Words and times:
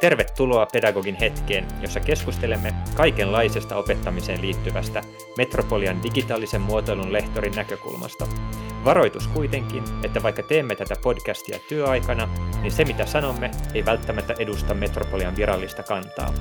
Tervetuloa 0.00 0.66
Pedagogin 0.66 1.14
hetkeen, 1.14 1.66
jossa 1.80 2.00
keskustelemme 2.00 2.74
kaikenlaisesta 2.94 3.76
opettamiseen 3.76 4.42
liittyvästä 4.42 5.02
Metropolian 5.36 6.02
digitaalisen 6.02 6.60
muotoilun 6.60 7.12
lehtorin 7.12 7.56
näkökulmasta. 7.56 8.26
Varoitus 8.84 9.28
kuitenkin, 9.28 9.84
että 10.04 10.22
vaikka 10.22 10.42
teemme 10.42 10.74
tätä 10.74 10.96
podcastia 11.02 11.58
työaikana, 11.68 12.28
niin 12.62 12.72
se 12.72 12.84
mitä 12.84 13.06
sanomme 13.06 13.50
ei 13.74 13.84
välttämättä 13.84 14.34
edusta 14.38 14.74
Metropolian 14.74 15.36
virallista 15.36 15.82
kantaa. 15.82 16.34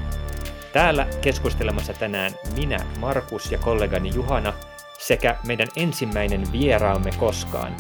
Täällä 0.74 1.08
keskustelemassa 1.22 1.94
tänään 1.94 2.32
minä, 2.56 2.80
Markus 3.00 3.52
ja 3.52 3.58
kollegani 3.58 4.12
Juhana 4.16 4.54
sekä 4.98 5.36
meidän 5.48 5.68
ensimmäinen 5.76 6.52
vieraamme 6.52 7.12
koskaan, 7.20 7.76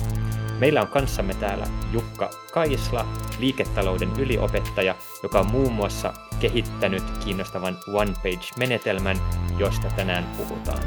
Meillä 0.59 0.81
on 0.81 0.87
kanssamme 0.87 1.33
täällä 1.33 1.67
Jukka 1.93 2.29
Kaisla, 2.53 3.05
liiketalouden 3.39 4.09
yliopettaja, 4.19 4.95
joka 5.23 5.39
on 5.39 5.51
muun 5.51 5.73
muassa 5.73 6.13
kehittänyt 6.39 7.03
kiinnostavan 7.25 7.77
one-page-menetelmän, 7.93 9.17
josta 9.59 9.87
tänään 9.95 10.37
puhutaan. 10.37 10.83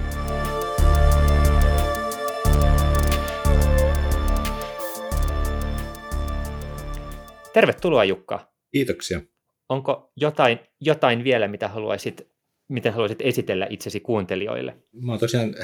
Tervetuloa 7.53 8.05
Jukka. 8.05 8.53
Kiitoksia. 8.73 9.21
Onko 9.69 10.13
jotain, 10.17 10.59
jotain 10.81 11.25
vielä, 11.25 11.49
mitä 11.49 11.69
haluaisit, 11.69 12.29
miten 12.69 12.93
haluaisit 12.93 13.21
esitellä 13.21 13.67
itsesi 13.71 14.01
kuuntelijoille? 14.01 14.77
Mä 14.93 15.13
oon 15.13 15.21
tosiaan 15.21 15.55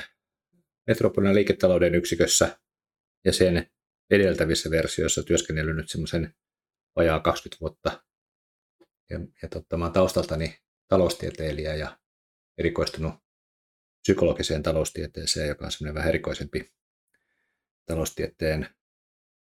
Metropolian 0.87 1.35
liiketalouden 1.35 1.95
yksikössä 1.95 2.59
ja 3.25 3.33
sen 3.33 3.67
edeltävissä 4.11 4.71
versioissa 4.71 5.23
työskennellyt 5.23 5.89
semmoisen 5.89 6.35
vajaa 6.97 7.21
20 7.21 7.61
vuotta. 7.61 8.05
Ja, 9.11 9.21
ja 9.43 9.49
totta, 9.49 9.77
mä 9.77 9.85
olen 9.85 9.93
taustaltani 9.93 10.59
taloustieteilijä 10.89 11.75
ja 11.75 11.99
erikoistunut 12.59 13.15
psykologiseen 14.03 14.63
taloustieteeseen, 14.63 15.49
joka 15.49 15.65
on 15.65 15.73
semmoinen 15.73 15.95
vähän 15.95 16.09
erikoisempi 16.09 16.73
taloustieteen 17.87 18.69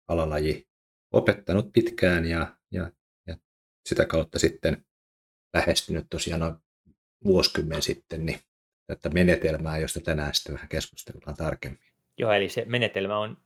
alalaji. 0.07 0.67
Opettanut 1.13 1.73
pitkään 1.73 2.25
ja, 2.25 2.57
ja, 2.71 2.91
ja 3.27 3.37
sitä 3.85 4.05
kautta 4.05 4.39
sitten 4.39 4.85
lähestynyt 5.53 6.05
tosiaan 6.09 6.39
noin 6.39 6.55
vuosikymmen 7.23 7.81
sitten 7.81 8.25
niin 8.25 8.39
tätä 8.87 9.09
menetelmää, 9.09 9.77
josta 9.77 9.99
tänään 9.99 10.35
sitten 10.35 10.53
vähän 10.53 10.69
keskustellaan 10.69 11.37
tarkemmin. 11.37 11.79
Joo, 12.17 12.31
eli 12.31 12.49
se 12.49 12.65
menetelmä 12.65 13.17
on 13.17 13.37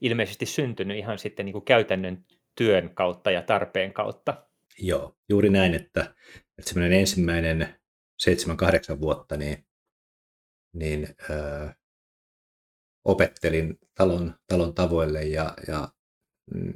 ilmeisesti 0.00 0.46
syntynyt 0.46 0.96
ihan 0.96 1.18
sitten 1.18 1.46
niin 1.46 1.52
kuin 1.52 1.64
käytännön 1.64 2.24
työn 2.56 2.94
kautta 2.94 3.30
ja 3.30 3.42
tarpeen 3.42 3.92
kautta. 3.92 4.46
Joo, 4.78 5.16
juuri 5.28 5.50
näin, 5.50 5.74
että, 5.74 6.14
että 6.58 6.68
semmoinen 6.70 6.98
ensimmäinen 6.98 7.80
7-8 8.96 9.00
vuotta 9.00 9.36
niin, 9.36 9.66
niin 10.72 11.08
ö, 11.30 11.68
opettelin 13.04 13.78
talon, 13.94 14.34
talon 14.46 14.74
tavoille 14.74 15.22
ja, 15.22 15.54
ja 15.68 15.88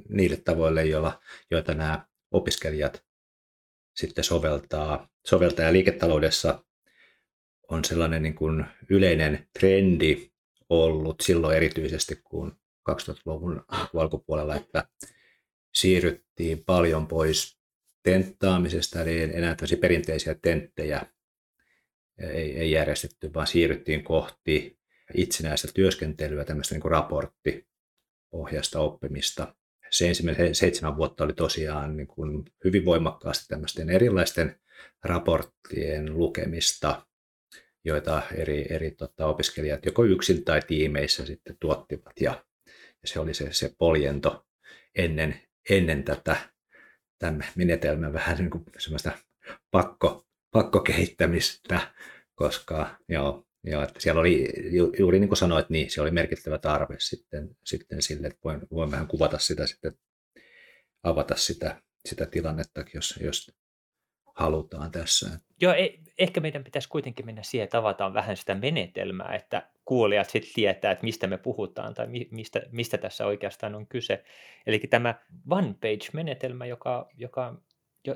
niille 0.08 0.36
tavoille, 0.36 0.84
joilla, 0.84 1.20
joita 1.50 1.74
nämä 1.74 2.06
opiskelijat 2.30 3.04
sitten 3.96 4.24
soveltaa. 4.24 5.08
Soveltaa 5.26 5.72
liiketaloudessa 5.72 6.64
on 7.68 7.84
sellainen 7.84 8.22
niin 8.22 8.34
kuin 8.34 8.64
yleinen 8.90 9.48
trendi 9.58 10.32
ollut 10.68 11.20
silloin 11.20 11.56
erityisesti, 11.56 12.20
kun 12.24 12.58
2000-luvun 12.90 13.64
alkupuolella, 13.94 14.56
että 14.56 14.88
siirryttiin 15.74 16.64
paljon 16.64 17.06
pois 17.06 17.58
tenttaamisesta, 18.02 19.02
eli 19.02 19.22
enää 19.22 19.56
perinteisiä 19.80 20.34
tenttejä 20.42 21.06
ei, 22.18 22.58
ei 22.58 22.70
järjestetty, 22.70 23.34
vaan 23.34 23.46
siirryttiin 23.46 24.04
kohti 24.04 24.78
itsenäistä 25.14 25.68
työskentelyä, 25.74 26.44
tämmöistä 26.44 26.74
niin 26.74 26.90
raporttiohjasta 26.90 28.80
oppimista. 28.80 29.54
Se 29.90 30.08
ensimmäinen 30.08 30.54
seitsemän 30.54 30.96
vuotta 30.96 31.24
oli 31.24 31.32
tosiaan 31.32 31.96
niin 31.96 32.06
kuin 32.06 32.44
hyvin 32.64 32.84
voimakkaasti 32.84 33.44
tämmöisten 33.48 33.90
erilaisten 33.90 34.60
raporttien 35.04 36.18
lukemista, 36.18 37.06
joita 37.84 38.22
eri, 38.34 38.66
eri 38.70 38.90
tota, 38.90 39.26
opiskelijat 39.26 39.86
joko 39.86 40.04
yksin 40.04 40.44
tai 40.44 40.60
tiimeissä 40.66 41.26
sitten 41.26 41.56
tuottivat. 41.60 42.20
Ja 42.20 42.44
se 43.04 43.20
oli 43.20 43.34
se, 43.34 43.52
se 43.52 43.74
poljento 43.78 44.46
ennen, 44.94 45.40
ennen 45.70 46.04
tätä 46.04 46.36
tämän 47.18 47.46
menetelmän 47.56 48.12
vähän 48.12 48.38
niin 48.38 48.50
kuin 48.50 48.64
semmoista 48.78 49.12
pakko, 49.70 50.26
pakkokehittämistä, 50.50 51.92
koska 52.34 52.98
joo, 53.08 53.46
joo, 53.64 53.82
että 53.82 54.00
siellä 54.00 54.20
oli 54.20 54.48
ju, 54.76 54.92
juuri 54.98 55.18
niin 55.18 55.28
kuin 55.28 55.38
sanoit, 55.38 55.70
niin 55.70 55.90
se 55.90 56.00
oli 56.00 56.10
merkittävä 56.10 56.58
tarve 56.58 56.96
sitten, 56.98 57.56
sitten 57.64 58.02
sille, 58.02 58.26
että 58.26 58.40
voin, 58.44 58.60
voin 58.70 58.90
vähän 58.90 59.08
kuvata 59.08 59.38
sitä 59.38 59.66
sitten, 59.66 59.92
avata 61.02 61.36
sitä, 61.36 61.82
sitä 62.08 62.26
tilannetta, 62.26 62.84
jos, 62.94 63.18
jos 63.22 63.52
halutaan 64.34 64.90
tässä. 64.90 65.30
Joo, 65.60 65.72
ei, 65.72 66.00
ehkä 66.18 66.40
meidän 66.40 66.64
pitäisi 66.64 66.88
kuitenkin 66.88 67.26
mennä 67.26 67.42
siihen, 67.42 67.64
että 67.64 67.78
avataan 67.78 68.14
vähän 68.14 68.36
sitä 68.36 68.54
menetelmää, 68.54 69.34
että 69.34 69.68
kuulijat 69.84 70.30
sitten 70.30 70.54
tietää, 70.54 70.92
että 70.92 71.04
mistä 71.04 71.26
me 71.26 71.38
puhutaan 71.38 71.94
tai 71.94 72.06
mistä, 72.30 72.62
mistä 72.70 72.98
tässä 72.98 73.26
oikeastaan 73.26 73.74
on 73.74 73.86
kyse. 73.86 74.24
Eli 74.66 74.78
tämä 74.78 75.14
one-page-menetelmä, 75.50 76.66
joka, 76.66 77.08
joka, 77.18 77.54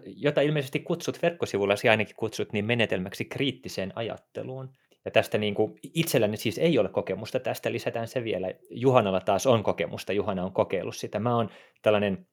jota 0.05 0.41
ilmeisesti 0.41 0.81
kutsut 0.81 1.23
verkkosivulla, 1.23 1.75
ainakin 1.91 2.17
kutsut 2.17 2.53
niin 2.53 2.65
menetelmäksi 2.65 3.25
kriittiseen 3.25 3.93
ajatteluun. 3.95 4.73
Ja 5.05 5.11
tästä 5.11 5.39
niin 5.39 5.55
kuin, 5.55 5.79
itselläni 5.95 6.37
siis 6.37 6.59
ei 6.59 6.79
ole 6.79 6.89
kokemusta, 6.89 7.41
tästä 7.41 7.73
lisätään 7.73 8.09
se 8.09 8.25
vielä. 8.25 8.53
Juhanalla 8.71 9.21
taas 9.21 9.47
on 9.47 9.63
kokemusta, 9.63 10.13
Juhana 10.13 10.45
on 10.45 10.53
kokeillut 10.53 10.97
sitä. 10.97 11.19
Mä 11.19 11.37
oon 11.37 11.51
tällainen 11.83 12.27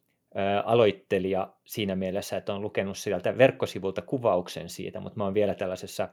aloittelija 0.65 1.53
siinä 1.65 1.95
mielessä, 1.95 2.37
että 2.37 2.53
on 2.53 2.61
lukenut 2.61 2.97
sieltä 2.97 3.37
verkkosivulta 3.37 4.01
kuvauksen 4.01 4.69
siitä, 4.69 4.99
mutta 4.99 5.17
mä 5.17 5.23
oon 5.23 5.33
vielä 5.33 5.55
tällaisessa 5.55 6.09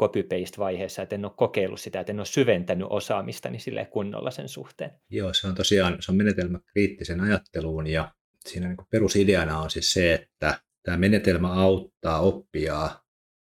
copy-paste-vaiheessa, 0.00 1.02
että 1.02 1.14
en 1.14 1.24
ole 1.24 1.32
kokeillut 1.36 1.80
sitä, 1.80 2.00
että 2.00 2.12
en 2.12 2.20
ole 2.20 2.26
syventänyt 2.26 2.86
osaamistani 2.90 3.58
sille 3.58 3.84
kunnolla 3.84 4.30
sen 4.30 4.48
suhteen. 4.48 4.90
Joo, 5.10 5.34
se 5.34 5.46
on 5.46 5.54
tosiaan 5.54 5.96
se 6.00 6.12
on 6.12 6.16
menetelmä 6.16 6.58
kriittisen 6.72 7.20
ajatteluun 7.20 7.86
ja 7.86 8.12
siinä 8.48 8.68
niin 8.68 8.76
perusideana 8.90 9.60
on 9.60 9.70
siis 9.70 9.92
se, 9.92 10.14
että 10.14 10.60
tämä 10.82 10.96
menetelmä 10.96 11.52
auttaa 11.52 12.20
oppijaa 12.20 13.04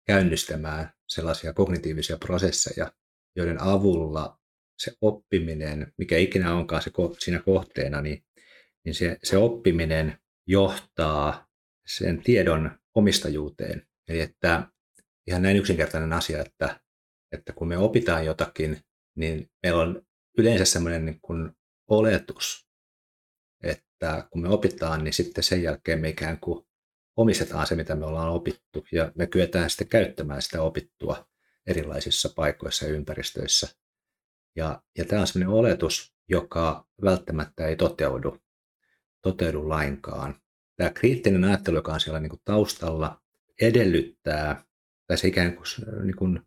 käynnistämään 0.07 0.89
sellaisia 1.07 1.53
kognitiivisia 1.53 2.17
prosesseja, 2.17 2.91
joiden 3.35 3.61
avulla 3.61 4.39
se 4.77 4.91
oppiminen, 5.01 5.93
mikä 5.97 6.17
ikinä 6.17 6.53
onkaan 6.53 6.81
se 6.81 6.91
siinä 7.19 7.39
kohteena, 7.39 8.01
niin 8.01 8.24
niin 8.85 8.95
se, 8.95 9.17
se 9.23 9.37
oppiminen 9.37 10.17
johtaa 10.47 11.47
sen 11.87 12.21
tiedon 12.23 12.79
omistajuuteen. 12.95 13.87
Eli 14.07 14.19
että 14.19 14.67
ihan 15.27 15.41
näin 15.41 15.57
yksinkertainen 15.57 16.13
asia, 16.13 16.41
että, 16.41 16.79
että 17.31 17.53
kun 17.53 17.67
me 17.67 17.77
opitaan 17.77 18.25
jotakin, 18.25 18.79
niin 19.15 19.49
meillä 19.63 19.81
on 19.81 20.01
yleensä 20.37 20.65
sellainen 20.65 21.05
niin 21.05 21.19
kuin 21.21 21.51
oletus, 21.89 22.67
että 23.63 24.27
kun 24.31 24.41
me 24.41 24.49
opitaan, 24.49 25.03
niin 25.03 25.13
sitten 25.13 25.43
sen 25.43 25.63
jälkeen 25.63 25.99
me 25.99 26.09
ikään 26.09 26.39
kuin 26.39 26.65
omistetaan 27.15 27.67
se, 27.67 27.75
mitä 27.75 27.95
me 27.95 28.05
ollaan 28.05 28.29
opittu, 28.29 28.85
ja 28.91 29.11
me 29.15 29.27
kyetään 29.27 29.69
sitten 29.69 29.87
käyttämään 29.87 30.41
sitä 30.41 30.61
opittua 30.61 31.27
erilaisissa 31.67 32.29
paikoissa 32.35 32.85
ja 32.85 32.91
ympäristöissä. 32.91 33.67
Ja, 34.55 34.81
ja 34.97 35.05
tämä 35.05 35.21
on 35.21 35.27
sellainen 35.27 35.55
oletus, 35.55 36.15
joka 36.29 36.87
välttämättä 37.01 37.67
ei 37.67 37.75
toteudu 37.75 38.44
toteudu 39.25 39.69
lainkaan. 39.69 40.35
Tämä 40.77 40.89
kriittinen 40.89 41.43
ajattelu, 41.43 41.75
joka 41.75 41.93
on 41.93 41.99
siellä 41.99 42.19
niin 42.19 42.29
kuin 42.29 42.41
taustalla, 42.45 43.21
edellyttää, 43.61 44.65
tai 45.07 45.17
se 45.17 45.27
ikään 45.27 45.55
kuin, 45.55 45.65
niin 46.03 46.15
kuin 46.15 46.39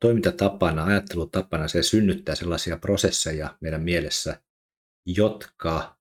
toimintatapana, 0.00 0.84
ajattelutapana, 0.84 1.68
se 1.68 1.82
synnyttää 1.82 2.34
sellaisia 2.34 2.76
prosesseja 2.76 3.56
meidän 3.60 3.82
mielessä, 3.82 4.42
jotka 5.06 5.96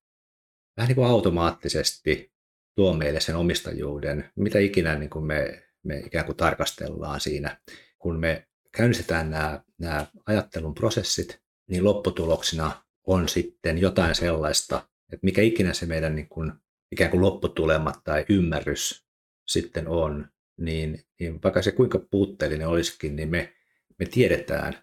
vähän 0.77 0.87
niin 0.87 0.95
kuin 0.95 1.07
automaattisesti 1.07 2.33
tuo 2.75 2.93
meille 2.93 3.19
sen 3.19 3.35
omistajuuden, 3.35 4.31
mitä 4.35 4.59
ikinä 4.59 4.95
niin 4.95 5.09
kuin 5.09 5.25
me, 5.25 5.63
me 5.83 5.99
ikään 5.99 6.25
kuin 6.25 6.37
tarkastellaan 6.37 7.19
siinä. 7.19 7.61
Kun 7.99 8.19
me 8.19 8.47
käynnistetään 8.71 9.31
nämä, 9.31 9.63
nämä 9.77 10.07
ajattelun 10.25 10.73
prosessit, 10.73 11.41
niin 11.69 11.83
lopputuloksena 11.83 12.83
on 13.07 13.29
sitten 13.29 13.77
jotain 13.77 14.15
sellaista, 14.15 14.87
että 15.11 15.25
mikä 15.25 15.41
ikinä 15.41 15.73
se 15.73 15.85
meidän 15.85 16.15
niin 16.15 16.29
kuin, 16.29 16.51
ikään 16.91 17.11
kuin 17.11 17.21
lopputulema 17.21 17.91
tai 18.03 18.25
ymmärrys 18.29 19.05
sitten 19.47 19.87
on, 19.87 20.29
niin, 20.57 21.03
niin 21.19 21.39
vaikka 21.43 21.61
se 21.61 21.71
kuinka 21.71 21.99
puutteellinen 22.11 22.67
olisikin, 22.67 23.15
niin 23.15 23.29
me, 23.29 23.53
me 23.99 24.05
tiedetään, 24.05 24.73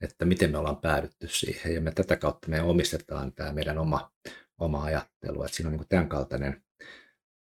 että 0.00 0.24
miten 0.24 0.50
me 0.50 0.58
ollaan 0.58 0.80
päädytty 0.80 1.28
siihen, 1.28 1.74
ja 1.74 1.80
me 1.80 1.92
tätä 1.92 2.16
kautta 2.16 2.48
me 2.48 2.62
omistetaan 2.62 3.32
tämä 3.32 3.52
meidän 3.52 3.78
oma, 3.78 4.12
oma 4.58 4.84
ajattelu, 4.84 5.42
että 5.42 5.56
siinä 5.56 5.70
on 5.70 5.76
niin 5.76 5.88
tämän 5.88 6.08
kaltainen, 6.08 6.64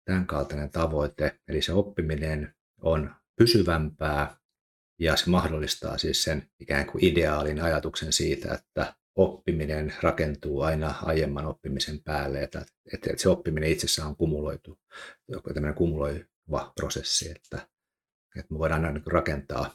tämän 0.06 0.28
kaltainen 0.28 0.72
tavoite, 0.72 1.40
eli 1.48 1.62
se 1.62 1.74
oppiminen 1.74 2.56
on 2.82 3.16
pysyvämpää 3.36 4.38
ja 5.00 5.16
se 5.16 5.30
mahdollistaa 5.30 5.98
siis 5.98 6.24
sen 6.24 6.50
ikään 6.60 6.86
kuin 6.86 7.04
ideaalin 7.04 7.62
ajatuksen 7.62 8.14
siitä, 8.14 8.54
että 8.54 8.96
oppiminen 9.20 9.94
rakentuu 10.02 10.62
aina 10.62 10.94
aiemman 11.04 11.46
oppimisen 11.46 12.04
päälle, 12.04 12.44
että, 12.44 12.66
että 12.94 13.10
se 13.16 13.30
oppiminen 13.30 13.72
itsessään 13.72 14.08
on 14.08 14.16
kumuloitu, 14.16 14.80
joku 15.28 15.54
tämmöinen 15.54 15.76
kumuloiva 15.76 16.74
prosessi, 16.76 17.32
että, 17.32 17.68
että 18.40 18.54
me 18.54 18.60
voidaan 18.60 18.86
aina 18.86 19.02
rakentaa 19.06 19.74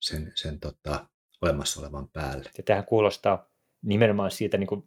sen, 0.00 0.32
sen 0.34 0.60
tota, 0.60 1.06
olemassa 1.42 1.80
olevan 1.80 2.08
päälle. 2.08 2.50
Ja 2.58 2.62
tähän 2.62 2.84
kuulostaa 2.84 3.50
nimenomaan 3.82 4.30
siitä 4.30 4.58
niin 4.58 4.66
kuin 4.66 4.84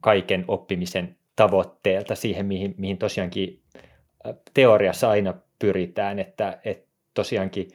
kaiken 0.00 0.44
oppimisen 0.48 1.16
tavoitteelta 1.36 2.14
siihen, 2.14 2.46
mihin, 2.46 2.74
mihin 2.78 2.98
tosiaankin 2.98 3.62
teoriassa 4.54 5.10
aina 5.10 5.34
pyritään, 5.58 6.18
että, 6.18 6.60
että 6.64 6.90
tosiaankin, 7.14 7.70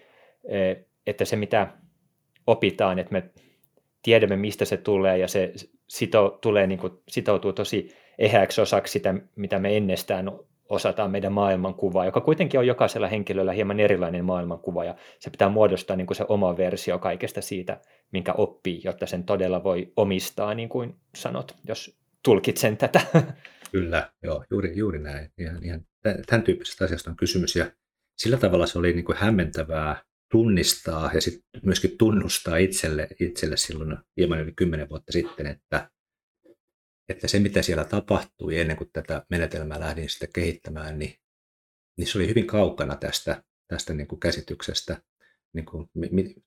että 1.08 1.26
se 1.26 1.36
mitä 1.36 1.68
opitaan, 2.48 3.00
että 3.00 3.12
me 3.12 3.30
tiedämme 4.06 4.36
mistä 4.36 4.66
se 4.66 4.78
tulee 4.78 5.18
ja 5.18 5.28
se 5.28 5.54
sito, 5.88 6.38
tulee, 6.42 6.68
niin 6.68 6.80
kuin, 6.80 6.94
sitoutuu 7.10 7.54
tosi 7.54 7.96
ehäksi 8.18 8.62
osaksi 8.62 8.92
sitä, 8.92 9.16
mitä 9.36 9.60
me 9.60 9.78
ennestään 9.78 10.32
osataan 10.70 11.12
meidän 11.12 11.34
maailmankuvaa, 11.34 12.06
joka 12.06 12.22
kuitenkin 12.22 12.60
on 12.60 12.68
jokaisella 12.68 13.08
henkilöllä 13.08 13.52
hieman 13.52 13.80
erilainen 13.80 14.26
maailmankuva 14.26 14.86
ja 14.86 14.96
se 15.20 15.30
pitää 15.30 15.50
muodostaa 15.50 15.96
niin 15.96 16.08
kuin 16.08 16.18
se 16.18 16.26
oma 16.28 16.58
versio 16.58 17.00
kaikesta 17.00 17.42
siitä, 17.42 17.82
minkä 18.12 18.34
oppii, 18.34 18.82
jotta 18.84 19.06
sen 19.06 19.24
todella 19.24 19.64
voi 19.64 19.94
omistaa, 19.98 20.54
niin 20.54 20.70
kuin 20.70 20.96
sanot, 21.16 21.56
jos 21.68 21.98
tulkitsen 22.24 22.78
tätä. 22.78 23.02
Kyllä, 23.72 24.10
joo, 24.24 24.44
juuri, 24.52 24.78
juuri 24.78 25.00
näin. 25.00 25.32
Ihan, 25.38 25.64
ihan 25.64 25.86
tämän 26.26 26.44
tyyppisestä 26.44 26.86
asiasta 26.86 27.10
on 27.10 27.16
kysymys 27.16 27.56
ja 27.56 27.66
sillä 28.18 28.38
tavalla 28.38 28.66
se 28.66 28.80
oli 28.80 28.94
niin 28.94 29.06
kuin 29.06 29.18
hämmentävää 29.18 30.04
tunnistaa 30.32 31.12
ja 31.14 31.22
sitten 31.22 31.62
myöskin 31.64 31.98
tunnustaa 31.98 32.58
itselle, 32.58 33.08
itselle 33.20 33.58
silloin 33.58 33.98
hieman 34.18 34.40
yli 34.40 34.54
kymmenen 34.56 34.90
vuotta 34.90 35.12
sitten, 35.12 35.48
että, 35.48 35.92
että 37.10 37.28
se 37.28 37.40
mitä 37.40 37.62
siellä 37.62 37.84
tapahtui 37.84 38.58
ennen 38.60 38.78
kuin 38.78 38.90
tätä 38.94 39.26
menetelmää 39.30 39.80
lähdin 39.80 40.10
sitten 40.10 40.30
kehittämään, 40.34 41.00
niin, 41.00 41.16
niin 41.98 42.08
se 42.08 42.18
oli 42.18 42.28
hyvin 42.28 42.48
kaukana 42.48 42.96
tästä, 42.96 43.44
tästä 43.68 43.94
niin 43.94 44.08
kuin 44.08 44.20
käsityksestä, 44.20 45.02
niin 45.54 45.66
kuin, 45.66 45.90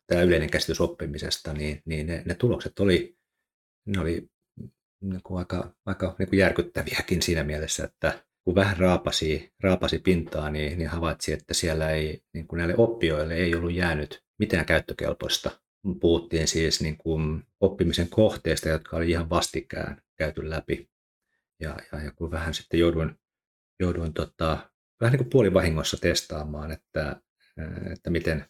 tämä 0.06 0.22
yleinen 0.22 0.50
käsitys 0.50 0.80
oppimisesta, 0.80 1.52
niin, 1.52 1.82
niin 1.84 2.06
ne, 2.06 2.22
ne 2.26 2.34
tulokset 2.34 2.78
oli, 2.78 3.16
ne 3.86 4.00
oli 4.00 4.28
niin 5.00 5.22
kuin 5.22 5.38
aika, 5.38 5.74
aika 5.86 6.16
niin 6.18 6.28
kuin 6.28 6.38
järkyttäviäkin 6.38 7.22
siinä 7.22 7.44
mielessä, 7.44 7.84
että 7.84 8.27
kun 8.48 8.54
vähän 8.54 8.76
raapasi, 8.76 9.52
raapasi 9.60 9.98
pintaa, 9.98 10.50
niin, 10.50 10.78
niin 10.78 10.88
havaitsi, 10.88 11.32
että 11.32 11.54
siellä 11.54 11.90
ei, 11.90 12.22
niin 12.34 12.46
kuin 12.46 12.58
näille 12.58 12.74
oppijoille 12.76 13.34
ei 13.34 13.54
ollut 13.54 13.72
jäänyt 13.72 14.24
mitään 14.38 14.66
käyttökelpoista. 14.66 15.50
Puhuttiin 16.00 16.48
siis 16.48 16.80
niin 16.80 16.96
kuin 16.96 17.42
oppimisen 17.60 18.08
kohteista, 18.08 18.68
jotka 18.68 18.96
oli 18.96 19.10
ihan 19.10 19.30
vastikään 19.30 20.02
käyty 20.16 20.50
läpi. 20.50 20.90
Ja, 21.60 21.76
ja, 21.92 22.02
ja 22.04 22.12
kun 22.12 22.30
vähän 22.30 22.54
sitten 22.54 22.80
jouduin, 22.80 23.18
jouduin 23.80 24.14
tota, 24.14 24.70
vähän 25.00 25.12
niin 25.12 25.18
kuin 25.18 25.30
puolivahingossa 25.30 25.96
testaamaan, 26.00 26.70
että, 26.70 27.20
että 27.92 28.10
miten 28.10 28.44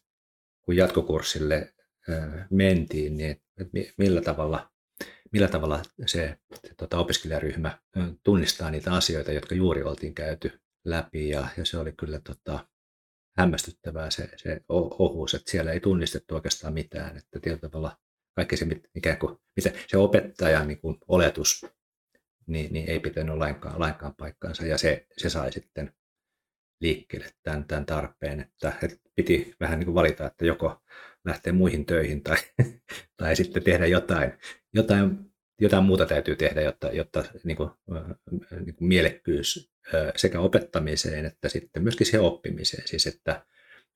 kun 0.63 0.77
jatkokurssille 0.77 1.75
mentiin, 2.51 3.17
niin 3.17 3.43
millä 3.97 4.21
tavalla 4.21 4.71
millä 5.33 5.49
tavalla 5.49 5.83
se, 6.07 6.39
tota, 6.77 6.99
opiskelijaryhmä 6.99 7.79
tunnistaa 8.25 8.71
niitä 8.71 8.93
asioita, 8.93 9.33
jotka 9.33 9.55
juuri 9.55 9.83
oltiin 9.83 10.15
käyty 10.15 10.61
läpi. 10.85 11.29
Ja, 11.29 11.49
ja 11.57 11.65
se 11.65 11.79
oli 11.79 11.93
kyllä 11.93 12.21
tota, 12.21 12.69
hämmästyttävää 13.39 14.11
se, 14.11 14.29
se 14.37 14.61
ohuus, 14.69 15.35
että 15.35 15.51
siellä 15.51 15.73
ei 15.73 15.81
tunnistettu 15.81 16.35
oikeastaan 16.35 16.75
mitään, 16.75 17.17
että 17.17 17.41
tietyllä 17.41 17.61
tavalla 17.61 17.97
kaikki 18.37 18.57
se, 18.57 18.67
ikään 18.95 19.19
kuin, 19.19 19.39
mitä 19.57 19.71
se 19.87 19.97
opettajan 19.97 20.69
niin 20.69 20.81
kuin 20.81 20.99
oletus, 21.09 21.67
niin, 22.47 22.73
niin 22.73 22.91
ei 22.91 23.01
pitänyt 23.01 23.37
lainkaan, 23.37 23.81
lainkaan 23.81 24.15
paikkaansa. 24.15 24.67
Ja 24.67 24.79
se, 24.79 25.07
se 25.19 25.31
sai 25.31 25.53
sitten 25.53 25.93
liikkeelle 26.81 27.31
tämän, 27.43 27.65
tämän 27.65 27.87
tarpeen, 27.87 28.41
että, 28.41 28.73
että 28.83 28.99
piti 29.15 29.55
vähän 29.61 29.79
niin 29.79 29.85
kuin 29.85 29.95
valita, 29.95 30.27
että 30.27 30.47
joko 30.47 30.83
lähteä 31.29 31.53
muihin 31.53 31.87
töihin 31.87 32.23
tai, 32.23 32.37
tai 33.17 33.37
sitten 33.37 33.63
tehdä 33.63 33.87
jotain, 33.87 34.33
jotain, 34.75 35.19
jotain 35.61 35.85
muuta 35.85 36.07
täytyy 36.07 36.37
tehdä, 36.37 36.61
jotta, 36.61 36.87
jotta 36.93 37.25
niin 37.45 37.57
kuin, 37.57 37.71
niin 38.51 38.75
kuin 38.75 38.89
mielekkyys 38.89 39.71
sekä 40.17 40.41
opettamiseen 40.41 41.25
että 41.25 41.49
sitten 41.49 41.83
myöskin 41.83 42.07
siihen 42.07 42.27
oppimiseen. 42.27 42.89
Siis 42.89 43.07
että, 43.07 43.45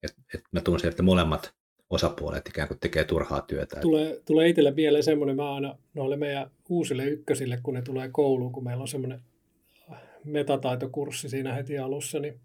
että, 0.02 0.22
että 0.34 0.48
mä 0.52 0.60
tunsin, 0.60 0.88
että 0.88 1.02
molemmat 1.02 1.54
osapuolet 1.90 2.48
ikään 2.48 2.68
kuin 2.68 2.80
tekee 2.80 3.04
turhaa 3.04 3.40
työtä. 3.40 3.80
Tulee, 3.80 4.20
tulee 4.24 4.48
itselle 4.48 4.76
vielä 4.76 5.02
semmoinen, 5.02 5.36
mä 5.36 5.54
aina 5.54 5.78
noille 5.94 6.16
meidän 6.16 6.50
uusille 6.68 7.04
ykkösille, 7.04 7.58
kun 7.62 7.74
ne 7.74 7.82
tulee 7.82 8.08
kouluun, 8.08 8.52
kun 8.52 8.64
meillä 8.64 8.80
on 8.80 8.88
semmoinen 8.88 9.20
metataitokurssi 10.24 11.28
siinä 11.28 11.54
heti 11.54 11.78
alussa, 11.78 12.18
niin 12.18 12.40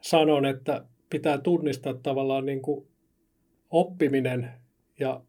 sanon, 0.00 0.46
että 0.46 0.84
pitää 1.10 1.38
tunnistaa 1.38 1.94
tavallaan 1.94 2.46
niin 2.46 2.62
kuin 2.62 2.86
oppiminen 3.74 4.50
ja, 5.00 5.20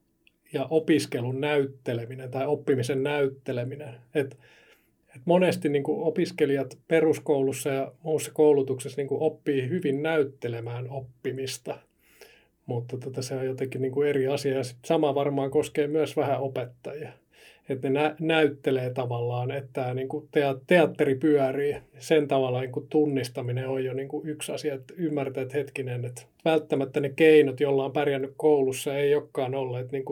ja 0.54 0.68
opiskelun 0.70 1.42
näytteleminen 1.42 2.32
tai 2.32 2.48
oppimisen 2.48 3.04
näytteleminen. 3.04 3.96
Et, 4.16 4.38
et 5.16 5.22
monesti 5.26 5.70
niin 5.70 5.84
kuin 5.84 6.08
opiskelijat 6.08 6.78
peruskoulussa 6.88 7.70
ja 7.70 7.92
muussa 8.04 8.32
koulutuksessa 8.32 9.02
niin 9.02 9.08
kuin 9.08 9.22
oppii 9.22 9.70
hyvin 9.70 10.04
näyttelemään 10.04 10.90
oppimista, 10.90 11.78
mutta 12.66 12.98
tota, 12.98 13.22
se 13.22 13.36
on 13.36 13.46
jotenkin 13.46 13.82
niin 13.82 13.92
kuin 13.92 14.10
eri 14.10 14.28
asia. 14.28 14.58
Ja 14.58 14.64
sama 14.86 15.16
varmaan 15.16 15.52
koskee 15.52 15.88
myös 15.88 16.18
vähän 16.18 16.42
opettajia 16.42 17.12
että 17.70 17.90
ne 17.90 18.00
nä- 18.02 18.16
näyttelee 18.20 18.90
tavallaan, 18.90 19.52
että 19.52 19.70
tämä 19.74 19.94
niin 19.94 20.08
kuin 20.08 20.30
teatteri 20.68 21.16
pyörii. 21.16 21.78
Sen 22.00 22.28
tavalla 22.28 22.62
niin 22.62 22.88
tunnistaminen 22.90 23.68
on 23.68 23.86
jo 23.86 23.94
niin 23.94 24.10
yksi 24.24 24.52
asia, 24.52 24.74
että 24.74 24.94
ymmärtää, 24.98 25.44
että 25.44 25.58
hetkinen, 25.58 26.06
että 26.06 26.22
välttämättä 26.46 27.00
ne 27.00 27.10
keinot, 27.10 27.60
joilla 27.60 27.86
on 27.86 27.94
pärjännyt 27.94 28.34
koulussa, 28.38 28.98
ei 28.98 29.16
olekaan 29.16 29.56
olleet 29.56 29.92
niin 29.92 30.06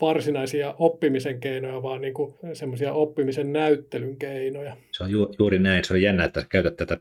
varsinaisia 0.00 0.74
oppimisen 0.78 1.40
keinoja, 1.40 1.82
vaan 1.82 2.00
niin 2.00 2.14
semmoisia 2.52 2.92
oppimisen 2.92 3.52
näyttelyn 3.52 4.16
keinoja. 4.16 4.76
Se 4.90 5.04
on 5.04 5.10
ju- 5.10 5.34
juuri 5.38 5.58
näin. 5.58 5.84
Se 5.84 5.92
on 5.92 6.02
jännä, 6.02 6.24
että 6.24 6.46
käytät 6.48 6.76
tätä 6.76 6.98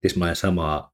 tismalleen 0.00 0.36
samaa 0.36 0.92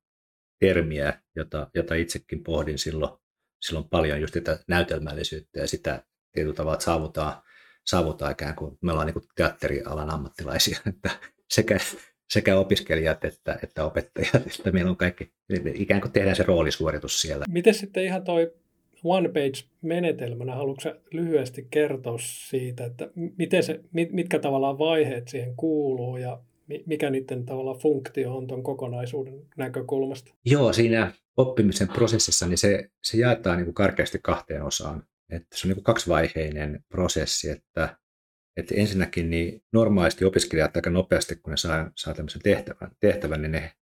termiä, 0.60 1.12
jota, 1.36 1.70
jota 1.74 1.94
itsekin 1.94 2.42
pohdin 2.42 2.78
silloin, 2.78 3.12
silloin 3.60 3.88
paljon, 3.88 4.20
just 4.20 4.34
tätä 4.34 4.58
näytelmällisyyttä 4.68 5.60
ja 5.60 5.66
sitä 5.66 6.02
tietyllä 6.32 6.54
tavalla, 6.54 6.74
että 6.74 6.84
saavutaan 6.84 7.42
saavutaan 7.84 8.32
ikään 8.32 8.54
kuin, 8.54 8.78
me 8.80 8.92
ollaan 8.92 9.06
niin 9.06 9.14
kuin 9.14 9.24
teatterialan 9.36 10.10
ammattilaisia, 10.10 10.78
että 10.88 11.10
sekä, 11.50 11.78
sekä 12.30 12.58
opiskelijat 12.58 13.24
että, 13.24 13.58
että 13.62 13.84
opettajat, 13.84 14.34
että 14.58 14.72
meillä 14.72 14.90
on 14.90 14.96
kaikki, 14.96 15.32
ikään 15.74 16.00
kuin 16.00 16.12
tehdään 16.12 16.36
se 16.36 16.42
roolisuoritus 16.42 17.20
siellä. 17.20 17.44
Miten 17.48 17.74
sitten 17.74 18.04
ihan 18.04 18.24
toi 18.24 18.52
one 19.04 19.28
page 19.28 19.68
menetelmänä, 19.82 20.54
haluatko 20.54 20.92
lyhyesti 21.12 21.66
kertoa 21.70 22.18
siitä, 22.20 22.84
että 22.84 23.10
miten 23.14 23.62
se, 23.62 23.80
mitkä 23.92 24.38
tavallaan 24.38 24.78
vaiheet 24.78 25.28
siihen 25.28 25.56
kuuluu 25.56 26.16
ja 26.16 26.40
mikä 26.86 27.10
niiden 27.10 27.46
tavallaan 27.46 27.78
funktio 27.78 28.36
on 28.36 28.46
tuon 28.46 28.62
kokonaisuuden 28.62 29.42
näkökulmasta? 29.56 30.34
Joo, 30.44 30.72
siinä 30.72 31.12
oppimisen 31.36 31.88
prosessissa 31.88 32.46
niin 32.46 32.58
se, 32.58 32.90
se 33.02 33.18
jaetaan 33.18 33.56
niin 33.56 33.64
kuin 33.64 33.74
karkeasti 33.74 34.18
kahteen 34.22 34.62
osaan. 34.62 35.06
Että 35.30 35.56
se 35.58 35.68
on 35.68 35.74
niin 35.74 35.84
kaksivaiheinen 35.84 36.84
prosessi, 36.88 37.50
että, 37.50 37.98
että 38.56 38.74
ensinnäkin 38.74 39.30
niin 39.30 39.62
normaalisti 39.72 40.24
opiskelijat 40.24 40.76
aika 40.76 40.90
nopeasti, 40.90 41.36
kun 41.36 41.50
ne 41.50 41.56
saa, 41.56 41.90
saa 41.96 42.14
tämmöisen 42.14 42.42
tehtävän, 42.42 42.90
tehtävän, 43.00 43.42
niin 43.42 43.52
ne 43.52 43.72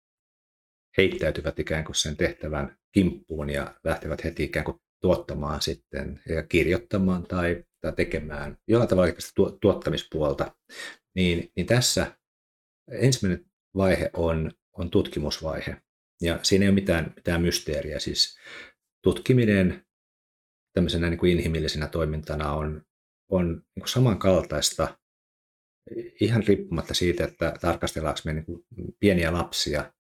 heittäytyvät 0.96 1.58
ikään 1.58 1.84
kuin 1.84 1.96
sen 1.96 2.16
tehtävän 2.16 2.76
kimppuun 2.92 3.50
ja 3.50 3.74
lähtevät 3.84 4.24
heti 4.24 4.44
ikään 4.44 4.64
kuin 4.64 4.80
tuottamaan 5.00 5.62
sitten 5.62 6.20
ja 6.28 6.42
kirjoittamaan 6.42 7.22
tai, 7.22 7.64
tai 7.80 7.92
tekemään 7.92 8.58
jollain 8.68 8.88
tavalla 8.88 9.12
tuottamispuolta. 9.60 10.56
Niin, 11.14 11.52
niin 11.56 11.66
tässä 11.66 12.16
ensimmäinen 12.90 13.46
vaihe 13.76 14.10
on, 14.12 14.52
on 14.72 14.90
tutkimusvaihe. 14.90 15.76
Ja 16.20 16.38
siinä 16.42 16.64
ei 16.64 16.68
ole 16.68 16.74
mitään, 16.74 17.12
mitään 17.16 17.42
mysteeriä. 17.42 17.98
Siis 17.98 18.38
tutkiminen 19.02 19.84
tämmöisenä 20.72 21.10
niin 21.10 21.18
kuin 21.18 21.32
inhimillisenä 21.32 21.86
toimintana 21.86 22.52
on, 22.52 22.82
on 23.28 23.48
niin 23.48 23.80
kuin 23.80 23.88
samankaltaista 23.88 24.98
ihan 26.20 26.42
riippumatta 26.48 26.94
siitä, 26.94 27.24
että 27.24 27.54
tarkastellaanko 27.60 28.20
me 28.24 28.32
niin 28.32 28.44
kuin 28.44 28.64
pieniä 29.00 29.32
lapsia 29.32 29.92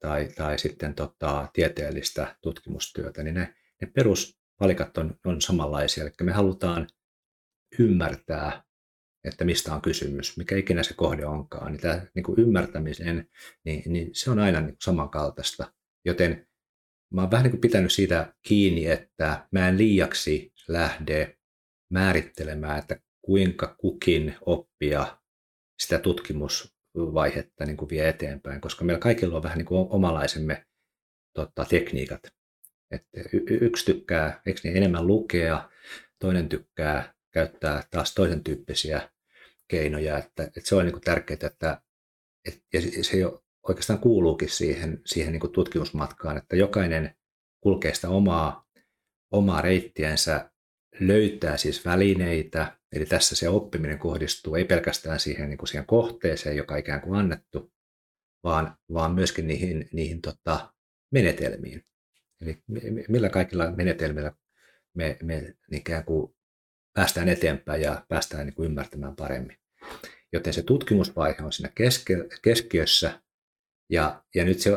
tai, 0.00 0.28
tai 0.36 0.58
sitten 0.58 0.94
tota, 0.94 1.48
tieteellistä 1.52 2.36
tutkimustyötä, 2.42 3.22
niin 3.22 3.34
ne, 3.34 3.54
ne 3.80 3.90
peruspalikat 3.94 4.98
on, 4.98 5.14
on 5.26 5.40
samanlaisia. 5.40 6.04
Eli 6.04 6.12
me 6.22 6.32
halutaan 6.32 6.86
ymmärtää 7.78 8.68
että 9.24 9.44
mistä 9.44 9.74
on 9.74 9.82
kysymys, 9.82 10.36
mikä 10.36 10.56
ikinä 10.56 10.82
se 10.82 10.94
kohde 10.94 11.26
onkaan, 11.26 11.72
niin 11.72 11.80
tämä 11.80 12.06
niin 12.14 12.22
kuin 12.24 12.40
ymmärtämisen, 12.40 13.28
niin, 13.64 13.82
niin 13.92 14.10
se 14.12 14.30
on 14.30 14.38
aina 14.38 14.60
niin 14.60 14.72
kuin 14.72 14.82
samankaltaista. 14.82 15.72
Joten 16.04 16.47
mä 17.10 17.20
oon 17.20 17.30
vähän 17.30 17.44
niin 17.44 17.50
kuin 17.50 17.60
pitänyt 17.60 17.92
siitä 17.92 18.34
kiinni, 18.42 18.86
että 18.86 19.46
mä 19.52 19.68
en 19.68 19.78
liiaksi 19.78 20.52
lähde 20.68 21.38
määrittelemään, 21.90 22.78
että 22.78 23.00
kuinka 23.22 23.74
kukin 23.78 24.36
oppia 24.40 25.18
sitä 25.78 25.98
tutkimusvaihetta 25.98 27.64
niin 27.64 27.76
kuin 27.76 27.88
vie 27.88 28.08
eteenpäin, 28.08 28.60
koska 28.60 28.84
meillä 28.84 29.00
kaikilla 29.00 29.36
on 29.36 29.42
vähän 29.42 29.58
niin 29.58 29.66
kuin 29.66 29.86
omalaisemme 29.90 30.66
tota, 31.34 31.64
tekniikat. 31.64 32.20
Että 32.90 33.20
y- 33.32 33.58
yksi 33.60 33.84
tykkää 33.84 34.42
eikö 34.46 34.60
niin, 34.64 34.76
enemmän 34.76 35.06
lukea, 35.06 35.70
toinen 36.18 36.48
tykkää 36.48 37.14
käyttää 37.30 37.82
taas 37.90 38.14
toisen 38.14 38.44
tyyppisiä 38.44 39.10
keinoja, 39.68 40.18
että, 40.18 40.42
että 40.42 40.60
se 40.64 40.74
on 40.74 40.84
niin 40.84 40.92
kuin 40.92 41.02
tärkeää, 41.02 41.38
että, 41.42 41.80
että 42.44 42.66
ja 42.72 43.04
se 43.04 43.16
jo 43.16 43.44
oikeastaan 43.68 43.98
kuuluukin 43.98 44.48
siihen, 44.48 45.00
siihen 45.06 45.32
niin 45.32 45.40
kuin 45.40 45.52
tutkimusmatkaan, 45.52 46.36
että 46.36 46.56
jokainen 46.56 47.14
kulkee 47.60 47.94
sitä 47.94 48.08
omaa, 48.08 48.66
omaa 49.30 49.62
reittiänsä, 49.62 50.50
löytää 51.00 51.56
siis 51.56 51.84
välineitä, 51.84 52.78
eli 52.92 53.06
tässä 53.06 53.36
se 53.36 53.48
oppiminen 53.48 53.98
kohdistuu 53.98 54.54
ei 54.54 54.64
pelkästään 54.64 55.20
siihen, 55.20 55.48
niin 55.48 55.58
kuin 55.58 55.68
siihen 55.68 55.86
kohteeseen, 55.86 56.56
joka 56.56 56.74
on 56.74 56.80
ikään 56.80 57.00
kuin 57.00 57.18
annettu, 57.18 57.72
vaan, 58.44 58.76
vaan 58.92 59.14
myöskin 59.14 59.46
niihin, 59.46 59.88
niihin 59.92 60.22
tota, 60.22 60.72
menetelmiin. 61.12 61.84
Eli 62.42 62.62
millä 63.08 63.28
kaikilla 63.28 63.70
menetelmillä 63.70 64.32
me, 64.94 65.16
me 65.22 65.54
ikään 65.72 66.04
kuin 66.04 66.34
päästään 66.94 67.28
eteenpäin 67.28 67.82
ja 67.82 68.04
päästään 68.08 68.46
niin 68.46 68.54
kuin 68.54 68.66
ymmärtämään 68.66 69.16
paremmin. 69.16 69.56
Joten 70.32 70.52
se 70.52 70.62
tutkimusvaihe 70.62 71.42
on 71.42 71.52
siinä 71.52 71.72
keskiössä 72.42 73.20
ja, 73.90 74.24
ja 74.34 74.44
nyt 74.44 74.60
se, 74.60 74.70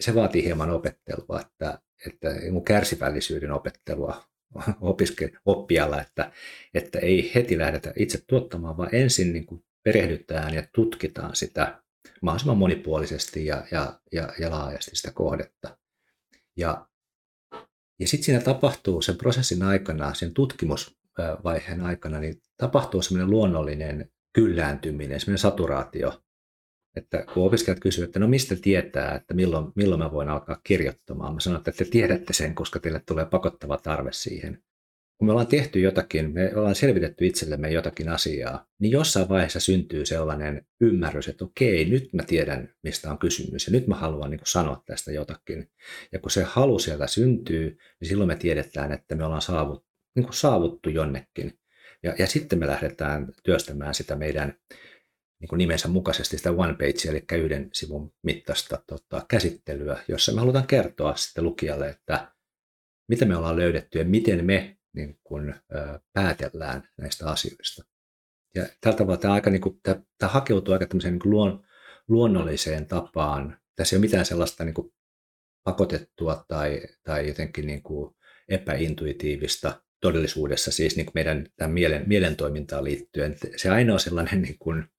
se 0.00 0.14
vaatii 0.14 0.44
hieman 0.44 0.70
opettelua, 0.70 1.40
että, 1.40 1.78
että 2.06 2.28
kärsivällisyyden 2.64 3.52
opettelua 3.52 4.24
opiske, 4.80 5.30
oppijalla, 5.44 6.00
että, 6.00 6.32
että 6.74 6.98
ei 6.98 7.32
heti 7.34 7.58
lähdetä 7.58 7.92
itse 7.96 8.22
tuottamaan, 8.26 8.76
vaan 8.76 8.94
ensin 8.94 9.32
niin 9.32 9.46
kuin 9.46 9.64
perehdytään 9.82 10.54
ja 10.54 10.66
tutkitaan 10.74 11.36
sitä 11.36 11.82
mahdollisimman 12.22 12.58
monipuolisesti 12.58 13.46
ja, 13.46 13.66
ja, 13.70 14.00
ja, 14.12 14.28
ja 14.38 14.50
laajasti 14.50 14.96
sitä 14.96 15.12
kohdetta. 15.12 15.78
Ja, 16.56 16.88
ja 18.00 18.08
sitten 18.08 18.24
siinä 18.24 18.40
tapahtuu 18.40 19.02
sen 19.02 19.16
prosessin 19.16 19.62
aikana, 19.62 20.14
sen 20.14 20.34
tutkimusvaiheen 20.34 21.80
aikana, 21.80 22.18
niin 22.18 22.42
tapahtuu 22.56 23.02
semmoinen 23.02 23.30
luonnollinen 23.30 24.10
kyllääntyminen, 24.32 25.20
semmoinen 25.20 25.38
saturaatio. 25.38 26.23
Että 26.96 27.24
kun 27.34 27.46
opiskelijat 27.46 27.80
kysyvät, 27.80 28.08
että 28.08 28.18
no 28.18 28.28
mistä 28.28 28.56
tietää, 28.56 29.14
että 29.14 29.34
milloin, 29.34 29.72
milloin 29.74 30.00
mä 30.00 30.12
voin 30.12 30.28
alkaa 30.28 30.60
kirjoittamaan, 30.64 31.34
mä 31.34 31.40
sanon, 31.40 31.58
että 31.58 31.72
te 31.72 31.84
tiedätte 31.84 32.32
sen, 32.32 32.54
koska 32.54 32.80
teille 32.80 33.02
tulee 33.06 33.26
pakottava 33.26 33.76
tarve 33.76 34.12
siihen 34.12 34.62
kun 35.18 35.26
me 35.26 35.32
ollaan 35.32 35.46
tehty 35.46 35.80
jotakin, 35.80 36.32
me 36.32 36.52
ollaan 36.54 36.74
selvitetty 36.74 37.26
itsellemme 37.26 37.70
jotakin 37.70 38.08
asiaa, 38.08 38.66
niin 38.78 38.92
jossain 38.92 39.28
vaiheessa 39.28 39.60
syntyy 39.60 40.06
sellainen 40.06 40.66
ymmärrys, 40.80 41.28
että 41.28 41.44
okei, 41.44 41.84
nyt 41.84 42.12
mä 42.12 42.22
tiedän, 42.22 42.74
mistä 42.82 43.10
on 43.10 43.18
kysymys, 43.18 43.66
ja 43.66 43.72
nyt 43.72 43.86
mä 43.86 43.94
haluan 43.94 44.30
niin 44.30 44.40
sanoa 44.44 44.82
tästä 44.86 45.12
jotakin. 45.12 45.70
Ja 46.12 46.18
kun 46.18 46.30
se 46.30 46.42
halu 46.42 46.78
sieltä 46.78 47.06
syntyy, 47.06 47.78
niin 48.00 48.08
silloin 48.08 48.28
me 48.28 48.36
tiedetään, 48.36 48.92
että 48.92 49.14
me 49.14 49.24
ollaan 49.24 49.42
saavut, 49.42 49.86
niin 50.14 50.26
saavuttu 50.30 50.90
jonnekin. 50.90 51.58
Ja, 52.02 52.14
ja 52.18 52.26
sitten 52.26 52.58
me 52.58 52.66
lähdetään 52.66 53.32
työstämään 53.42 53.94
sitä 53.94 54.16
meidän 54.16 54.54
niin 55.44 55.48
kuin 55.48 55.58
nimensä 55.58 55.88
mukaisesti 55.88 56.36
sitä 56.36 56.50
one 56.50 56.72
page, 56.72 57.08
eli 57.08 57.42
yhden 57.42 57.70
sivun 57.72 58.12
mittaista 58.22 58.82
tota, 58.86 59.26
käsittelyä, 59.28 60.04
jossa 60.08 60.32
me 60.32 60.40
halutaan 60.40 60.66
kertoa 60.66 61.16
sitten 61.16 61.44
lukijalle, 61.44 61.88
että 61.88 62.32
mitä 63.08 63.24
me 63.24 63.36
ollaan 63.36 63.56
löydetty 63.56 63.98
ja 63.98 64.04
miten 64.04 64.44
me 64.44 64.76
niin 64.92 65.18
kuin, 65.24 65.54
ää, 65.74 66.00
päätellään 66.12 66.88
näistä 66.98 67.30
asioista. 67.30 67.84
Ja 68.54 68.66
tällä 68.80 68.96
tavalla 68.96 69.16
tämä, 69.16 69.34
aika, 69.34 69.50
niin 69.50 69.60
kuin, 69.60 69.80
tämä, 69.82 70.02
tämä 70.18 70.32
hakeutuu 70.32 70.74
aika 70.74 70.86
niin 71.02 71.18
kuin 71.18 71.30
luon, 71.30 71.66
luonnolliseen 72.08 72.86
tapaan. 72.86 73.58
Tässä 73.76 73.96
ei 73.96 73.98
ole 73.98 74.06
mitään 74.06 74.26
sellaista 74.26 74.64
niin 74.64 74.74
kuin 74.74 74.92
pakotettua 75.64 76.44
tai, 76.48 76.82
tai 77.02 77.28
jotenkin 77.28 77.66
niin 77.66 77.82
kuin 77.82 78.14
epäintuitiivista 78.48 79.82
todellisuudessa, 80.00 80.70
siis 80.70 80.96
niin 80.96 81.06
kuin 81.06 81.14
meidän 81.14 81.46
tämän 81.56 81.72
mielen, 81.72 82.04
mielentoimintaan 82.06 82.84
liittyen. 82.84 83.36
Se 83.56 83.70
ainoa 83.70 83.98
sellainen 83.98 84.42
niin 84.42 84.58
kuin 84.58 84.93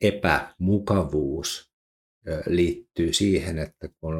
epämukavuus 0.00 1.70
liittyy 2.46 3.12
siihen, 3.12 3.58
että 3.58 3.88
kun 4.00 4.14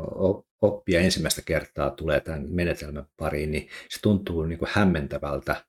oppia 0.62 1.00
ensimmäistä 1.00 1.42
kertaa 1.42 1.90
tulee 1.90 2.20
tämän 2.20 2.46
menetelmän 2.50 3.06
pariin, 3.16 3.50
niin 3.50 3.68
se 3.88 4.00
tuntuu 4.02 4.44
niin 4.44 4.58
kuin 4.58 4.68
hämmentävältä 4.72 5.64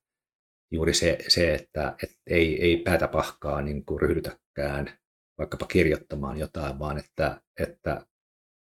juuri 0.71 0.93
se, 0.93 1.17
se 1.27 1.53
että, 1.53 1.95
että 2.03 2.17
ei, 2.27 2.61
ei 2.61 2.77
päätä 2.77 3.07
pahkaa 3.07 3.61
niin 3.61 3.85
kuin 3.85 4.01
ryhdytäkään 4.01 4.99
vaikkapa 5.37 5.65
kirjoittamaan 5.65 6.39
jotain, 6.39 6.79
vaan 6.79 6.97
että, 6.97 7.41
että, 7.59 8.05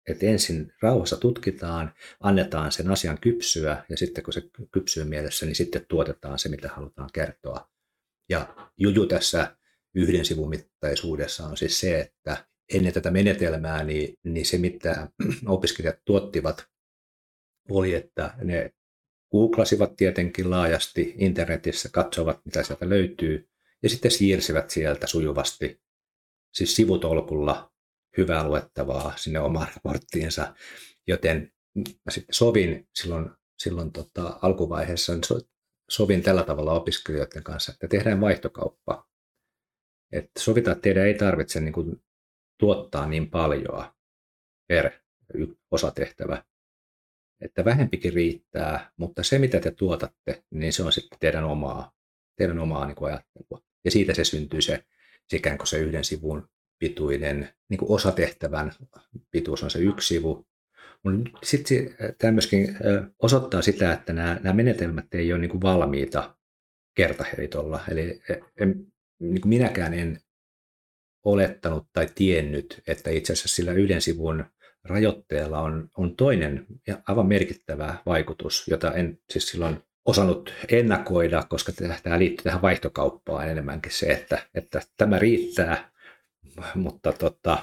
että 0.08 0.26
ensin 0.26 0.72
rauhassa 0.82 1.16
tutkitaan, 1.16 1.94
annetaan 2.20 2.72
sen 2.72 2.90
asian 2.90 3.18
kypsyä 3.20 3.84
ja 3.88 3.96
sitten 3.96 4.24
kun 4.24 4.32
se 4.32 4.42
kypsyy 4.72 5.04
mielessä, 5.04 5.46
niin 5.46 5.56
sitten 5.56 5.86
tuotetaan 5.88 6.38
se, 6.38 6.48
mitä 6.48 6.68
halutaan 6.68 7.10
kertoa. 7.12 7.68
Ja 8.28 8.70
juju 8.76 9.06
tässä 9.06 9.56
yhden 9.96 10.24
sivun 10.24 10.48
mittaisuudessa 10.48 11.46
on 11.46 11.56
siis 11.56 11.80
se, 11.80 12.00
että 12.00 12.46
ennen 12.74 12.92
tätä 12.92 13.10
menetelmää, 13.10 13.84
niin, 13.84 14.14
niin 14.24 14.46
se 14.46 14.58
mitä 14.58 15.08
opiskelijat 15.46 15.98
tuottivat 16.04 16.66
oli, 17.70 17.94
että 17.94 18.34
ne 18.42 18.70
googlasivat 19.30 19.96
tietenkin 19.96 20.50
laajasti 20.50 21.14
internetissä, 21.18 21.88
katsovat 21.92 22.40
mitä 22.44 22.62
sieltä 22.62 22.88
löytyy 22.88 23.48
ja 23.82 23.88
sitten 23.88 24.10
siirsivät 24.10 24.70
sieltä 24.70 25.06
sujuvasti, 25.06 25.80
siis 26.54 26.76
sivutolkulla 26.76 27.72
hyvää 28.16 28.48
luettavaa 28.48 29.16
sinne 29.16 29.40
omaan 29.40 29.68
raporttiinsa, 29.74 30.54
joten 31.06 31.52
mä 31.76 32.10
sitten 32.10 32.34
sovin 32.34 32.88
silloin, 32.94 33.30
silloin 33.58 33.92
tota, 33.92 34.38
alkuvaiheessa, 34.42 35.12
niin 35.12 35.42
sovin 35.90 36.22
tällä 36.22 36.42
tavalla 36.42 36.72
opiskelijoiden 36.72 37.42
kanssa, 37.42 37.72
että 37.72 37.88
tehdään 37.88 38.20
vaihtokauppa. 38.20 39.06
Että 40.12 40.40
teidän 40.74 41.06
ei 41.06 41.14
tarvitse 41.14 41.60
niin 41.60 41.72
kuin 41.72 42.02
tuottaa 42.58 43.06
niin 43.06 43.30
paljon 43.30 43.84
per 44.68 44.90
osatehtävä, 45.70 46.44
että 47.40 47.64
vähempikin 47.64 48.12
riittää, 48.12 48.90
mutta 48.96 49.22
se 49.22 49.38
mitä 49.38 49.60
te 49.60 49.70
tuotatte, 49.70 50.44
niin 50.50 50.72
se 50.72 50.82
on 50.82 50.92
sitten 50.92 51.18
teidän 51.18 51.44
omaa, 51.44 51.92
teidän 52.36 52.58
omaa 52.58 52.86
niin 52.86 52.96
kuin 52.96 53.12
ajattelua. 53.12 53.62
Ja 53.84 53.90
siitä 53.90 54.14
se 54.14 54.24
syntyy 54.24 54.62
se, 54.62 54.84
se 55.28 55.40
se 55.64 55.78
yhden 55.78 56.04
sivun 56.04 56.48
pituinen, 56.78 57.48
niin 57.68 57.78
kuin 57.78 57.90
osatehtävän 57.90 58.72
pituus 59.30 59.62
on 59.62 59.70
se 59.70 59.78
yksi 59.78 60.08
sivu. 60.08 60.46
Sitten 61.42 61.96
tämä 62.18 62.32
myöskin 62.32 62.76
osoittaa 63.18 63.62
sitä, 63.62 63.92
että 63.92 64.12
nämä, 64.12 64.40
nämä 64.42 64.54
menetelmät 64.54 65.14
ei 65.14 65.32
ole 65.32 65.40
niin 65.40 65.50
kuin 65.50 65.62
valmiita 65.62 66.36
kertaheitolla. 66.94 67.80
Eli 67.90 68.22
en, 68.60 68.92
niin 69.18 69.40
kuin 69.40 69.48
minäkään 69.48 69.94
en 69.94 70.20
olettanut 71.24 71.86
tai 71.92 72.08
tiennyt, 72.14 72.82
että 72.86 73.10
itse 73.10 73.32
asiassa 73.32 73.56
sillä 73.56 73.72
yhden 73.72 74.02
sivun 74.02 74.44
rajoitteella 74.84 75.60
on, 75.60 75.88
on 75.96 76.16
toinen 76.16 76.66
ja 76.86 77.02
aivan 77.08 77.26
merkittävä 77.26 77.94
vaikutus, 78.06 78.68
jota 78.68 78.92
en 78.92 79.18
siis 79.30 79.48
silloin 79.48 79.82
osannut 80.04 80.54
ennakoida, 80.68 81.42
koska 81.48 81.72
tämä 82.02 82.18
liittyy 82.18 82.44
tähän 82.44 82.62
vaihtokauppaan 82.62 83.48
enemmänkin 83.48 83.92
se, 83.92 84.06
että, 84.06 84.46
että 84.54 84.80
tämä 84.96 85.18
riittää, 85.18 85.90
mutta 86.74 87.12
tota, 87.12 87.58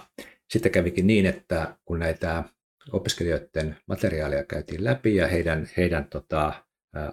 sitten 0.50 0.72
kävikin 0.72 1.07
niin, 1.07 1.25
että 1.25 1.77
kun 1.86 2.00
näitä 2.00 2.43
opiskelijoiden 2.91 3.77
materiaaleja 3.88 4.43
käytiin 4.43 4.83
läpi 4.83 5.15
ja 5.15 5.27
heidän, 5.27 5.69
heidän 5.77 6.05
tota, 6.05 6.53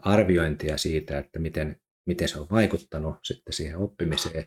arviointia 0.02 0.78
siitä, 0.78 1.18
että 1.18 1.38
miten, 1.38 1.80
miten 2.06 2.28
se 2.28 2.38
on 2.38 2.46
vaikuttanut 2.50 3.16
sitten 3.22 3.52
siihen 3.52 3.76
oppimiseen, 3.76 4.46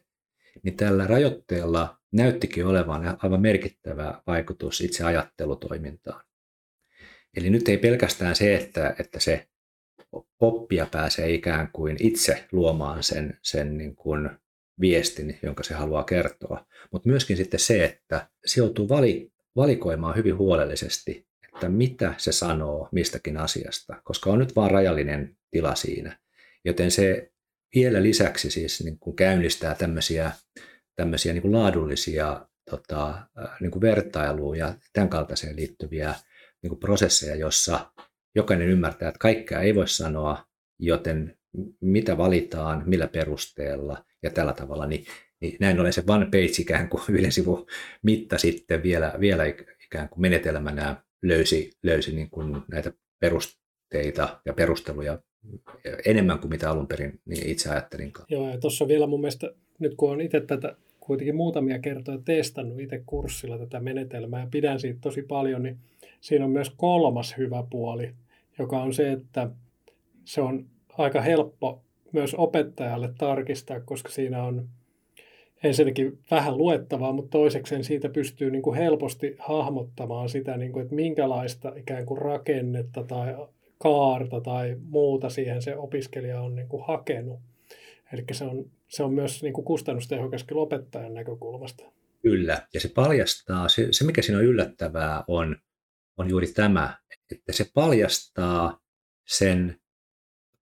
niin 0.63 0.77
tällä 0.77 1.07
rajoitteella 1.07 1.97
näyttikin 2.11 2.65
olevan 2.65 3.17
aivan 3.23 3.41
merkittävä 3.41 4.21
vaikutus 4.27 4.81
itse 4.81 5.03
ajattelutoimintaan. 5.03 6.23
Eli 7.37 7.49
nyt 7.49 7.67
ei 7.67 7.77
pelkästään 7.77 8.35
se, 8.35 8.55
että, 8.55 8.95
että 8.99 9.19
se 9.19 9.47
oppija 10.39 10.87
pääsee 10.91 11.33
ikään 11.33 11.69
kuin 11.73 11.97
itse 11.99 12.47
luomaan 12.51 13.03
sen, 13.03 13.39
sen 13.41 13.77
niin 13.77 13.95
kuin 13.95 14.29
viestin, 14.79 15.39
jonka 15.43 15.63
se 15.63 15.73
haluaa 15.73 16.03
kertoa, 16.03 16.65
mutta 16.91 17.09
myöskin 17.09 17.37
sitten 17.37 17.59
se, 17.59 17.85
että 17.85 18.29
se 18.45 18.61
joutuu 18.61 18.89
vali, 18.89 19.31
valikoimaan 19.55 20.15
hyvin 20.15 20.37
huolellisesti, 20.37 21.27
että 21.53 21.69
mitä 21.69 22.13
se 22.17 22.31
sanoo 22.31 22.89
mistäkin 22.91 23.37
asiasta, 23.37 24.01
koska 24.03 24.29
on 24.29 24.39
nyt 24.39 24.55
vain 24.55 24.71
rajallinen 24.71 25.37
tila 25.51 25.75
siinä. 25.75 26.19
Joten 26.65 26.91
se 26.91 27.32
vielä 27.75 28.03
lisäksi 28.03 28.51
siis 28.51 28.83
niin 28.83 28.99
kuin 28.99 29.15
käynnistää 29.15 29.75
tämmöisiä, 29.75 30.31
tämmöisiä 30.95 31.33
niin 31.33 31.41
kuin 31.41 31.51
laadullisia 31.51 32.47
tota, 32.69 33.27
niin 33.59 33.71
kuin 33.71 33.81
vertailuun 33.81 34.57
ja 34.57 34.75
tämän 34.93 35.09
kaltaiseen 35.09 35.55
liittyviä 35.55 36.15
niin 36.63 36.69
kuin 36.69 36.79
prosesseja, 36.79 37.35
jossa 37.35 37.91
jokainen 38.35 38.67
ymmärtää, 38.67 39.09
että 39.09 39.19
kaikkea 39.19 39.59
ei 39.59 39.75
voi 39.75 39.87
sanoa, 39.87 40.45
joten 40.79 41.37
mitä 41.81 42.17
valitaan, 42.17 42.83
millä 42.85 43.07
perusteella 43.07 44.05
ja 44.23 44.29
tällä 44.29 44.53
tavalla, 44.53 44.85
niin, 44.85 45.05
niin 45.41 45.57
näin 45.59 45.79
ollen 45.79 45.93
se 45.93 46.03
one 46.07 46.25
page 46.25 46.53
ikään 46.59 46.89
kuin 46.89 47.03
yhden 47.15 47.31
sivun 47.31 47.67
mitta 48.03 48.37
sitten 48.37 48.83
vielä, 48.83 49.13
vielä 49.19 49.43
ikään 49.85 50.09
kuin 50.09 50.21
menetelmänä 50.21 51.03
löysi, 51.23 51.71
löysi 51.83 52.15
niin 52.15 52.29
kuin 52.29 52.61
näitä 52.71 52.91
perusteita 53.19 54.41
ja 54.45 54.53
perusteluja 54.53 55.19
enemmän 56.05 56.39
kuin 56.39 56.51
mitä 56.51 56.71
alun 56.71 56.87
perin 56.87 57.19
niin 57.25 57.47
itse 57.49 57.69
ajattelinkaan. 57.69 58.25
Joo, 58.29 58.49
ja 58.49 58.57
tuossa 58.57 58.87
vielä 58.87 59.07
mun 59.07 59.21
mielestä, 59.21 59.51
nyt 59.79 59.95
kun 59.95 60.11
on 60.11 60.21
itse 60.21 60.41
tätä 60.41 60.75
kuitenkin 60.99 61.35
muutamia 61.35 61.79
kertoja 61.79 62.17
testannut 62.25 62.79
itse 62.79 63.03
kurssilla 63.05 63.57
tätä 63.57 63.79
menetelmää 63.79 64.39
ja 64.39 64.47
pidän 64.51 64.79
siitä 64.79 64.99
tosi 65.01 65.21
paljon, 65.21 65.63
niin 65.63 65.77
siinä 66.21 66.45
on 66.45 66.51
myös 66.51 66.69
kolmas 66.77 67.37
hyvä 67.37 67.63
puoli, 67.69 68.13
joka 68.59 68.81
on 68.81 68.93
se, 68.93 69.11
että 69.11 69.49
se 70.25 70.41
on 70.41 70.65
aika 70.97 71.21
helppo 71.21 71.81
myös 72.11 72.35
opettajalle 72.35 73.13
tarkistaa, 73.17 73.79
koska 73.79 74.09
siinä 74.09 74.43
on 74.43 74.69
ensinnäkin 75.63 76.19
vähän 76.31 76.57
luettavaa, 76.57 77.11
mutta 77.11 77.29
toisekseen 77.29 77.83
siitä 77.83 78.09
pystyy 78.09 78.51
niin 78.51 78.61
kuin 78.61 78.77
helposti 78.77 79.35
hahmottamaan 79.39 80.29
sitä, 80.29 80.57
niin 80.57 80.71
kuin, 80.71 80.83
että 80.83 80.95
minkälaista 80.95 81.73
ikään 81.75 82.05
kuin 82.05 82.21
rakennetta 82.21 83.03
tai 83.03 83.35
kaarta 83.83 84.41
tai 84.41 84.75
muuta 84.89 85.29
siihen 85.29 85.61
se 85.61 85.75
opiskelija 85.75 86.41
on 86.41 86.55
niin 86.55 86.67
kuin 86.67 86.83
hakenut. 86.87 87.39
Eli 88.13 88.23
se 88.31 88.43
on, 88.43 88.71
se 88.87 89.03
on 89.03 89.13
myös 89.13 89.43
niin 89.43 89.53
kuin 89.53 89.65
kustannustehokaskin 89.65 90.57
opettajan 90.57 91.13
näkökulmasta. 91.13 91.83
Kyllä, 92.21 92.67
ja 92.73 92.79
se 92.79 92.89
paljastaa, 92.89 93.69
se, 93.69 93.87
se 93.91 94.05
mikä 94.05 94.21
siinä 94.21 94.37
on 94.37 94.45
yllättävää 94.45 95.23
on, 95.27 95.55
on 96.17 96.29
juuri 96.29 96.47
tämä, 96.47 96.97
että 97.31 97.53
se 97.53 97.65
paljastaa 97.73 98.79
sen 99.27 99.79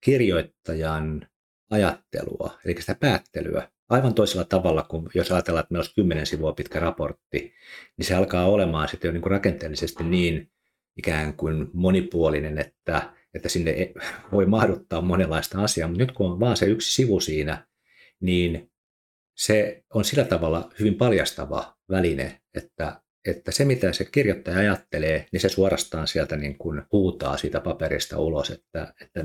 kirjoittajan 0.01 1.27
ajattelua, 1.69 2.57
eli 2.65 2.75
sitä 2.79 2.95
päättelyä, 2.95 3.71
aivan 3.89 4.13
toisella 4.13 4.45
tavalla 4.45 4.83
kuin 4.83 5.07
jos 5.13 5.31
ajatellaan, 5.31 5.63
että 5.63 5.73
meillä 5.73 5.81
olisi 5.81 5.95
kymmenen 5.95 6.25
sivua 6.25 6.53
pitkä 6.53 6.79
raportti, 6.79 7.53
niin 7.97 8.05
se 8.05 8.15
alkaa 8.15 8.49
olemaan 8.49 8.87
sitten 8.87 9.09
jo 9.09 9.13
niin 9.13 9.21
kuin 9.21 9.31
rakenteellisesti 9.31 10.03
niin 10.03 10.51
ikään 11.01 11.33
kuin 11.33 11.69
monipuolinen, 11.73 12.57
että, 12.57 13.13
että 13.33 13.49
sinne 13.49 13.71
e, 13.71 13.93
voi 14.31 14.45
mahduttaa 14.45 15.01
monenlaista 15.01 15.63
asiaa, 15.63 15.87
mutta 15.87 16.03
nyt 16.03 16.11
kun 16.11 16.31
on 16.31 16.39
vaan 16.39 16.57
se 16.57 16.65
yksi 16.65 16.93
sivu 16.93 17.19
siinä, 17.19 17.67
niin 18.19 18.71
se 19.37 19.83
on 19.93 20.05
sillä 20.05 20.23
tavalla 20.23 20.69
hyvin 20.79 20.95
paljastava 20.95 21.77
väline, 21.89 22.41
että 22.53 23.01
että 23.27 23.51
se 23.51 23.65
mitä 23.65 23.93
se 23.93 24.05
kirjoittaja 24.05 24.57
ajattelee, 24.57 25.25
niin 25.31 25.39
se 25.39 25.49
suorastaan 25.49 26.07
sieltä 26.07 26.37
niin 26.37 26.57
kuin 26.57 26.81
huutaa 26.91 27.37
siitä 27.37 27.59
paperista 27.59 28.19
ulos, 28.19 28.49
että, 28.49 28.93
että 29.01 29.23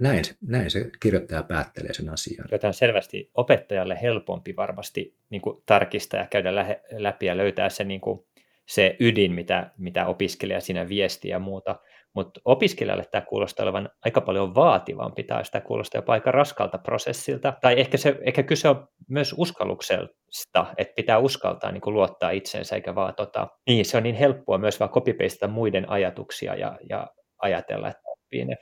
näin, 0.00 0.24
näin 0.40 0.70
se 0.70 0.90
kirjoittaja 1.02 1.42
päättelee 1.42 1.94
sen 1.94 2.08
asian. 2.08 2.48
Joten 2.52 2.68
on 2.68 2.74
selvästi 2.74 3.30
opettajalle 3.34 3.98
helpompi 4.02 4.56
varmasti 4.56 5.16
niin 5.30 5.42
kuin 5.42 5.62
tarkistaa 5.66 6.20
ja 6.20 6.26
käydä 6.26 6.54
läpi 6.92 7.26
ja 7.26 7.36
löytää 7.36 7.68
se, 7.68 7.84
niin 7.84 8.00
kuin, 8.00 8.26
se 8.68 8.96
ydin, 9.00 9.32
mitä, 9.32 9.70
mitä 9.78 10.06
opiskelija 10.06 10.60
siinä 10.60 10.88
viestii 10.88 11.30
ja 11.30 11.38
muuta. 11.38 11.80
Mutta 12.14 12.40
opiskelijalle 12.44 13.04
tämä 13.10 13.26
kuulostaa 13.28 13.64
olevan 13.64 13.88
aika 14.04 14.20
paljon 14.20 14.54
vaativampi 14.54 15.24
tai 15.24 15.44
sitä 15.44 15.60
kuulostaa 15.60 15.98
jopa 15.98 16.12
aika 16.12 16.30
raskalta 16.30 16.78
prosessilta. 16.78 17.52
Tai 17.60 17.80
ehkä, 17.80 17.96
se, 17.96 18.18
ehkä 18.20 18.42
kyse 18.42 18.68
on 18.68 18.88
myös 19.08 19.34
uskalluksesta, 19.38 20.66
että 20.78 20.94
pitää 20.96 21.18
uskaltaa 21.18 21.72
niin 21.72 21.82
luottaa 21.86 22.30
itseensä 22.30 22.76
eikä 22.76 22.94
vaan 22.94 23.14
tota, 23.14 23.48
niin 23.66 23.84
se 23.84 23.96
on 23.96 24.02
niin 24.02 24.14
helppoa 24.14 24.58
myös 24.58 24.80
vaan 24.80 24.90
copypastata 24.90 25.48
muiden 25.48 25.90
ajatuksia 25.90 26.54
ja, 26.54 26.78
ja 26.88 27.08
ajatella, 27.42 27.88
että 27.88 28.02
oppii 28.04 28.44
ne. 28.44 28.56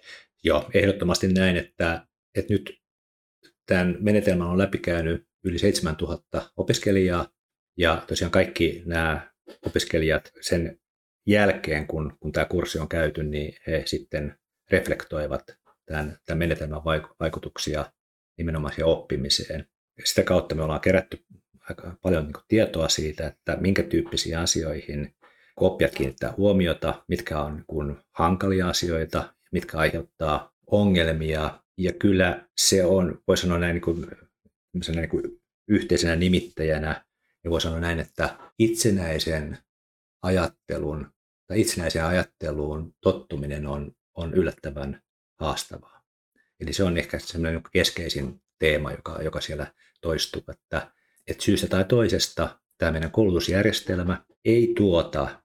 Joo, 0.44 0.64
ehdottomasti 0.74 1.28
näin, 1.28 1.56
että, 1.56 2.06
että 2.38 2.52
nyt 2.52 2.72
tämän 3.66 3.96
menetelmän 4.00 4.48
on 4.48 4.58
läpikäynyt 4.58 5.26
yli 5.44 5.58
7000 5.58 6.42
opiskelijaa 6.56 7.26
ja 7.78 8.02
tosiaan 8.06 8.30
kaikki 8.30 8.82
nämä 8.86 9.33
opiskelijat 9.66 10.32
sen 10.40 10.78
jälkeen, 11.26 11.86
kun, 11.86 12.16
kun 12.20 12.32
tämä 12.32 12.44
kurssi 12.44 12.78
on 12.78 12.88
käyty, 12.88 13.22
niin 13.22 13.56
he 13.66 13.82
sitten 13.86 14.38
reflektoivat 14.70 15.58
tämän, 15.86 16.18
tämän 16.26 16.38
menetelmän 16.38 16.84
vaikutuksia 17.20 17.92
nimenomaan 18.38 18.74
siihen 18.74 18.86
oppimiseen. 18.86 19.66
Sitä 20.04 20.22
kautta 20.22 20.54
me 20.54 20.62
ollaan 20.62 20.80
kerätty 20.80 21.24
aika 21.68 21.96
paljon 22.02 22.24
niin 22.24 22.44
tietoa 22.48 22.88
siitä, 22.88 23.26
että 23.26 23.56
minkä 23.60 23.82
tyyppisiin 23.82 24.38
asioihin 24.38 25.14
oppijat 25.56 25.94
kiinnittää 25.94 26.34
huomiota, 26.36 27.04
mitkä 27.08 27.40
on 27.40 27.64
niin 27.86 27.96
hankalia 28.12 28.68
asioita, 28.68 29.34
mitkä 29.52 29.78
aiheuttaa 29.78 30.52
ongelmia. 30.66 31.60
Ja 31.78 31.92
kyllä 31.92 32.48
se 32.56 32.84
on, 32.84 33.22
voi 33.28 33.36
sanoa 33.36 33.58
näin, 33.58 33.74
niin 33.74 33.82
kuin, 33.82 34.06
niin 34.94 35.08
kuin 35.08 35.42
yhteisenä 35.68 36.16
nimittäjänä, 36.16 37.04
ja 37.44 37.50
voi 37.50 37.60
sanoa 37.60 37.80
näin, 37.80 37.98
että 37.98 38.38
itsenäisen 38.58 39.58
ajattelun 40.22 41.14
tai 41.46 41.60
itsenäiseen 41.60 42.04
ajatteluun 42.04 42.94
tottuminen 43.00 43.66
on, 43.66 43.92
on 44.14 44.34
yllättävän 44.34 45.02
haastavaa. 45.40 46.02
Eli 46.60 46.72
se 46.72 46.84
on 46.84 46.98
ehkä 46.98 47.18
semmoinen 47.18 47.62
keskeisin 47.72 48.42
teema, 48.58 48.92
joka, 48.92 49.22
joka 49.22 49.40
siellä 49.40 49.72
toistuu, 50.00 50.42
että, 50.48 50.92
että 51.26 51.44
syystä 51.44 51.66
tai 51.66 51.84
toisesta 51.84 52.60
tämä 52.78 52.92
meidän 52.92 53.10
koulutusjärjestelmä 53.10 54.24
ei 54.44 54.72
tuota 54.76 55.42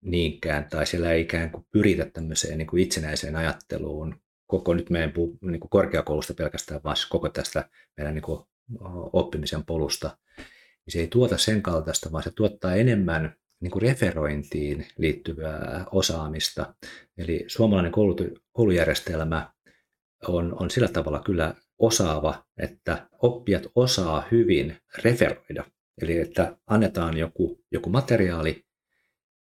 niinkään, 0.00 0.70
tai 0.70 0.86
siellä 0.86 1.12
ei 1.12 1.22
ikään 1.22 1.50
kuin 1.50 1.66
pyritä 1.72 2.04
tämmöiseen 2.04 2.58
niin 2.58 2.66
kuin 2.66 2.82
itsenäiseen 2.82 3.36
ajatteluun 3.36 4.20
koko 4.46 4.74
nyt 4.74 4.90
meidän 4.90 5.12
niin 5.40 5.60
kuin 5.60 5.70
korkeakoulusta 5.70 6.34
pelkästään, 6.34 6.80
vaan 6.84 6.96
koko 7.10 7.28
tästä 7.28 7.68
meidän 7.96 8.14
niin 8.14 8.22
kuin 8.22 8.40
oppimisen 9.12 9.64
polusta. 9.64 10.18
Niin 10.86 10.92
se 10.92 11.00
ei 11.00 11.08
tuota 11.08 11.38
sen 11.38 11.62
kaltaista, 11.62 12.12
vaan 12.12 12.22
se 12.22 12.30
tuottaa 12.30 12.74
enemmän 12.74 13.36
niin 13.60 13.70
kuin 13.70 13.82
referointiin 13.82 14.86
liittyvää 14.98 15.86
osaamista. 15.92 16.74
Eli 17.18 17.44
suomalainen 17.46 17.92
koulujärjestelmä 18.52 19.52
on, 20.28 20.62
on 20.62 20.70
sillä 20.70 20.88
tavalla 20.88 21.22
kyllä 21.24 21.54
osaava, 21.78 22.44
että 22.58 23.08
oppijat 23.12 23.66
osaa 23.74 24.24
hyvin 24.30 24.76
referoida. 24.98 25.64
Eli 26.02 26.18
että 26.18 26.56
annetaan 26.66 27.16
joku, 27.16 27.64
joku 27.72 27.90
materiaali, 27.90 28.64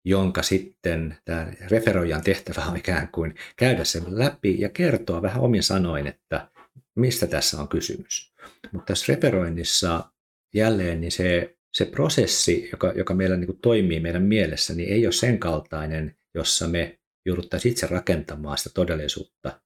jonka 0.05 0.43
sitten 0.43 1.17
tämä 1.25 1.51
referoijan 1.71 2.23
tehtävä 2.23 2.65
on 2.65 2.77
ikään 2.77 3.07
kuin 3.11 3.35
käydä 3.57 3.83
sen 3.83 4.03
läpi 4.07 4.59
ja 4.59 4.69
kertoa 4.69 5.21
vähän 5.21 5.41
omin 5.41 5.63
sanoin, 5.63 6.07
että 6.07 6.49
mistä 6.95 7.27
tässä 7.27 7.61
on 7.61 7.67
kysymys. 7.67 8.33
Mutta 8.71 8.85
tässä 8.85 9.13
referoinnissa 9.13 10.11
jälleen 10.57 11.01
niin 11.01 11.11
se 11.11 11.57
se 11.77 11.85
prosessi, 11.85 12.69
joka, 12.71 12.91
joka 12.95 13.13
meillä 13.13 13.37
niin 13.37 13.47
kuin 13.47 13.59
toimii 13.61 13.99
meidän 13.99 14.23
mielessä, 14.23 14.73
niin 14.73 14.89
ei 14.89 15.05
ole 15.05 15.13
sen 15.13 15.39
kaltainen, 15.39 16.17
jossa 16.33 16.67
me 16.67 16.99
jouduttaisiin 17.25 17.71
itse 17.71 17.87
rakentamaan 17.87 18.57
sitä 18.57 18.69
todellisuutta, 18.73 19.61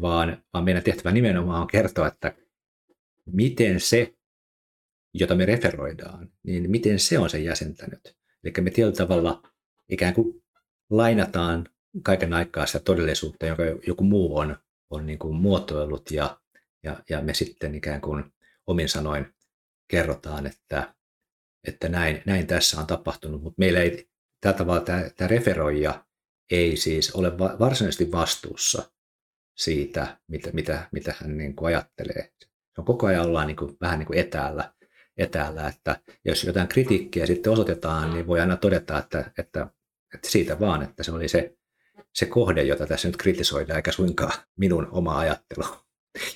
vaan, 0.00 0.44
vaan 0.52 0.64
meidän 0.64 0.82
tehtävä 0.82 1.12
nimenomaan 1.12 1.60
on 1.60 1.66
kertoa, 1.66 2.08
että 2.08 2.34
miten 3.26 3.80
se, 3.80 4.14
jota 5.14 5.34
me 5.34 5.46
referoidaan, 5.46 6.32
niin 6.42 6.70
miten 6.70 6.98
se 6.98 7.18
on 7.18 7.30
sen 7.30 7.44
jäsentänyt. 7.44 8.16
Eli 8.44 8.52
me 8.60 8.70
tietyllä 8.70 8.96
tavalla 8.96 9.42
ikään 9.88 10.14
kuin 10.14 10.44
lainataan 10.90 11.68
kaiken 12.02 12.32
aikaa 12.32 12.66
sitä 12.66 12.78
todellisuutta, 12.78 13.46
jonka 13.46 13.62
joku 13.86 14.04
muu 14.04 14.36
on, 14.36 14.56
on 14.90 15.06
niin 15.06 15.18
kuin 15.18 15.36
muotoillut 15.36 16.10
ja, 16.10 16.40
ja, 16.82 17.02
ja 17.10 17.20
me 17.20 17.34
sitten 17.34 17.74
ikään 17.74 18.00
kuin 18.00 18.24
omin 18.66 18.88
sanoin 18.88 19.34
kerrotaan, 19.88 20.46
että 20.46 20.94
että 21.68 21.88
näin, 21.88 22.22
näin 22.26 22.46
tässä 22.46 22.80
on 22.80 22.86
tapahtunut, 22.86 23.42
mutta 23.42 23.58
meillä 23.58 23.80
ei 23.80 24.08
tällä 24.40 24.58
tavalla 24.58 24.80
tämä, 24.80 25.10
tämä 25.16 25.28
referoija 25.28 26.04
ei 26.50 26.76
siis 26.76 27.10
ole 27.10 27.38
varsinaisesti 27.38 28.12
vastuussa 28.12 28.92
siitä, 29.56 30.18
mitä, 30.28 30.50
mitä, 30.52 30.88
mitä 30.92 31.14
hän 31.20 31.38
niin 31.38 31.56
kuin 31.56 31.66
ajattelee. 31.66 32.32
Se 32.40 32.80
on 32.80 32.84
koko 32.84 33.06
ajan 33.06 33.26
ollaan 33.26 33.46
niin 33.46 33.56
kuin, 33.56 33.76
vähän 33.80 33.98
niin 33.98 34.06
kuin 34.06 34.18
etäällä, 34.18 34.72
etäällä, 35.16 35.68
että 35.68 36.00
jos 36.24 36.44
jotain 36.44 36.68
kritiikkiä 36.68 37.26
sitten 37.26 37.52
osoitetaan, 37.52 38.14
niin 38.14 38.26
voi 38.26 38.40
aina 38.40 38.56
todeta, 38.56 38.98
että, 38.98 39.32
että, 39.38 39.66
että 40.14 40.30
siitä 40.30 40.60
vaan, 40.60 40.82
että 40.82 41.02
se 41.02 41.12
oli 41.12 41.28
se, 41.28 41.56
se 42.14 42.26
kohde, 42.26 42.62
jota 42.62 42.86
tässä 42.86 43.08
nyt 43.08 43.16
kritisoidaan, 43.16 43.76
eikä 43.76 43.92
suinkaan 43.92 44.32
minun 44.56 44.88
oma 44.90 45.18
ajattelu. 45.18 45.83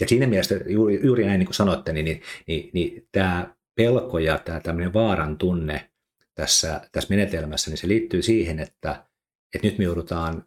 Ja 0.00 0.08
siinä 0.08 0.26
mielessä 0.26 0.60
juuri, 0.66 1.00
juuri 1.04 1.24
näin 1.24 1.38
niin 1.38 1.46
kuin 1.46 1.54
sanoitte, 1.54 1.92
niin, 1.92 2.04
niin, 2.04 2.22
niin, 2.46 2.70
niin 2.72 3.08
tämä 3.12 3.54
pelko 3.74 4.18
ja 4.18 4.38
tämä 4.38 4.60
tämmöinen 4.60 4.92
vaaran 4.92 5.38
tunne 5.38 5.90
tässä, 6.34 6.80
tässä 6.92 7.10
menetelmässä, 7.10 7.70
niin 7.70 7.78
se 7.78 7.88
liittyy 7.88 8.22
siihen, 8.22 8.60
että, 8.60 9.06
että 9.54 9.66
nyt 9.68 9.78
me 9.78 9.84
joudutaan 9.84 10.44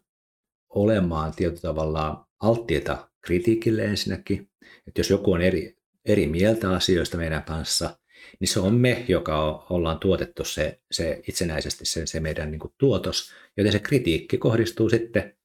olemaan 0.68 1.32
tietyllä 1.36 1.60
tavalla 1.60 2.26
alttiita 2.40 3.08
kritiikille 3.20 3.84
ensinnäkin, 3.84 4.50
että 4.86 5.00
jos 5.00 5.10
joku 5.10 5.32
on 5.32 5.42
eri, 5.42 5.76
eri 6.04 6.26
mieltä 6.26 6.70
asioista 6.70 7.16
meidän 7.16 7.42
kanssa, 7.42 7.98
niin 8.40 8.48
se 8.48 8.60
on 8.60 8.74
me, 8.74 9.04
joka 9.08 9.66
ollaan 9.70 9.98
tuotettu 9.98 10.44
se, 10.44 10.80
se 10.90 11.22
itsenäisesti 11.28 11.84
se, 11.84 12.06
se 12.06 12.20
meidän 12.20 12.50
niin 12.50 12.58
kuin 12.58 12.74
tuotos, 12.78 13.32
joten 13.56 13.72
se 13.72 13.78
kritiikki 13.78 14.38
kohdistuu 14.38 14.90
sitten 14.90 15.36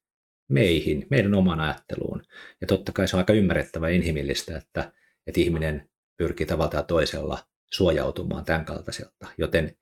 meihin, 0.47 1.07
meidän 1.09 1.33
oman 1.33 1.59
ajatteluun. 1.59 2.23
Ja 2.61 2.67
totta 2.67 2.91
kai 2.91 3.07
se 3.07 3.15
on 3.15 3.19
aika 3.19 3.33
ymmärrettävä 3.33 3.89
inhimillistä, 3.89 4.57
että, 4.57 4.91
että 5.27 5.41
ihminen 5.41 5.89
pyrkii 6.17 6.45
tavalla 6.45 6.71
tai 6.71 6.83
toisella 6.87 7.39
suojautumaan 7.73 8.45
tämän 8.45 8.65
kaltaiselta, 8.65 9.27
joten 9.37 9.77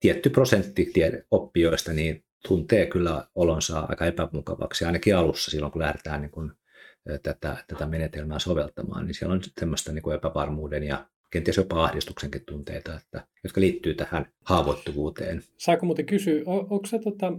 tietty 0.00 0.30
prosentti 0.30 0.92
oppijoista 1.30 1.92
niin 1.92 2.24
tuntee 2.48 2.86
kyllä 2.86 3.28
olonsa 3.34 3.80
aika 3.80 4.06
epämukavaksi, 4.06 4.84
ainakin 4.84 5.16
alussa 5.16 5.50
silloin, 5.50 5.72
kun 5.72 5.82
lähdetään 5.82 6.20
niin 6.20 6.30
kuin 6.30 6.52
tätä, 7.22 7.64
tätä 7.68 7.86
menetelmää 7.86 8.38
soveltamaan, 8.38 9.06
niin 9.06 9.14
siellä 9.14 9.34
on 9.34 9.40
semmoista 9.60 9.92
niin 9.92 10.02
kuin 10.02 10.16
epävarmuuden 10.16 10.82
ja 10.82 11.06
kenties 11.30 11.56
jopa 11.56 11.84
ahdistuksenkin 11.84 12.44
tunteita, 12.46 12.96
että, 12.96 13.26
jotka 13.44 13.60
liittyy 13.60 13.94
tähän 13.94 14.26
haavoittuvuuteen. 14.44 15.42
Saako 15.58 15.86
muuten 15.86 16.06
kysyä, 16.06 16.42
on, 16.46 16.58
onko, 16.58 16.86
se, 16.86 16.98
tota, 16.98 17.32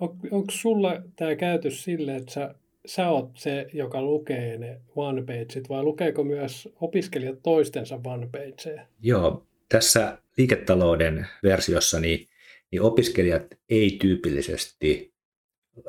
on, 0.00 0.18
onko 0.30 0.50
sulla 0.50 1.02
tämä 1.16 1.36
käytös 1.36 1.84
sille, 1.84 2.16
että 2.16 2.32
sä, 2.32 2.54
sä 2.86 3.08
oot 3.08 3.30
se, 3.34 3.66
joka 3.72 4.02
lukee 4.02 4.58
ne 4.58 4.80
one 4.96 5.22
pageit, 5.22 5.68
vai 5.68 5.82
lukeeko 5.82 6.24
myös 6.24 6.68
opiskelijat 6.80 7.42
toistensa 7.42 8.00
one 8.04 8.28
pageja? 8.32 8.86
Joo, 9.00 9.46
tässä 9.68 10.18
liiketalouden 10.36 11.26
versiossa 11.42 12.00
niin, 12.00 12.28
niin 12.70 12.82
opiskelijat 12.82 13.42
ei 13.68 13.98
tyypillisesti 14.00 15.12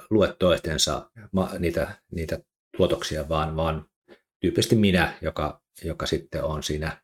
lue 0.10 0.36
toistensa 0.40 1.10
niitä, 1.60 1.92
niitä 2.12 2.40
tuotoksia, 2.78 3.30
vaan, 3.30 3.56
vaan 3.56 3.86
tyypillisesti 4.40 4.76
minä, 4.76 5.14
joka, 5.22 5.62
joka 5.84 6.06
sitten 6.06 6.44
on 6.44 6.64
siinä 6.64 6.98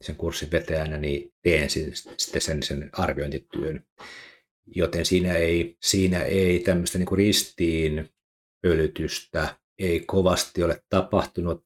sen 0.00 0.16
kurssin 0.16 0.50
vetäjänä, 0.50 0.98
niin 0.98 1.32
teen 1.42 1.70
sitten 1.70 2.40
sen, 2.42 2.62
sen 2.62 2.90
arviointityön. 2.92 3.84
Joten 4.66 5.06
siinä 5.06 5.34
ei, 5.34 5.76
siinä 5.82 6.22
ei 6.22 6.60
tämmöistä 6.60 6.98
niin 6.98 7.16
ristiin 7.16 8.08
pölytystä 8.62 9.56
ei 9.78 10.00
kovasti 10.00 10.62
ole 10.62 10.82
tapahtunut. 10.88 11.64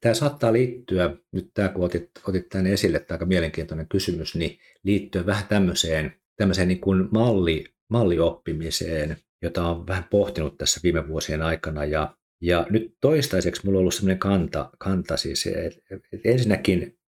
Tämä 0.00 0.14
saattaa 0.14 0.52
liittyä, 0.52 1.16
nyt 1.32 1.50
tämä 1.54 1.68
kun 1.68 1.84
otit, 1.84 2.10
otit 2.28 2.48
tämän 2.48 2.66
esille, 2.66 3.00
tämä 3.00 3.14
aika 3.14 3.26
mielenkiintoinen 3.26 3.88
kysymys, 3.88 4.34
niin 4.34 4.58
liittyy 4.82 5.26
vähän 5.26 5.44
tämmöiseen, 5.48 6.14
tämmöiseen 6.36 6.68
niin 6.68 6.80
kuin 6.80 7.08
malli, 7.12 7.64
mallioppimiseen, 7.90 9.16
jota 9.42 9.66
on 9.66 9.86
vähän 9.86 10.04
pohtinut 10.10 10.58
tässä 10.58 10.80
viime 10.82 11.08
vuosien 11.08 11.42
aikana. 11.42 11.84
Ja, 11.84 12.16
ja 12.40 12.66
nyt 12.70 12.94
toistaiseksi 13.00 13.62
mulla 13.64 13.78
on 13.78 13.80
ollut 13.80 13.94
sellainen 13.94 14.18
kanta, 14.18 14.70
kanta 14.78 15.16
siis, 15.16 15.46
että 15.46 15.80
ensinnäkin 16.24 16.98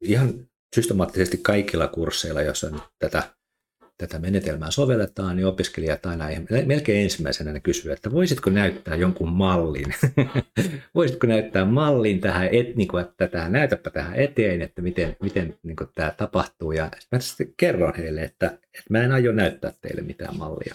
ihan 0.00 0.48
systemaattisesti 0.74 1.38
kaikilla 1.42 1.88
kursseilla, 1.88 2.42
joissa 2.42 2.70
nyt 2.70 2.82
tätä, 2.98 3.37
tätä 3.98 4.18
menetelmää 4.18 4.70
sovelletaan, 4.70 5.36
niin 5.36 5.46
opiskelijat 5.46 6.06
aina 6.06 6.24
melkein 6.66 7.02
ensimmäisenä 7.02 7.52
ne 7.52 7.60
kysyvät, 7.60 7.96
että 7.96 8.12
voisitko 8.12 8.50
näyttää 8.50 8.94
jonkun 8.94 9.28
mallin? 9.28 9.94
voisitko 10.94 11.26
näyttää 11.26 11.64
mallin 11.64 12.20
tähän, 12.20 12.48
et, 12.52 12.76
niin 12.76 12.88
kuin, 12.88 13.04
että 13.04 13.28
tähän, 13.28 13.52
näytäpä 13.52 13.90
tähän 13.90 14.14
eteen, 14.16 14.62
että 14.62 14.82
miten, 14.82 15.16
miten 15.22 15.58
niin 15.62 15.76
kuin, 15.76 15.90
tämä 15.94 16.14
tapahtuu. 16.16 16.72
Ja 16.72 16.90
mä 17.12 17.20
sitten 17.20 17.54
kerron 17.56 17.94
heille, 17.96 18.22
että, 18.22 18.46
että 18.46 18.90
mä 18.90 19.02
en 19.02 19.12
aio 19.12 19.32
näyttää 19.32 19.72
teille 19.80 20.02
mitään 20.02 20.36
mallia. 20.38 20.74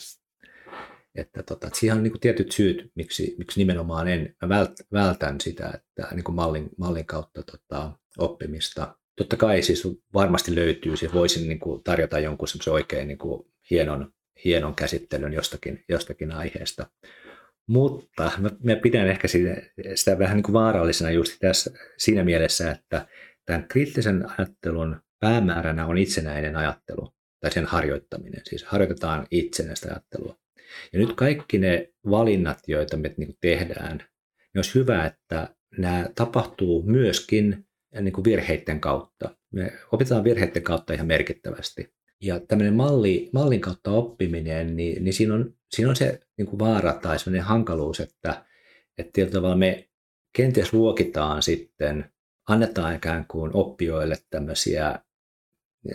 Että, 1.15 1.43
tota, 1.43 1.67
että 1.67 1.79
siihen 1.79 1.97
on 1.97 2.03
niin 2.03 2.11
kuin 2.11 2.21
tietyt 2.21 2.51
syyt, 2.51 2.91
miksi, 2.95 3.35
miksi 3.37 3.59
nimenomaan 3.59 4.07
en, 4.07 4.35
mä 4.41 4.49
vält, 4.49 4.73
vältän 4.91 5.41
sitä, 5.41 5.67
että 5.73 6.15
niin 6.15 6.23
kuin 6.23 6.35
mallin, 6.35 6.69
mallin 6.77 7.05
kautta 7.05 7.43
tota, 7.43 7.91
oppimista 8.17 8.95
totta 9.15 9.37
kai 9.37 9.61
siis 9.61 9.87
varmasti 10.13 10.55
löytyy, 10.55 10.97
siis 10.97 11.13
voisin 11.13 11.47
niin 11.47 11.59
kuin 11.59 11.83
tarjota 11.83 12.19
jonkun 12.19 12.47
semmoisen 12.47 12.73
oikein 12.73 13.07
niin 13.07 13.17
kuin 13.17 13.47
hienon, 13.69 14.13
hienon 14.45 14.75
käsittelyn 14.75 15.33
jostakin, 15.33 15.83
jostakin 15.89 16.31
aiheesta. 16.31 16.87
Mutta 17.67 18.31
mä, 18.37 18.49
mä 18.63 18.75
pidän 18.75 19.07
ehkä 19.07 19.27
sitä, 19.27 20.19
vähän 20.19 20.35
niin 20.35 20.43
kuin 20.43 20.53
vaarallisena 20.53 21.11
just 21.11 21.37
tässä 21.39 21.71
siinä 21.97 22.23
mielessä, 22.23 22.71
että 22.71 23.07
tämän 23.45 23.67
kriittisen 23.67 24.25
ajattelun 24.39 25.01
päämääränä 25.19 25.85
on 25.85 25.97
itsenäinen 25.97 26.55
ajattelu 26.55 27.13
tai 27.39 27.51
sen 27.51 27.65
harjoittaminen. 27.65 28.41
Siis 28.43 28.63
harjoitetaan 28.63 29.27
itsenäistä 29.31 29.89
ajattelua. 29.89 30.37
Ja 30.93 30.99
nyt 30.99 31.13
kaikki 31.13 31.57
ne 31.57 31.89
valinnat, 32.09 32.59
joita 32.67 32.97
me 32.97 33.13
niin 33.17 33.37
tehdään, 33.41 33.97
niin 33.97 34.55
olisi 34.55 34.75
hyvä, 34.75 35.05
että 35.05 35.55
nämä 35.77 36.09
tapahtuu 36.15 36.83
myöskin 36.83 37.65
niin 38.01 38.13
kuin 38.13 38.25
virheiden 38.25 38.79
kautta. 38.79 39.35
Me 39.51 39.73
opitaan 39.91 40.23
virheiden 40.23 40.63
kautta 40.63 40.93
ihan 40.93 41.07
merkittävästi. 41.07 41.93
Ja 42.21 42.39
tämmöinen 42.39 42.73
malli, 42.73 43.29
mallin 43.33 43.61
kautta 43.61 43.91
oppiminen, 43.91 44.75
niin, 44.75 45.03
niin 45.03 45.13
siinä, 45.13 45.33
on, 45.33 45.53
siinä 45.71 45.89
on 45.89 45.95
se 45.95 46.19
niin 46.37 46.45
kuin 46.45 46.59
vaara 46.59 46.93
tai 46.93 47.19
sellainen 47.19 47.47
hankaluus, 47.47 47.99
että, 47.99 48.45
että 48.97 49.11
tietyllä 49.13 49.33
tavalla 49.33 49.55
me 49.55 49.89
kenties 50.37 50.73
ruokitaan 50.73 51.41
sitten, 51.41 52.11
annetaan 52.49 52.95
ikään 52.95 53.25
kuin 53.27 53.51
oppijoille 53.53 54.17
tämmöisiä 54.29 54.99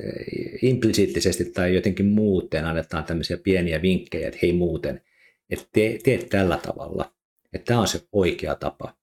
eh, 0.00 0.58
implisiittisesti 0.62 1.44
tai 1.44 1.74
jotenkin 1.74 2.06
muuten 2.06 2.64
annetaan 2.64 3.04
tämmöisiä 3.04 3.38
pieniä 3.42 3.82
vinkkejä, 3.82 4.28
että 4.28 4.38
hei 4.42 4.52
muuten, 4.52 5.02
että 5.50 5.66
tee, 5.72 5.98
tee 6.04 6.24
tällä 6.24 6.58
tavalla, 6.58 7.12
että 7.52 7.64
tämä 7.64 7.80
on 7.80 7.88
se 7.88 8.02
oikea 8.12 8.54
tapa. 8.54 8.97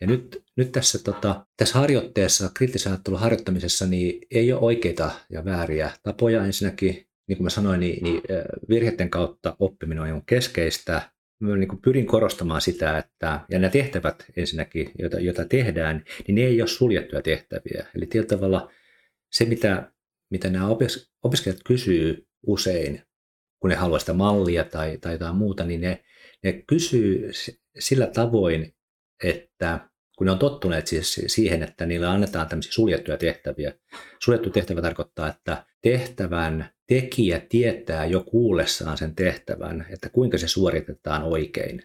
Ja 0.00 0.06
nyt, 0.06 0.44
nyt 0.56 0.72
tässä, 0.72 0.98
tota, 1.04 1.46
tässä 1.56 1.78
harjoitteessa, 1.78 2.50
kriittisen 2.54 2.92
ajattelun 2.92 3.20
harjoittamisessa, 3.20 3.86
niin 3.86 4.26
ei 4.30 4.52
ole 4.52 4.60
oikeita 4.60 5.10
ja 5.30 5.44
vääriä 5.44 5.90
tapoja 6.02 6.44
ensinnäkin. 6.44 7.08
Niin 7.28 7.36
kuin 7.36 7.44
mä 7.44 7.50
sanoin, 7.50 7.80
niin, 7.80 8.02
niin 8.02 8.22
virheiden 8.68 9.10
kautta 9.10 9.56
oppiminen 9.58 10.14
on 10.14 10.26
keskeistä. 10.26 11.10
Mä 11.40 11.56
niin 11.56 11.68
kuin 11.68 11.82
pyrin 11.82 12.06
korostamaan 12.06 12.60
sitä, 12.60 12.98
että 12.98 13.40
ja 13.50 13.58
nämä 13.58 13.70
tehtävät 13.70 14.24
ensinnäkin, 14.36 14.90
joita, 14.98 15.20
joita 15.20 15.44
tehdään, 15.44 16.04
niin 16.26 16.34
ne 16.34 16.42
ei 16.42 16.62
ole 16.62 16.68
suljettuja 16.68 17.22
tehtäviä. 17.22 17.86
Eli 17.94 18.06
tietyllä 18.06 18.36
tavalla 18.36 18.70
se, 19.32 19.44
mitä, 19.44 19.92
mitä 20.30 20.50
nämä 20.50 20.68
opis, 20.68 21.12
opiskelijat 21.22 21.62
kysyy 21.66 22.26
usein, 22.46 23.02
kun 23.60 23.70
ne 23.70 23.76
haluaa 23.76 23.98
sitä 23.98 24.12
mallia 24.12 24.64
tai, 24.64 24.98
tai 24.98 25.12
jotain 25.12 25.36
muuta, 25.36 25.64
niin 25.64 25.80
ne, 25.80 26.04
ne 26.44 26.52
kysyy 26.66 27.30
sillä 27.78 28.06
tavoin, 28.06 28.74
että 29.24 29.88
kun 30.18 30.24
ne 30.24 30.30
on 30.30 30.38
tottuneet 30.38 30.86
siis 30.86 31.20
siihen, 31.26 31.62
että 31.62 31.86
niille 31.86 32.06
annetaan 32.06 32.48
tämmöisiä 32.48 32.72
suljettuja 32.72 33.16
tehtäviä. 33.16 33.72
Suljettu 34.24 34.50
tehtävä 34.50 34.82
tarkoittaa, 34.82 35.28
että 35.28 35.66
tehtävän 35.82 36.70
tekijä 36.86 37.40
tietää 37.48 38.06
jo 38.06 38.20
kuullessaan 38.20 38.98
sen 38.98 39.14
tehtävän, 39.14 39.86
että 39.90 40.08
kuinka 40.08 40.38
se 40.38 40.48
suoritetaan 40.48 41.22
oikein 41.22 41.82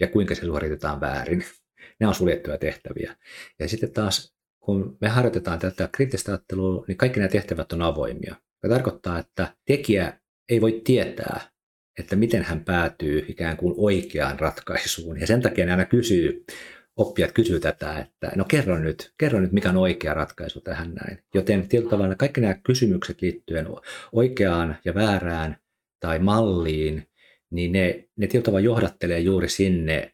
ja 0.00 0.06
kuinka 0.06 0.34
se 0.34 0.40
suoritetaan 0.40 1.00
väärin. 1.00 1.44
Ne 2.00 2.06
on 2.06 2.14
suljettuja 2.14 2.58
tehtäviä. 2.58 3.16
Ja 3.58 3.68
sitten 3.68 3.92
taas, 3.92 4.34
kun 4.60 4.98
me 5.00 5.08
harjoitetaan 5.08 5.58
tätä 5.58 5.88
kriittistä 5.92 6.32
ajattelua, 6.32 6.84
niin 6.88 6.96
kaikki 6.96 7.20
nämä 7.20 7.28
tehtävät 7.28 7.72
on 7.72 7.82
avoimia. 7.82 8.36
Se 8.60 8.68
tarkoittaa, 8.68 9.18
että 9.18 9.56
tekijä 9.64 10.20
ei 10.48 10.60
voi 10.60 10.80
tietää, 10.84 11.40
että 11.98 12.16
miten 12.16 12.42
hän 12.42 12.64
päätyy 12.64 13.24
ikään 13.28 13.56
kuin 13.56 13.74
oikeaan 13.76 14.40
ratkaisuun. 14.40 15.20
Ja 15.20 15.26
sen 15.26 15.42
takia 15.42 15.66
ne 15.66 15.70
aina 15.70 15.84
kysyy, 15.84 16.44
oppijat 16.96 17.32
kysyy 17.32 17.60
tätä, 17.60 17.98
että 17.98 18.32
no 18.36 18.44
kerro 18.44 18.78
nyt, 18.78 19.12
kerro 19.18 19.40
nyt 19.40 19.52
mikä 19.52 19.70
on 19.70 19.76
oikea 19.76 20.14
ratkaisu 20.14 20.60
tähän 20.60 20.94
näin. 20.94 21.18
Joten 21.34 21.68
tietyllä 21.68 21.90
tavalla 21.90 22.14
kaikki 22.14 22.40
nämä 22.40 22.54
kysymykset 22.54 23.22
liittyen 23.22 23.66
oikeaan 24.12 24.76
ja 24.84 24.94
väärään 24.94 25.56
tai 26.00 26.18
malliin, 26.18 27.08
niin 27.50 27.72
ne, 27.72 28.08
ne 28.16 28.26
tietyllä 28.26 28.44
tavalla 28.44 28.64
johdattelee 28.64 29.20
juuri 29.20 29.48
sinne 29.48 30.12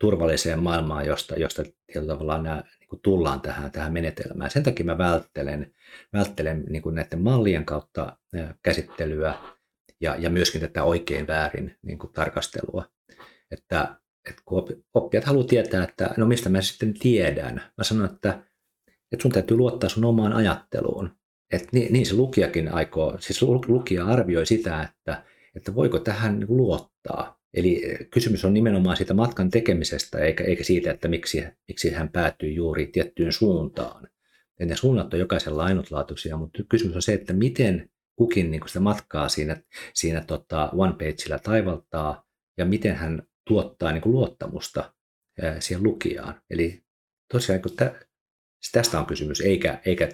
turvalliseen 0.00 0.62
maailmaan, 0.62 1.06
josta, 1.06 1.34
josta 1.36 1.62
tietyllä 1.86 2.12
tavalla 2.12 2.42
nämä, 2.42 2.62
niin 2.80 2.88
kuin 2.88 3.00
tullaan 3.02 3.40
tähän, 3.40 3.70
tähän 3.70 3.92
menetelmään. 3.92 4.50
Sen 4.50 4.62
takia 4.62 4.86
mä 4.86 4.98
välttelen, 4.98 5.74
välttelen 6.12 6.64
niin 6.68 6.82
kuin 6.82 6.94
näiden 6.94 7.22
mallien 7.22 7.64
kautta 7.64 8.16
käsittelyä 8.62 9.34
ja, 10.02 10.16
ja 10.18 10.30
myöskin 10.30 10.60
tätä 10.60 10.84
oikein 10.84 11.26
väärin 11.26 11.76
niin 11.82 11.98
kuin 11.98 12.12
tarkastelua. 12.12 12.84
Että, 13.50 13.96
että 14.28 14.42
kun 14.44 14.84
oppijat 14.94 15.24
haluaa 15.24 15.46
tietää, 15.46 15.84
että 15.84 16.14
no 16.16 16.26
mistä 16.26 16.48
mä 16.48 16.62
sitten 16.62 16.94
tiedän, 16.94 17.54
mä 17.54 17.84
sanon, 17.84 18.04
että, 18.04 18.42
että 19.12 19.22
sun 19.22 19.32
täytyy 19.32 19.56
luottaa 19.56 19.88
sun 19.88 20.04
omaan 20.04 20.32
ajatteluun. 20.32 21.10
Että 21.52 21.68
niin, 21.72 21.92
niin 21.92 22.06
se 22.06 22.14
lukijakin 22.14 22.74
aikoo, 22.74 23.16
siis 23.20 23.42
lukija 23.42 24.06
arvioi 24.06 24.46
sitä, 24.46 24.82
että, 24.82 25.24
että 25.56 25.74
voiko 25.74 25.98
tähän 25.98 26.38
niin 26.38 26.56
luottaa. 26.56 27.42
Eli 27.54 27.82
kysymys 28.10 28.44
on 28.44 28.54
nimenomaan 28.54 28.96
siitä 28.96 29.14
matkan 29.14 29.50
tekemisestä, 29.50 30.18
eikä, 30.18 30.44
eikä 30.44 30.64
siitä, 30.64 30.90
että 30.90 31.08
miksi, 31.08 31.44
miksi 31.68 31.90
hän 31.90 32.08
päätyy 32.08 32.52
juuri 32.52 32.86
tiettyyn 32.86 33.32
suuntaan. 33.32 34.08
Ja 34.60 34.66
ne 34.66 34.76
suunnat 34.76 35.14
on 35.14 35.20
jokaisella 35.20 35.64
ainutlaatuisia, 35.64 36.36
mutta 36.36 36.62
kysymys 36.68 36.96
on 36.96 37.02
se, 37.02 37.12
että 37.12 37.32
miten 37.32 37.90
kukin 38.16 38.50
niin 38.50 38.62
sitä 38.66 38.80
matkaa 38.80 39.28
siinä, 39.28 39.62
siinä 39.94 40.20
tota 40.20 40.70
one 40.72 40.92
pageillä 40.92 41.38
taivaltaa 41.38 42.24
ja 42.56 42.64
miten 42.64 42.96
hän 42.96 43.22
tuottaa 43.46 43.92
niin 43.92 44.02
kuin 44.02 44.12
luottamusta 44.12 44.94
siihen 45.58 45.84
lukijaan. 45.84 46.42
Eli 46.50 46.82
tosiaan 47.32 47.62
niin 47.80 47.90
tästä 48.72 48.98
on 48.98 49.06
kysymys, 49.06 49.40
eikä, 49.40 49.80
eikä 49.86 50.08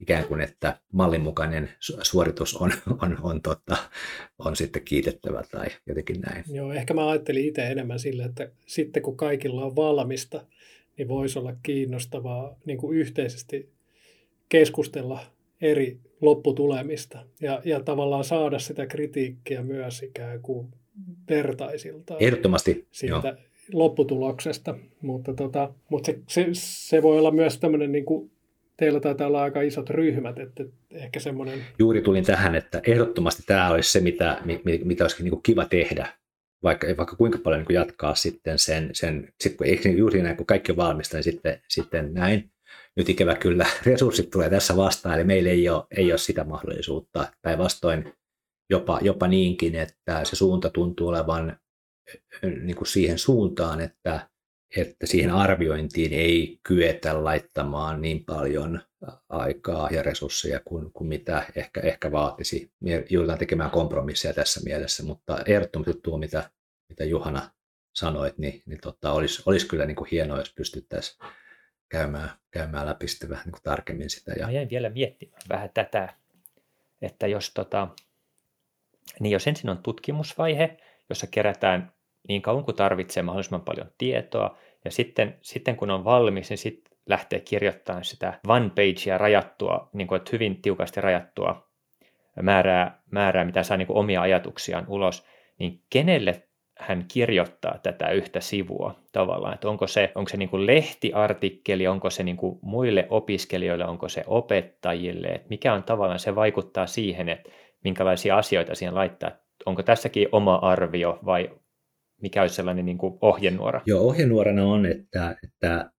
ikään 0.00 0.24
kuin, 0.24 0.40
että 0.40 0.80
mallin 0.92 1.20
mukainen 1.20 1.70
suoritus 1.80 2.56
on, 2.56 2.72
on, 3.02 3.18
on, 3.22 3.42
tota, 3.42 3.76
on 4.38 4.56
sitten 4.56 4.82
kiitettävä 4.82 5.42
tai 5.50 5.66
jotenkin 5.86 6.20
näin. 6.20 6.44
Joo, 6.52 6.72
ehkä 6.72 6.94
mä 6.94 7.08
ajattelin 7.08 7.48
itse 7.48 7.66
enemmän 7.66 7.98
sille, 7.98 8.22
että 8.22 8.50
sitten 8.66 9.02
kun 9.02 9.16
kaikilla 9.16 9.64
on 9.64 9.76
valmista, 9.76 10.46
niin 10.98 11.08
voisi 11.08 11.38
olla 11.38 11.56
kiinnostavaa 11.62 12.56
niin 12.64 12.78
kuin 12.78 12.98
yhteisesti 12.98 13.72
keskustella 14.48 15.20
eri 15.60 16.00
lopputulemista 16.20 17.18
ja, 17.40 17.62
ja 17.64 17.80
tavallaan 17.80 18.24
saada 18.24 18.58
sitä 18.58 18.86
kritiikkiä 18.86 19.62
myös 19.62 20.02
ikään 20.02 20.42
kuin 20.42 20.68
vertaisilta. 21.28 22.16
Ehdottomasti, 22.20 22.86
siitä 22.90 23.28
joo. 23.28 23.36
lopputuloksesta, 23.72 24.74
mutta, 25.02 25.34
tota, 25.34 25.74
mutta 25.88 26.06
se, 26.06 26.18
se, 26.28 26.46
se, 26.52 27.02
voi 27.02 27.18
olla 27.18 27.30
myös 27.30 27.58
tämmöinen, 27.58 27.92
niin 27.92 28.04
kuin, 28.04 28.30
teillä 28.76 29.00
taitaa 29.00 29.26
olla 29.26 29.42
aika 29.42 29.60
isot 29.60 29.90
ryhmät, 29.90 30.38
että 30.38 30.64
ehkä 30.90 31.20
semmoinen... 31.20 31.58
Juuri 31.78 32.02
tulin 32.02 32.24
tähän, 32.24 32.54
että 32.54 32.80
ehdottomasti 32.86 33.42
tämä 33.46 33.70
olisi 33.70 33.92
se, 33.92 34.00
mitä, 34.00 34.42
mitä 34.84 35.04
olisi 35.04 35.22
niin 35.22 35.30
kuin 35.30 35.42
kiva 35.42 35.64
tehdä, 35.64 36.08
vaikka, 36.62 36.86
vaikka 36.96 37.16
kuinka 37.16 37.38
paljon 37.38 37.64
niin 37.68 37.74
jatkaa 37.74 38.14
sitten 38.14 38.58
sen, 38.58 38.90
sen 38.92 39.32
sit 39.40 39.56
kun, 39.56 39.66
eikö 39.66 39.88
juuri 39.88 40.22
näin, 40.22 40.36
kun 40.36 40.46
kaikki 40.46 40.72
on 40.72 40.76
valmista, 40.76 41.16
niin 41.16 41.24
sitten, 41.24 41.60
sitten 41.68 42.14
näin. 42.14 42.50
Nyt 42.98 43.08
ikävä 43.08 43.34
kyllä 43.34 43.66
resurssit 43.86 44.30
tulee 44.30 44.50
tässä 44.50 44.76
vastaan, 44.76 45.14
eli 45.14 45.24
meillä 45.24 45.50
ei 45.50 45.68
ole, 45.68 45.84
ei 45.96 46.12
ole 46.12 46.18
sitä 46.18 46.44
mahdollisuutta. 46.44 47.32
Päinvastoin 47.42 48.12
jopa, 48.70 48.98
jopa 49.02 49.28
niinkin, 49.28 49.74
että 49.74 50.24
se 50.24 50.36
suunta 50.36 50.70
tuntuu 50.70 51.08
olevan 51.08 51.58
niin 52.42 52.76
kuin 52.76 52.88
siihen 52.88 53.18
suuntaan, 53.18 53.80
että, 53.80 54.28
että 54.76 55.06
siihen 55.06 55.30
arviointiin 55.30 56.12
ei 56.12 56.60
kyetä 56.62 57.24
laittamaan 57.24 58.00
niin 58.00 58.24
paljon 58.24 58.80
aikaa 59.28 59.90
ja 59.90 60.02
resursseja 60.02 60.60
kuin, 60.64 60.92
kuin 60.92 61.08
mitä 61.08 61.46
ehkä, 61.56 61.80
ehkä 61.80 62.12
vaatisi. 62.12 62.72
Me 62.80 63.04
joudutaan 63.10 63.38
tekemään 63.38 63.70
kompromisseja 63.70 64.34
tässä 64.34 64.60
mielessä, 64.64 65.04
mutta 65.04 65.38
ehdottomasti 65.46 66.00
tuo, 66.02 66.18
mitä, 66.18 66.50
mitä 66.88 67.04
Juhana 67.04 67.50
sanoit, 67.94 68.38
niin, 68.38 68.62
niin 68.66 68.80
tota, 68.80 69.12
olisi, 69.12 69.42
olisi 69.46 69.68
kyllä 69.68 69.86
niin 69.86 69.96
kuin 69.96 70.08
hienoa, 70.10 70.38
jos 70.38 70.54
pystyttäisiin 70.54 71.18
käymään, 71.88 72.30
käymään 72.50 72.86
läpi 72.86 73.08
sitten 73.08 73.30
vähän 73.30 73.44
niin 73.44 73.52
kuin 73.52 73.62
tarkemmin 73.62 74.10
sitä. 74.10 74.32
Ja... 74.32 74.46
Mä 74.46 74.52
jäin 74.52 74.70
vielä 74.70 74.90
miettimään 74.90 75.42
vähän 75.48 75.70
tätä, 75.74 76.14
että 77.02 77.26
jos, 77.26 77.50
tota, 77.54 77.88
niin 79.20 79.30
jos 79.30 79.46
ensin 79.46 79.70
on 79.70 79.82
tutkimusvaihe, 79.82 80.76
jossa 81.08 81.26
kerätään 81.26 81.92
niin 82.28 82.42
kauan 82.42 82.64
kuin 82.64 82.76
tarvitsee 82.76 83.22
mahdollisimman 83.22 83.64
paljon 83.64 83.92
tietoa, 83.98 84.58
ja 84.84 84.90
sitten, 84.90 85.38
sitten 85.42 85.76
kun 85.76 85.90
on 85.90 86.04
valmis, 86.04 86.50
niin 86.50 86.58
sitten 86.58 86.98
lähtee 87.06 87.40
kirjoittamaan 87.40 88.04
sitä 88.04 88.40
one 88.48 88.70
pagea 88.70 89.18
rajattua, 89.18 89.90
niin 89.92 90.08
kuin, 90.08 90.16
että 90.16 90.30
hyvin 90.32 90.62
tiukasti 90.62 91.00
rajattua 91.00 91.68
määrää, 92.42 93.02
määrää 93.10 93.44
mitä 93.44 93.62
saa 93.62 93.76
niin 93.76 93.86
kuin 93.86 93.96
omia 93.96 94.22
ajatuksiaan 94.22 94.84
ulos, 94.88 95.26
niin 95.58 95.82
kenelle 95.90 96.47
hän 96.78 97.04
kirjoittaa 97.08 97.78
tätä 97.82 98.10
yhtä 98.10 98.40
sivua 98.40 99.00
tavallaan, 99.12 99.54
että 99.54 99.68
onko 99.68 99.86
se, 99.86 100.12
onko 100.14 100.28
se 100.28 100.36
niin 100.36 100.48
kuin 100.48 100.66
lehtiartikkeli, 100.66 101.86
onko 101.86 102.10
se 102.10 102.22
niin 102.22 102.36
kuin 102.36 102.58
muille 102.62 103.06
opiskelijoille, 103.10 103.84
onko 103.84 104.08
se 104.08 104.24
opettajille, 104.26 105.26
että 105.26 105.48
mikä 105.50 105.74
on 105.74 105.82
tavallaan, 105.82 106.18
se 106.18 106.34
vaikuttaa 106.34 106.86
siihen, 106.86 107.28
että 107.28 107.50
minkälaisia 107.84 108.36
asioita 108.36 108.74
siihen 108.74 108.94
laittaa, 108.94 109.30
onko 109.66 109.82
tässäkin 109.82 110.28
oma 110.32 110.54
arvio 110.54 111.18
vai 111.24 111.50
mikä 112.22 112.42
olisi 112.42 112.54
sellainen 112.54 112.84
niin 112.84 112.98
kuin 112.98 113.18
ohjenuora? 113.20 113.80
Joo, 113.86 114.02
ohjenuorana 114.02 114.66
on, 114.66 114.86
että, 114.86 115.36
että, 115.44 115.90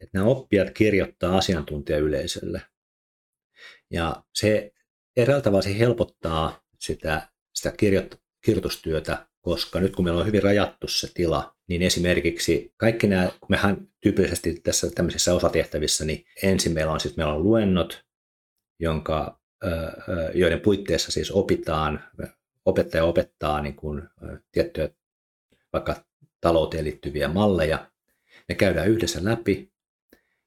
että 0.00 0.18
nämä 0.18 0.26
oppijat 0.26 0.70
kirjoittaa 0.70 1.36
asiantuntijayleisölle. 1.36 2.62
Ja 3.90 4.22
se 4.34 4.72
eräällä 5.16 5.42
tavalla 5.42 5.62
se 5.62 5.78
helpottaa 5.78 6.60
sitä, 6.80 7.28
sitä 7.54 7.72
kirjoit, 7.76 8.20
kirjoitustyötä 8.44 9.26
koska 9.44 9.80
nyt 9.80 9.96
kun 9.96 10.04
meillä 10.04 10.20
on 10.20 10.26
hyvin 10.26 10.42
rajattu 10.42 10.88
se 10.88 11.08
tila, 11.14 11.56
niin 11.68 11.82
esimerkiksi 11.82 12.72
kaikki 12.76 13.06
nämä, 13.06 13.28
kun 13.40 13.48
mehän 13.48 13.88
tyypillisesti 14.00 14.60
tässä 14.62 14.90
tämmöisissä 14.90 15.34
osatehtävissä, 15.34 16.04
niin 16.04 16.24
ensin 16.42 16.72
meillä 16.72 16.92
on 16.92 17.00
siis 17.00 17.16
meillä 17.16 17.34
on 17.34 17.42
luennot, 17.42 18.04
jonka, 18.80 19.40
joiden 20.34 20.60
puitteissa 20.60 21.12
siis 21.12 21.30
opitaan, 21.30 22.04
opettaja 22.64 23.04
opettaa 23.04 23.62
niin 23.62 23.76
kuin 23.76 24.02
tiettyjä 24.52 24.88
vaikka 25.72 26.04
talouteen 26.40 26.84
liittyviä 26.84 27.28
malleja. 27.28 27.90
Ne 28.48 28.54
käydään 28.54 28.88
yhdessä 28.88 29.24
läpi, 29.24 29.72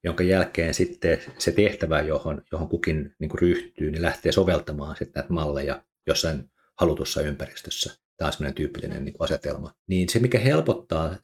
jonka 0.03 0.23
jälkeen 0.23 0.73
sitten 0.73 1.23
se 1.37 1.51
tehtävä, 1.51 2.01
johon, 2.01 2.41
johon 2.51 2.69
kukin 2.69 3.15
niin 3.19 3.29
kuin 3.29 3.39
ryhtyy, 3.39 3.91
niin 3.91 4.01
lähtee 4.01 4.31
soveltamaan 4.31 4.95
sitten 4.95 5.21
näitä 5.21 5.33
malleja 5.33 5.83
jossain 6.07 6.51
halutussa 6.75 7.21
ympäristössä. 7.21 8.06
Tämä 8.17 8.27
on 8.27 8.33
sellainen 8.33 8.55
tyypillinen 8.55 9.05
niin 9.05 9.15
asetelma. 9.19 9.73
Niin 9.87 10.09
se, 10.09 10.19
mikä 10.19 10.39
helpottaa 10.39 11.15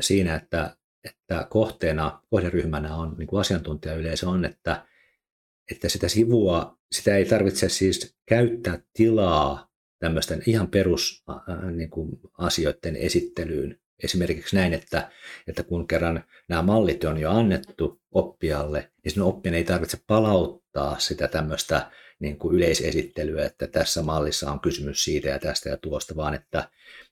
siinä, 0.00 0.34
että, 0.34 0.76
että 1.04 1.46
kohteena, 1.50 2.22
kohderyhmänä 2.30 2.96
on 2.96 3.14
niin 3.18 3.26
kuin 3.26 3.40
asiantuntijayleisö, 3.40 4.28
on, 4.28 4.44
että, 4.44 4.86
että 5.70 5.88
sitä 5.88 6.08
sivua, 6.08 6.78
sitä 6.92 7.16
ei 7.16 7.24
tarvitse 7.24 7.68
siis 7.68 8.16
käyttää 8.26 8.78
tilaa 8.92 9.70
tämmöisten 9.98 10.42
ihan 10.46 10.68
perusasioiden 10.68 11.76
niin 11.76 11.90
kuin 11.90 12.08
esittelyyn. 12.96 13.80
Esimerkiksi 14.02 14.56
näin, 14.56 14.74
että, 14.74 15.10
että 15.46 15.62
kun 15.62 15.88
kerran 15.88 16.24
nämä 16.48 16.62
mallit 16.62 17.04
on 17.04 17.18
jo 17.18 17.30
annettu 17.30 18.00
oppijalle, 18.10 18.92
niin 19.04 19.12
sinun 19.12 19.28
oppijan 19.28 19.54
ei 19.54 19.64
tarvitse 19.64 19.98
palauttaa 20.06 20.98
sitä 20.98 21.28
tämmöistä 21.28 21.90
niin 22.20 22.38
kuin 22.38 22.56
yleisesittelyä, 22.56 23.44
että 23.44 23.66
tässä 23.66 24.02
mallissa 24.02 24.52
on 24.52 24.60
kysymys 24.60 25.04
siitä 25.04 25.28
ja 25.28 25.38
tästä 25.38 25.68
ja 25.68 25.76
tuosta, 25.76 26.16
vaan 26.16 26.34
että, 26.34 26.70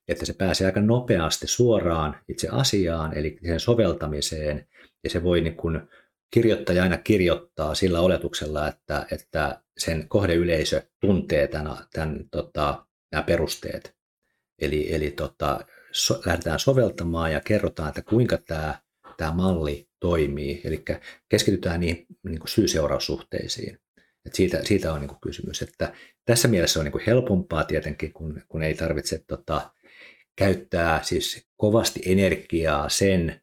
että 0.09 0.27
se 0.27 0.33
pääsee 0.33 0.66
aika 0.66 0.81
nopeasti 0.81 1.47
suoraan 1.47 2.16
itse 2.29 2.49
asiaan, 2.53 3.18
eli 3.18 3.38
sen 3.47 3.61
soveltamiseen, 3.61 4.68
ja 5.05 5.11
se 5.11 5.23
voi 5.23 5.40
niin 5.40 5.57
kuin 5.57 5.81
kirjoittaja 6.31 6.83
aina 6.83 6.99
kirjoittaa 6.99 7.75
sillä 7.75 8.01
oletuksella, 8.01 8.68
että, 8.68 9.07
että 9.12 9.62
sen 9.79 10.09
kohdeyleisö 10.09 10.83
tuntee 11.01 11.49
tämän, 11.49 11.77
tämän, 11.92 12.25
tota, 12.31 12.87
nämä 13.12 13.23
perusteet. 13.23 13.94
Eli, 14.59 14.94
eli 14.94 15.11
tota, 15.11 15.61
so, 15.92 16.23
lähdetään 16.27 16.59
soveltamaan 16.59 17.33
ja 17.33 17.40
kerrotaan, 17.40 17.88
että 17.88 18.03
kuinka 18.03 18.38
tämä, 18.38 18.79
tämä 19.16 19.33
malli 19.33 19.88
toimii. 20.01 20.61
Eli 20.64 20.85
keskitytään 21.29 21.81
niihin 21.81 22.07
niin 22.25 22.40
syy-seuraussuhteisiin. 22.47 23.79
Et 24.27 24.35
siitä, 24.35 24.65
siitä 24.65 24.93
on 24.93 25.01
niin 25.01 25.09
kuin 25.09 25.21
kysymys. 25.21 25.63
Että 25.63 25.93
tässä 26.25 26.49
mielessä 26.49 26.81
on 26.81 26.85
niin 26.85 26.93
kuin 26.93 27.05
helpompaa 27.07 27.65
tietenkin, 27.65 28.13
kun, 28.13 28.43
kun 28.49 28.63
ei 28.63 28.75
tarvitse 28.75 29.25
tota, 29.27 29.71
käyttää 30.37 31.03
siis 31.03 31.49
kovasti 31.57 32.01
energiaa 32.07 32.89
sen 32.89 33.41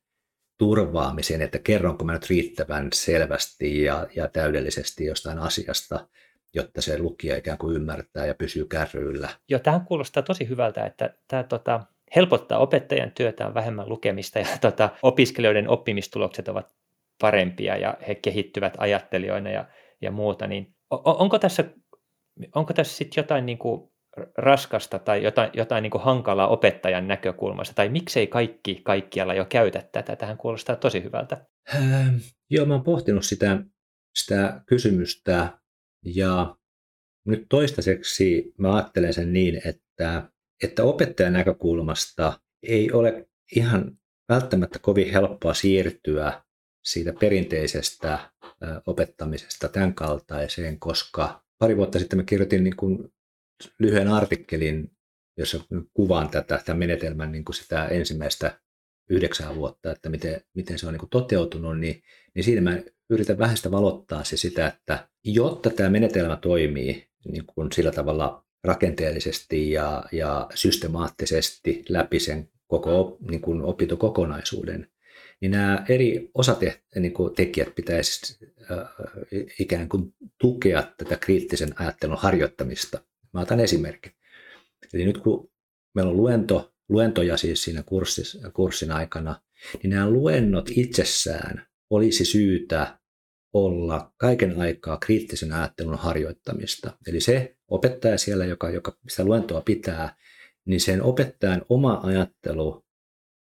turvaamiseen, 0.57 1.41
että 1.41 1.59
kerronko 1.59 2.05
mä 2.05 2.13
nyt 2.13 2.29
riittävän 2.29 2.89
selvästi 2.93 3.83
ja, 3.83 4.07
ja 4.15 4.27
täydellisesti 4.27 5.05
jostain 5.05 5.39
asiasta, 5.39 6.07
jotta 6.53 6.81
se 6.81 6.99
lukija 6.99 7.37
ikään 7.37 7.57
kuin 7.57 7.75
ymmärtää 7.75 8.25
ja 8.25 8.35
pysyy 8.35 8.65
kärryillä. 8.65 9.29
Joo, 9.49 9.59
tähän 9.59 9.85
kuulostaa 9.85 10.23
tosi 10.23 10.49
hyvältä, 10.49 10.85
että 10.85 11.13
tämä 11.27 11.43
tota, 11.43 11.83
helpottaa 12.15 12.59
opettajan 12.59 13.11
työtä, 13.11 13.47
on 13.47 13.53
vähemmän 13.53 13.89
lukemista 13.89 14.39
ja 14.39 14.47
tota, 14.61 14.89
opiskelijoiden 15.03 15.69
oppimistulokset 15.69 16.47
ovat 16.47 16.75
parempia 17.21 17.77
ja 17.77 17.97
he 18.07 18.15
kehittyvät 18.15 18.73
ajattelijoina 18.77 19.49
ja, 19.49 19.65
ja 20.05 20.11
muuta, 20.11 20.47
niin 20.47 20.75
onko 20.89 21.39
tässä, 21.39 21.63
onko 22.55 22.73
tässä 22.73 22.97
sitten 22.97 23.21
jotain 23.21 23.45
niin 23.45 23.57
kuin 23.57 23.91
raskasta 24.37 24.99
tai 24.99 25.23
jotain, 25.23 25.49
jotain 25.53 25.81
niin 25.81 25.91
kuin 25.91 26.03
hankalaa 26.03 26.47
opettajan 26.47 27.07
näkökulmasta, 27.07 27.75
tai 27.75 27.89
miksei 27.89 28.27
kaikki 28.27 28.81
kaikkialla 28.83 29.33
jo 29.33 29.45
käytä 29.45 29.89
tätä? 29.91 30.15
Tähän 30.15 30.37
kuulostaa 30.37 30.75
tosi 30.75 31.03
hyvältä. 31.03 31.45
Ähm, 31.75 32.15
joo, 32.49 32.65
mä 32.65 32.73
oon 32.73 32.83
pohtinut 32.83 33.25
sitä, 33.25 33.63
sitä 34.15 34.61
kysymystä, 34.67 35.59
ja 36.05 36.55
nyt 37.25 37.45
toistaiseksi 37.49 38.53
mä 38.57 38.75
ajattelen 38.75 39.13
sen 39.13 39.33
niin, 39.33 39.61
että, 39.67 40.29
että 40.63 40.83
opettajan 40.83 41.33
näkökulmasta 41.33 42.39
ei 42.63 42.91
ole 42.91 43.27
ihan 43.55 43.91
välttämättä 44.29 44.79
kovin 44.79 45.11
helppoa 45.11 45.53
siirtyä 45.53 46.43
siitä 46.85 47.13
perinteisestä 47.19 48.31
opettamisesta 48.85 49.69
tämän 49.69 49.93
kaltaiseen, 49.93 50.79
koska 50.79 51.43
pari 51.57 51.77
vuotta 51.77 51.99
sitten 51.99 52.19
mä 52.19 52.23
kirjoitin 52.23 52.63
niin 52.63 52.75
kuin 52.75 53.13
lyhyen 53.79 54.07
artikkelin, 54.07 54.91
jossa 55.37 55.59
kuvaan 55.93 56.29
tätä 56.29 56.61
tämän 56.65 56.79
menetelmän 56.79 57.31
niin 57.31 57.45
kuin 57.45 57.55
sitä 57.55 57.87
ensimmäistä 57.87 58.59
yhdeksää 59.09 59.55
vuotta, 59.55 59.91
että 59.91 60.09
miten, 60.09 60.41
miten 60.53 60.79
se 60.79 60.87
on 60.87 60.93
niin 60.93 60.99
kuin 60.99 61.09
toteutunut, 61.09 61.79
niin, 61.79 62.03
niin 62.35 62.43
siinä 62.43 62.61
mä 62.61 62.77
yritän 63.09 63.37
vähän 63.37 63.57
sitä 63.57 63.71
valottaa 63.71 64.23
se 64.23 64.37
sitä, 64.37 64.67
että 64.67 65.07
jotta 65.23 65.69
tämä 65.69 65.89
menetelmä 65.89 66.35
toimii 66.35 67.07
niin 67.31 67.43
kuin 67.45 67.71
sillä 67.71 67.91
tavalla 67.91 68.45
rakenteellisesti 68.63 69.71
ja, 69.71 70.03
ja 70.11 70.47
systemaattisesti 70.53 71.85
läpi 71.89 72.19
sen 72.19 72.49
koko 72.67 73.17
niin 73.29 73.41
kuin 73.41 73.61
opintokokonaisuuden, 73.61 74.87
niin 75.41 75.51
nämä 75.51 75.85
eri 75.89 76.29
osatekijät 76.33 76.81
niin 76.95 77.73
pitäisi 77.75 78.37
äh, 78.71 78.77
ikään 79.59 79.89
kuin 79.89 80.13
tukea 80.37 80.83
tätä 80.97 81.17
kriittisen 81.17 81.81
ajattelun 81.81 82.17
harjoittamista. 82.17 83.01
Mä 83.33 83.41
otan 83.41 83.59
esimerkin. 83.59 84.11
Eli 84.93 85.05
nyt 85.05 85.17
kun 85.17 85.49
meillä 85.95 86.11
on 86.11 86.17
luento, 86.17 86.73
luentoja 86.89 87.37
siis 87.37 87.63
siinä 87.63 87.83
kurssis, 87.83 88.37
kurssin 88.53 88.91
aikana, 88.91 89.41
niin 89.83 89.89
nämä 89.89 90.09
luennot 90.09 90.69
itsessään 90.75 91.67
olisi 91.89 92.25
syytä 92.25 92.99
olla 93.53 94.13
kaiken 94.17 94.59
aikaa 94.59 94.97
kriittisen 94.97 95.53
ajattelun 95.53 95.97
harjoittamista. 95.97 96.97
Eli 97.07 97.21
se 97.21 97.55
opettaja 97.67 98.17
siellä, 98.17 98.45
joka, 98.45 98.69
joka 98.69 98.97
sitä 99.09 99.25
luentoa 99.25 99.61
pitää, 99.61 100.15
niin 100.65 100.81
sen 100.81 101.01
opettajan 101.03 101.61
oma 101.69 101.99
ajattelu 102.03 102.85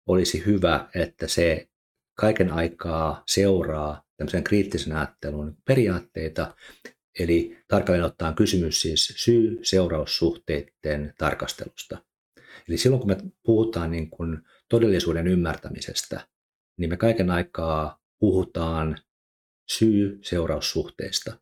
olisi 0.06 0.46
hyvä, 0.46 0.88
että 0.94 1.28
se 1.28 1.68
kaiken 2.14 2.52
aikaa 2.52 3.22
seuraa 3.26 4.04
tämmöisen 4.16 4.44
kriittisen 4.44 4.96
ajattelun 4.96 5.56
periaatteita, 5.64 6.54
eli 7.18 7.58
tarkalleen 7.68 8.04
ottaen 8.04 8.34
kysymys 8.34 8.80
siis 8.80 9.12
syy-seuraussuhteiden 9.16 11.14
tarkastelusta. 11.18 11.98
Eli 12.68 12.76
silloin 12.76 13.00
kun 13.00 13.10
me 13.10 13.16
puhutaan 13.42 13.90
niin 13.90 14.10
kuin 14.10 14.38
todellisuuden 14.68 15.28
ymmärtämisestä, 15.28 16.28
niin 16.76 16.90
me 16.90 16.96
kaiken 16.96 17.30
aikaa 17.30 18.02
puhutaan 18.18 18.98
syy-seuraussuhteista. 19.70 21.38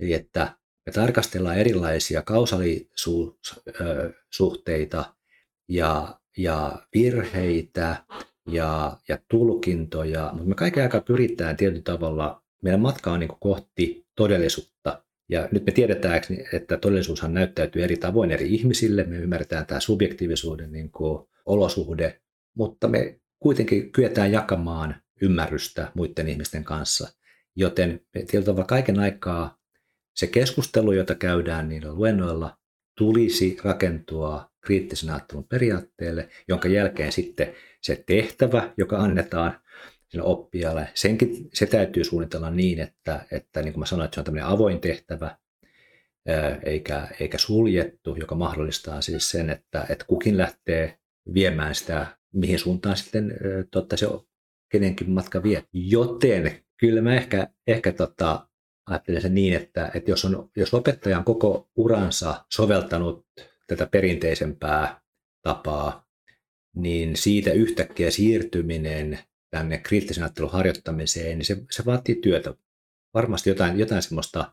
Eli 0.00 0.12
että 0.12 0.56
me 0.86 0.92
tarkastellaan 0.92 1.58
erilaisia 1.58 2.22
kausalisuhteita 2.22 5.14
ja, 5.68 6.20
ja 6.36 6.86
virheitä 6.94 8.04
ja, 8.48 8.96
ja 9.08 9.18
tulkintoja, 9.28 10.30
mutta 10.32 10.48
me 10.48 10.54
kaiken 10.54 10.82
aikaa 10.82 11.00
pyritään 11.00 11.56
tietyllä 11.56 11.82
tavalla, 11.82 12.42
meidän 12.62 12.80
matka 12.80 13.12
on 13.12 13.20
niin 13.20 13.30
kohti 13.40 14.06
todellisuutta. 14.16 15.02
Ja 15.28 15.48
nyt 15.52 15.66
me 15.66 15.72
tiedetään, 15.72 16.20
että 16.52 16.76
todellisuushan 16.76 17.34
näyttäytyy 17.34 17.82
eri 17.84 17.96
tavoin 17.96 18.30
eri 18.30 18.54
ihmisille, 18.54 19.04
me 19.04 19.16
ymmärretään 19.16 19.66
tämä 19.66 19.80
subjektiivisuuden 19.80 20.72
niin 20.72 20.90
kuin 20.90 21.28
olosuhde, 21.46 22.20
mutta 22.56 22.88
me 22.88 23.20
kuitenkin 23.38 23.92
kyetään 23.92 24.32
jakamaan 24.32 24.96
ymmärrystä 25.22 25.92
muiden 25.94 26.28
ihmisten 26.28 26.64
kanssa. 26.64 27.08
Joten 27.56 28.00
tietyllä 28.12 28.44
tavalla 28.44 28.66
kaiken 28.66 28.98
aikaa 28.98 29.58
se 30.14 30.26
keskustelu, 30.26 30.92
jota 30.92 31.14
käydään 31.14 31.68
niillä 31.68 31.92
luennoilla, 31.92 32.58
tulisi 32.98 33.56
rakentua 33.64 34.50
kriittisen 34.60 35.10
ajattelun 35.10 35.44
periaatteelle, 35.48 36.28
jonka 36.48 36.68
jälkeen 36.68 37.12
sitten 37.12 37.54
se 37.82 38.04
tehtävä, 38.06 38.72
joka 38.76 38.98
annetaan 38.98 39.60
sille 40.08 40.24
oppijalle, 40.24 40.88
senkin, 40.94 41.50
se 41.54 41.66
täytyy 41.66 42.04
suunnitella 42.04 42.50
niin, 42.50 42.80
että, 42.80 43.26
että 43.30 43.62
niin 43.62 43.72
kuin 43.72 43.80
mä 43.80 43.86
sanoin, 43.86 44.04
että 44.04 44.14
se 44.14 44.20
on 44.20 44.24
tämmöinen 44.24 44.48
avoin 44.48 44.80
tehtävä, 44.80 45.38
eikä, 46.62 47.08
eikä 47.20 47.38
suljettu, 47.38 48.16
joka 48.16 48.34
mahdollistaa 48.34 49.00
siis 49.00 49.30
sen, 49.30 49.50
että, 49.50 49.86
että 49.88 50.04
kukin 50.04 50.38
lähtee 50.38 50.98
viemään 51.34 51.74
sitä, 51.74 52.06
mihin 52.32 52.58
suuntaan 52.58 52.96
sitten 52.96 53.36
totta 53.70 53.96
se 53.96 54.06
kenenkin 54.68 55.10
matka 55.10 55.42
vie. 55.42 55.64
Joten 55.72 56.64
kyllä 56.76 57.00
mä 57.00 57.14
ehkä, 57.14 57.48
ehkä 57.66 57.92
tota, 57.92 58.48
ajattelen 58.86 59.22
sen 59.22 59.34
niin, 59.34 59.54
että, 59.54 59.90
että 59.94 60.10
jos, 60.10 60.24
on, 60.24 60.50
jos 60.56 60.74
opettaja 60.74 61.18
on 61.18 61.24
koko 61.24 61.70
uransa 61.76 62.44
soveltanut 62.52 63.26
tätä 63.66 63.86
perinteisempää 63.86 65.00
tapaa, 65.42 66.07
niin 66.76 67.16
siitä 67.16 67.52
yhtäkkiä 67.52 68.10
siirtyminen 68.10 69.18
tänne 69.50 69.78
kriittisen 69.78 70.24
ajattelun 70.24 70.52
harjoittamiseen, 70.52 71.38
niin 71.38 71.46
se, 71.46 71.56
se 71.70 71.84
vaatii 71.84 72.14
työtä. 72.14 72.54
Varmasti 73.14 73.50
jotain, 73.50 73.78
jotain 73.78 74.02
semmoista 74.02 74.52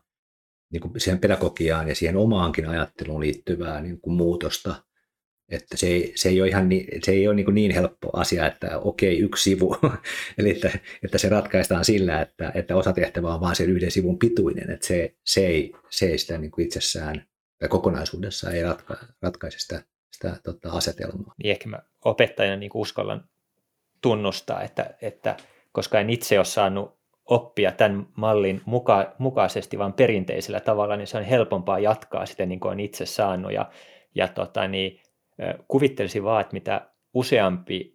niin 0.72 0.80
kuin 0.80 1.00
siihen 1.00 1.20
pedagogiaan 1.20 1.88
ja 1.88 1.94
siihen 1.94 2.16
omaankin 2.16 2.68
ajatteluun 2.68 3.20
liittyvää 3.20 3.80
niin 3.80 4.00
kuin 4.00 4.16
muutosta, 4.16 4.82
että 5.48 5.76
se 5.76 5.86
ei, 5.86 6.12
se 6.16 6.28
ei 6.28 6.40
ole, 6.40 6.48
ihan 6.48 6.68
niin, 6.68 7.02
se 7.02 7.12
ei 7.12 7.28
ole 7.28 7.36
niin, 7.36 7.54
niin 7.54 7.70
helppo 7.70 8.10
asia, 8.12 8.46
että 8.46 8.78
okei, 8.78 9.18
yksi 9.18 9.42
sivu, 9.42 9.76
eli 10.38 10.50
että, 10.50 10.78
että 11.04 11.18
se 11.18 11.28
ratkaistaan 11.28 11.84
sillä, 11.84 12.20
että, 12.20 12.52
että 12.54 12.76
osatehtävä 12.76 13.34
on 13.34 13.40
vain 13.40 13.56
sen 13.56 13.70
yhden 13.70 13.90
sivun 13.90 14.18
pituinen, 14.18 14.70
että 14.70 14.86
se, 14.86 15.14
se, 15.24 15.46
ei, 15.46 15.72
se 15.90 16.06
ei 16.06 16.18
sitä 16.18 16.38
niin 16.38 16.50
kuin 16.50 16.64
itsessään 16.64 17.26
tai 17.58 17.68
kokonaisuudessa 17.68 18.50
ei 18.50 18.62
ratka, 18.62 18.96
ratkaise 19.22 19.58
sitä, 19.58 19.82
sitä 20.12 20.36
tota, 20.42 20.70
asetelmaa. 20.70 21.34
Niin 21.42 21.50
ehkä 21.50 21.68
mä 21.68 21.82
opettajana 22.06 22.56
niin 22.56 22.70
uskallan 22.74 23.24
tunnustaa, 24.02 24.62
että, 24.62 24.94
että 25.02 25.36
koska 25.72 26.00
en 26.00 26.10
itse 26.10 26.38
ole 26.38 26.44
saanut 26.44 26.96
oppia 27.24 27.72
tämän 27.72 28.06
mallin 28.16 28.60
muka, 28.64 29.14
mukaisesti, 29.18 29.78
vaan 29.78 29.92
perinteisellä 29.92 30.60
tavalla, 30.60 30.96
niin 30.96 31.06
se 31.06 31.18
on 31.18 31.24
helpompaa 31.24 31.78
jatkaa 31.78 32.26
sitä 32.26 32.46
niin 32.46 32.60
kuin 32.60 32.72
on 32.72 32.80
itse 32.80 33.06
saanut. 33.06 33.52
Ja, 33.52 33.70
ja 34.14 34.28
tota, 34.28 34.68
niin, 34.68 35.00
kuvittelisin 35.68 36.24
vaan, 36.24 36.40
että 36.40 36.52
mitä 36.52 36.90
useampi 37.14 37.94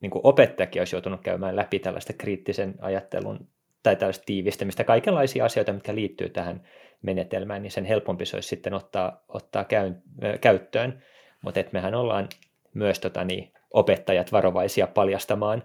niin 0.00 0.10
kuin 0.10 0.20
opettajakin 0.24 0.80
olisi 0.80 0.96
joutunut 0.96 1.20
käymään 1.20 1.56
läpi 1.56 1.78
tällaista 1.78 2.12
kriittisen 2.12 2.74
ajattelun 2.80 3.48
tai 3.82 3.96
tällaista 3.96 4.24
tiivistämistä, 4.26 4.84
kaikenlaisia 4.84 5.44
asioita, 5.44 5.72
mitkä 5.72 5.94
liittyy 5.94 6.28
tähän 6.28 6.62
menetelmään, 7.02 7.62
niin 7.62 7.70
sen 7.70 7.84
helpompi 7.84 8.26
se 8.26 8.36
olisi 8.36 8.48
sitten 8.48 8.74
ottaa, 8.74 9.24
ottaa 9.28 9.64
käy, 9.64 9.94
käyttöön. 10.40 11.02
Mutta 11.42 11.60
mehän 11.72 11.94
ollaan 11.94 12.28
myös 12.76 13.00
tota, 13.00 13.24
niin, 13.24 13.52
opettajat 13.70 14.32
varovaisia 14.32 14.86
paljastamaan, 14.86 15.62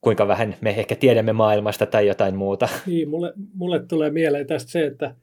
kuinka 0.00 0.28
vähän 0.28 0.56
me 0.60 0.70
ehkä 0.70 0.96
tiedämme 0.96 1.32
maailmasta 1.32 1.86
tai 1.86 2.06
jotain 2.06 2.36
muuta. 2.36 2.68
Niin, 2.86 3.08
mulle, 3.08 3.32
mulle 3.54 3.80
tulee 3.80 4.10
mieleen 4.10 4.46
tästä 4.46 4.70
se, 4.70 4.86
että 4.86 5.14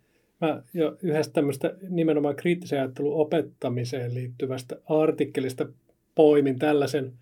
Mä 0.42 0.62
jo 0.74 0.98
yhdestä 1.02 1.34
tämmöistä 1.34 1.76
nimenomaan 1.90 2.36
kriittisen 2.36 2.80
ajattelun 2.80 3.22
opettamiseen 3.22 4.14
liittyvästä 4.14 4.76
artikkelista 4.90 5.66
poimin 6.16 6.60
tällaisen, 6.60 7.14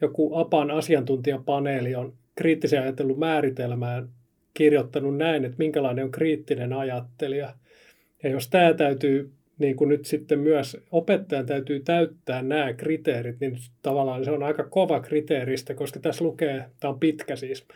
joku 0.00 0.34
APAN 0.34 0.70
asiantuntijapaneeli 0.70 1.94
on 1.94 2.12
kriittisen 2.34 2.82
ajattelun 2.82 3.18
määritelmään 3.18 4.08
kirjoittanut 4.54 5.16
näin, 5.16 5.44
että 5.44 5.58
minkälainen 5.58 6.04
on 6.04 6.10
kriittinen 6.10 6.72
ajattelija. 6.72 7.54
Ja 8.22 8.30
jos 8.30 8.48
tämä 8.48 8.74
täytyy, 8.74 9.30
niin 9.58 9.76
kuin 9.76 9.88
nyt 9.88 10.04
sitten 10.04 10.38
myös 10.38 10.76
opettajan 10.90 11.46
täytyy 11.46 11.80
täyttää 11.80 12.42
nämä 12.42 12.72
kriteerit, 12.72 13.40
niin 13.40 13.56
tavallaan 13.82 14.24
se 14.24 14.30
on 14.30 14.42
aika 14.42 14.64
kova 14.64 15.00
kriteeristä, 15.00 15.74
koska 15.74 16.00
tässä 16.00 16.24
lukee, 16.24 16.64
tämä 16.80 16.92
on 16.92 17.00
pitkä 17.00 17.36
siis, 17.36 17.66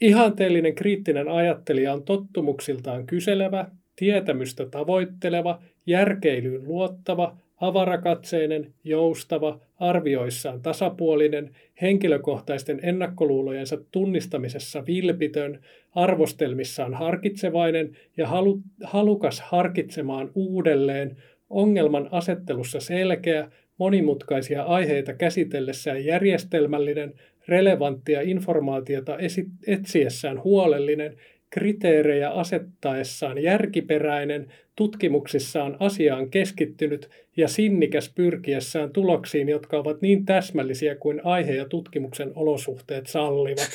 Ihanteellinen 0.00 0.74
kriittinen 0.74 1.28
ajattelija 1.28 1.92
on 1.92 2.02
tottumuksiltaan 2.02 3.06
kyselevä, 3.06 3.70
tietämystä 3.96 4.66
tavoitteleva, 4.66 5.62
järkeilyyn 5.86 6.64
luottava, 6.64 7.36
avarakatseinen, 7.60 8.74
joustava, 8.84 9.60
arvioissaan 9.80 10.62
tasapuolinen, 10.62 11.50
henkilökohtaisten 11.82 12.80
ennakkoluulojensa 12.82 13.78
tunnistamisessa 13.90 14.86
vilpitön, 14.86 15.60
arvostelmissaan 15.94 16.94
harkitsevainen 16.94 17.96
ja 18.16 18.26
halu, 18.26 18.62
halukas 18.82 19.40
harkitsemaan 19.40 20.30
uudelleen, 20.34 21.16
ongelman 21.50 22.08
asettelussa 22.10 22.80
selkeä, 22.80 23.50
monimutkaisia 23.78 24.62
aiheita 24.62 25.14
käsitellessään 25.14 26.04
järjestelmällinen, 26.04 27.14
relevanttia 27.48 28.20
informaatiota 28.20 29.18
etsiessään 29.66 30.44
huolellinen, 30.44 31.16
kriteerejä 31.54 32.30
asettaessaan 32.30 33.42
järkiperäinen, 33.42 34.52
tutkimuksissaan 34.76 35.76
asiaan 35.80 36.30
keskittynyt 36.30 37.10
ja 37.36 37.48
sinnikäs 37.48 38.12
pyrkiessään 38.14 38.90
tuloksiin, 38.90 39.48
jotka 39.48 39.78
ovat 39.78 40.02
niin 40.02 40.24
täsmällisiä 40.24 40.94
kuin 40.94 41.20
aihe 41.24 41.52
ja 41.52 41.68
tutkimuksen 41.68 42.32
olosuhteet 42.34 43.06
sallivat. 43.06 43.70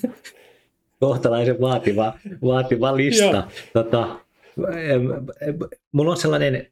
Kohtalaisen 1.00 1.60
vaativa, 1.60 2.18
vaativa 2.42 2.96
lista. 2.96 3.48
tota, 3.72 4.20
mulla 5.92 6.10
on 6.10 6.16
sellainen 6.16 6.66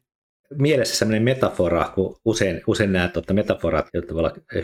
mielessä 0.57 0.95
sellainen 0.95 1.23
metafora, 1.23 1.91
kun 1.95 2.15
usein, 2.25 2.61
usein 2.67 2.93
nämä 2.93 3.07
tota, 3.07 3.33
metaforat 3.33 3.87
jotka 3.93 4.15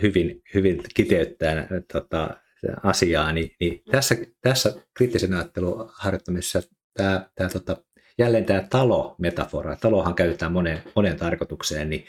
hyvin, 0.02 0.42
hyvin 0.54 0.82
kiteyttää 0.94 1.66
tota, 1.92 2.36
asiaa, 2.82 3.32
niin, 3.32 3.56
niin 3.60 3.82
tässä, 3.90 4.16
tässä 4.40 4.74
kriittisen 4.94 5.34
ajattelun 5.34 5.90
harjoittamisessa 5.92 6.62
tämä, 6.94 7.30
tämä 7.34 7.50
tota, 7.50 7.76
jälleen 8.18 8.44
tämä 8.44 8.66
talo-metafora, 8.70 9.76
talohan 9.76 10.14
käytetään 10.14 10.52
moneen, 10.52 10.82
moneen 10.96 11.16
tarkoitukseen, 11.16 11.90
niin, 11.90 12.06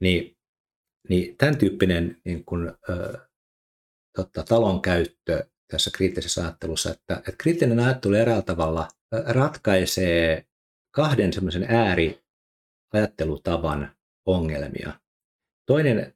niin, 0.00 0.36
niin 1.08 1.36
tämän 1.36 1.58
tyyppinen 1.58 2.16
niin 2.24 2.44
kuin, 2.44 2.72
ö, 2.88 3.18
totta, 4.16 4.42
talon 4.42 4.82
käyttö 4.82 5.46
tässä 5.70 5.90
kriittisessä 5.94 6.42
ajattelussa, 6.42 6.90
että, 6.90 7.16
että 7.16 7.32
kriittinen 7.38 7.80
ajattelu 7.80 8.14
eräällä 8.14 8.42
tavalla 8.42 8.88
ratkaisee 9.26 10.46
kahden 10.90 11.32
semmoisen 11.32 11.66
ääriajattelutavan 11.68 13.96
ongelmia. 14.26 14.92
Toinen 15.66 16.14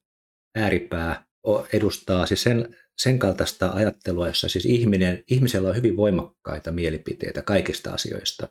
ääripää 0.56 1.24
edustaa 1.72 2.26
siis 2.26 2.42
sen 2.42 2.76
sen 3.02 3.18
kaltaista 3.18 3.70
ajattelua, 3.70 4.26
jossa 4.26 4.48
siis 4.48 4.66
ihminen, 4.66 5.24
ihmisellä 5.30 5.68
on 5.68 5.76
hyvin 5.76 5.96
voimakkaita 5.96 6.72
mielipiteitä 6.72 7.42
kaikista 7.42 7.90
asioista. 7.90 8.48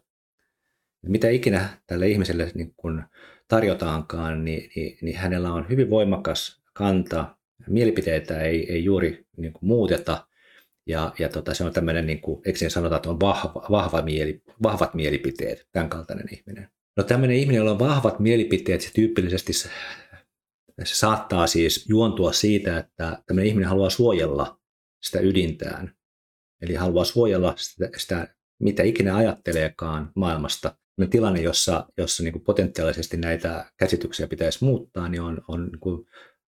Mitä 1.05 1.29
ikinä 1.29 1.69
tälle 1.87 2.07
ihmiselle 2.07 2.51
niin 2.53 2.73
kun 2.77 3.03
tarjotaankaan, 3.47 4.45
niin, 4.45 4.71
niin, 4.75 4.97
niin 5.01 5.17
hänellä 5.17 5.53
on 5.53 5.69
hyvin 5.69 5.89
voimakas 5.89 6.61
kanta. 6.73 7.35
Mielipiteitä 7.67 8.41
ei, 8.41 8.73
ei 8.73 8.83
juuri 8.83 9.25
niin 9.37 9.53
muuteta. 9.61 10.27
Ja, 10.87 11.13
ja 11.19 11.29
tota, 11.29 11.53
se 11.53 11.63
on 11.63 11.73
tämmöinen, 11.73 12.07
niin 12.07 12.21
kuin, 12.21 12.41
eikö 12.45 12.59
niin 12.61 12.71
sanota, 12.71 12.95
että 12.95 13.09
on 13.09 13.19
vahva, 13.19 13.65
vahva 13.71 14.01
mieli, 14.01 14.41
vahvat 14.63 14.93
mielipiteet, 14.93 15.67
tämän 15.71 15.89
kaltainen 15.89 16.27
ihminen. 16.33 16.69
No 16.97 17.03
tämmöinen 17.03 17.37
ihminen, 17.37 17.57
jolla 17.57 17.71
on 17.71 17.79
vahvat 17.79 18.19
mielipiteet, 18.19 18.81
se 18.81 18.89
tyypillisesti 18.93 19.53
se, 20.83 20.95
saattaa 20.95 21.47
siis 21.47 21.85
juontua 21.89 22.33
siitä, 22.33 22.77
että 22.77 23.23
tämmöinen 23.25 23.49
ihminen 23.49 23.69
haluaa 23.69 23.89
suojella 23.89 24.59
sitä 25.03 25.19
ydintään. 25.19 25.93
Eli 26.61 26.73
haluaa 26.73 27.05
suojella 27.05 27.53
sitä, 27.57 27.89
sitä 27.97 28.27
mitä 28.59 28.83
ikinä 28.83 29.15
ajatteleekaan 29.15 30.11
maailmasta. 30.15 30.75
Tilanne, 31.09 31.41
jossa, 31.41 31.87
jossa 31.97 32.23
niin 32.23 32.41
potentiaalisesti 32.41 33.17
näitä 33.17 33.71
käsityksiä 33.77 34.27
pitäisi 34.27 34.65
muuttaa, 34.65 35.09
niin 35.09 35.21
on, 35.21 35.41
on 35.47 35.63
niin 35.65 36.05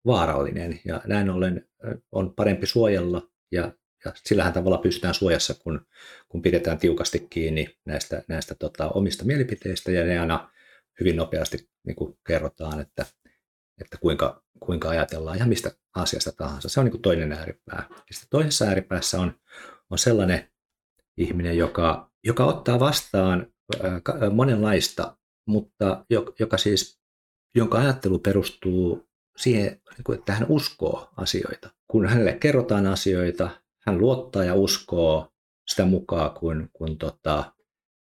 vaarallinen. 0.05 0.80
Ja 0.86 1.01
näin 1.05 1.30
ollen 1.30 1.67
on 2.11 2.36
parempi 2.36 2.65
suojella 2.65 3.21
ja, 3.51 3.73
ja 4.05 4.13
sillähän 4.15 4.53
tavalla 4.53 4.77
pystytään 4.77 5.13
suojassa, 5.13 5.53
kun, 5.53 5.86
kun 6.30 6.41
pidetään 6.41 6.77
tiukasti 6.77 7.27
kiinni 7.30 7.77
näistä, 7.86 8.23
näistä 8.27 8.55
tota, 8.59 8.89
omista 8.89 9.25
mielipiteistä 9.25 9.91
ja 9.91 10.05
ne 10.05 10.19
aina 10.19 10.51
hyvin 10.99 11.15
nopeasti 11.15 11.69
niin 11.88 11.95
kuin 11.95 12.17
kerrotaan, 12.27 12.82
että, 12.82 13.05
että 13.82 13.97
kuinka, 13.97 14.43
kuinka 14.59 14.89
ajatellaan 14.89 15.39
ja 15.39 15.45
mistä 15.45 15.71
asiasta 15.95 16.32
tahansa. 16.32 16.69
Se 16.69 16.80
on 16.80 16.86
niin 16.86 17.01
toinen 17.01 17.32
ääripää. 17.32 17.86
Ja 17.89 18.13
sitten 18.13 18.30
toisessa 18.30 18.65
ääripäässä 18.65 19.19
on, 19.21 19.34
on 19.89 19.97
sellainen 19.97 20.49
ihminen, 21.17 21.57
joka, 21.57 22.11
joka 22.23 22.45
ottaa 22.45 22.80
vastaan 22.80 23.47
monenlaista, 24.32 25.17
mutta 25.47 26.05
joka 26.39 26.57
siis, 26.57 26.99
jonka 27.55 27.77
ajattelu 27.77 28.19
perustuu 28.19 29.09
siihen, 29.38 29.82
niin 29.97 30.19
että 30.19 30.34
hän 30.34 30.45
uskoo 30.49 31.09
asioita. 31.17 31.69
Kun 31.88 32.05
hänelle 32.05 32.34
kerrotaan 32.34 32.88
asioita, 32.88 33.49
hän 33.86 33.97
luottaa 33.97 34.43
ja 34.43 34.55
uskoo 34.55 35.34
sitä 35.67 35.86
mukaan, 35.86 36.32
kun, 36.32 36.69
kun, 36.73 36.97
tota, 36.97 37.53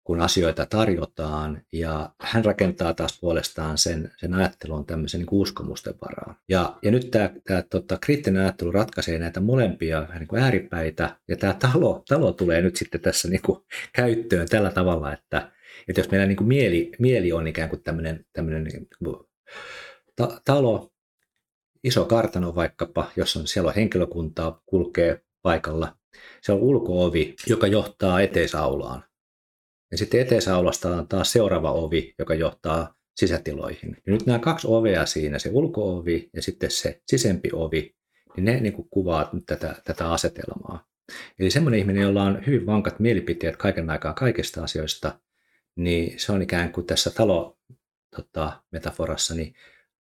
kun 0.07 0.20
asioita 0.20 0.66
tarjotaan. 0.66 1.62
Ja 1.72 2.11
hän 2.20 2.44
rakentaa 2.44 2.94
taas 2.94 3.18
puolestaan 3.20 3.78
sen, 3.78 4.12
sen 4.16 4.34
ajattelun 4.34 4.86
tämmöisen 4.86 5.20
niin 5.20 5.28
uskomusten 5.30 5.94
varaan. 6.02 6.36
Ja, 6.48 6.78
ja 6.82 6.90
nyt 6.90 7.11
tämä, 7.11 7.30
tämä 7.44 7.62
tota, 7.62 7.98
kriittinen 8.00 8.42
ajattelu 8.42 8.72
ratkaisee 8.72 9.18
näitä 9.18 9.40
molempia 9.40 10.09
niin 10.18 10.28
kuin 10.28 10.42
ääripäitä. 10.42 11.16
Ja 11.28 11.36
tämä 11.36 11.54
talo, 11.54 12.02
talo 12.09 12.32
tulee 12.32 12.62
nyt 12.62 12.76
sitten 12.76 13.00
tässä 13.00 13.28
niin 13.28 13.42
kuin 13.42 13.59
käyttöön 13.92 14.48
tällä 14.48 14.70
tavalla, 14.70 15.12
että, 15.12 15.52
että 15.88 16.00
jos 16.00 16.11
meillä 16.11 16.26
niin 16.26 16.36
kuin 16.36 16.48
mieli, 16.48 16.92
mieli 16.98 17.32
on 17.32 17.46
ikään 17.46 17.68
kuin 17.68 17.82
tämmöinen, 17.82 18.24
tämmöinen 18.32 18.64
niin 18.64 18.88
kuin, 19.04 19.16
ta, 20.16 20.40
talo, 20.44 20.92
iso 21.84 22.04
kartano 22.04 22.54
vaikkapa, 22.54 23.11
jossa 23.16 23.40
on, 23.40 23.46
siellä 23.46 23.68
on 23.68 23.74
henkilökuntaa, 23.74 24.62
kulkee 24.66 25.20
paikalla. 25.42 25.96
Se 26.42 26.52
on 26.52 26.59
ulkoovi, 26.59 27.34
joka 27.46 27.66
johtaa 27.66 28.20
eteisaulaan. 28.20 29.04
Ja 29.91 29.99
sitten 29.99 30.20
eteisaulasta 30.20 30.97
on 30.97 31.09
taas 31.09 31.32
seuraava 31.32 31.72
ovi, 31.72 32.14
joka 32.18 32.34
johtaa 32.34 32.95
sisätiloihin. 33.16 33.97
Ja 34.07 34.12
nyt 34.12 34.26
nämä 34.26 34.39
kaksi 34.39 34.66
ovea 34.70 35.07
siinä, 35.07 35.39
se 35.39 35.51
ulkoovi 35.53 36.30
ja 36.32 36.43
sitten 36.43 36.70
se 36.70 37.01
sisempi 37.07 37.51
ovi, 37.53 37.97
niin 38.37 38.45
ne 38.45 38.61
niin 38.61 38.72
kuin 38.72 38.89
kuvaa 38.91 39.30
tätä, 39.47 39.74
tätä 39.84 40.12
asetelmaa. 40.12 40.87
Eli 41.39 41.51
semmoinen 41.51 41.80
ihminen, 41.80 42.03
jolla 42.03 42.22
on 42.22 42.47
hyvin 42.47 42.66
vankat 42.66 43.01
mielipiteet 43.01 43.57
kaiken 43.57 43.91
aikaa 43.91 44.14
kaikista 44.14 44.64
asioista, 44.64 45.20
niin 45.76 46.20
se 46.20 46.32
on 46.32 46.43
ikään 46.43 46.72
kuin 46.72 46.87
tässä 46.87 47.11
talo 47.11 47.59
tota, 48.16 48.62
metaforassa, 48.72 49.34
niin 49.34 49.55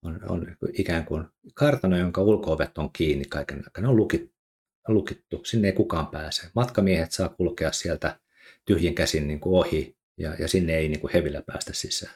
on, 0.01 0.19
on 0.29 0.55
ikään 0.73 1.05
kuin 1.05 1.25
kartano, 1.53 1.97
jonka 1.97 2.21
ulkoovet 2.21 2.77
on 2.77 2.89
kiinni 2.93 3.25
kaiken 3.25 3.57
aikaa. 3.57 3.81
Ne 3.81 3.87
on 3.87 3.95
lukittu, 3.95 4.35
lukittu, 4.87 5.41
sinne 5.45 5.67
ei 5.67 5.73
kukaan 5.73 6.07
pääse. 6.07 6.47
Matkamiehet 6.55 7.11
saa 7.11 7.29
kulkea 7.29 7.71
sieltä 7.71 8.19
tyhjin 8.71 8.95
käsin 8.95 9.27
niin 9.27 9.39
kuin 9.39 9.59
ohi 9.59 9.97
ja, 10.17 10.35
ja 10.39 10.47
sinne 10.47 10.77
ei 10.77 10.89
niin 10.89 10.99
kuin 10.99 11.13
hevillä 11.13 11.41
päästä 11.41 11.73
sisään. 11.73 12.13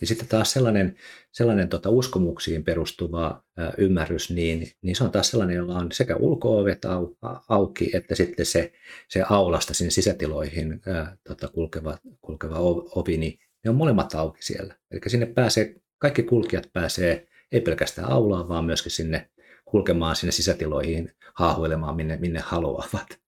Ja 0.00 0.06
sitten 0.06 0.28
taas 0.28 0.52
sellainen, 0.52 0.96
sellainen 1.32 1.68
tota 1.68 1.90
uskomuksiin 1.90 2.64
perustuva 2.64 3.42
ymmärrys, 3.78 4.30
niin, 4.30 4.70
niin 4.82 4.96
se 4.96 5.04
on 5.04 5.10
taas 5.10 5.30
sellainen, 5.30 5.56
jolla 5.56 5.78
on 5.78 5.92
sekä 5.92 6.16
ulkoovet 6.16 6.84
au, 6.84 7.14
auki, 7.48 7.90
että 7.92 8.14
sitten 8.14 8.46
se, 8.46 8.72
se 9.08 9.22
aulasta 9.28 9.74
sinne 9.74 9.90
sisätiloihin 9.90 10.72
ä, 10.88 11.16
tota, 11.28 11.48
kulkeva, 11.48 11.98
kulkeva 12.20 12.58
ovi, 12.94 13.16
niin 13.16 13.38
ne 13.64 13.70
on 13.70 13.76
molemmat 13.76 14.14
auki 14.14 14.42
siellä. 14.42 14.74
Eli 14.90 15.00
sinne 15.06 15.26
pääsee 15.26 15.74
kaikki 15.98 16.22
kulkijat 16.22 16.70
pääsee 16.72 17.28
ei 17.52 17.60
pelkästään 17.60 18.10
aulaan, 18.10 18.48
vaan 18.48 18.64
myöskin 18.64 18.92
sinne 18.92 19.30
kulkemaan 19.64 20.16
sinne 20.16 20.32
sisätiloihin, 20.32 21.12
haahuilemaan 21.34 21.96
minne, 21.96 22.16
minne 22.16 22.40
haluavat. 22.40 23.24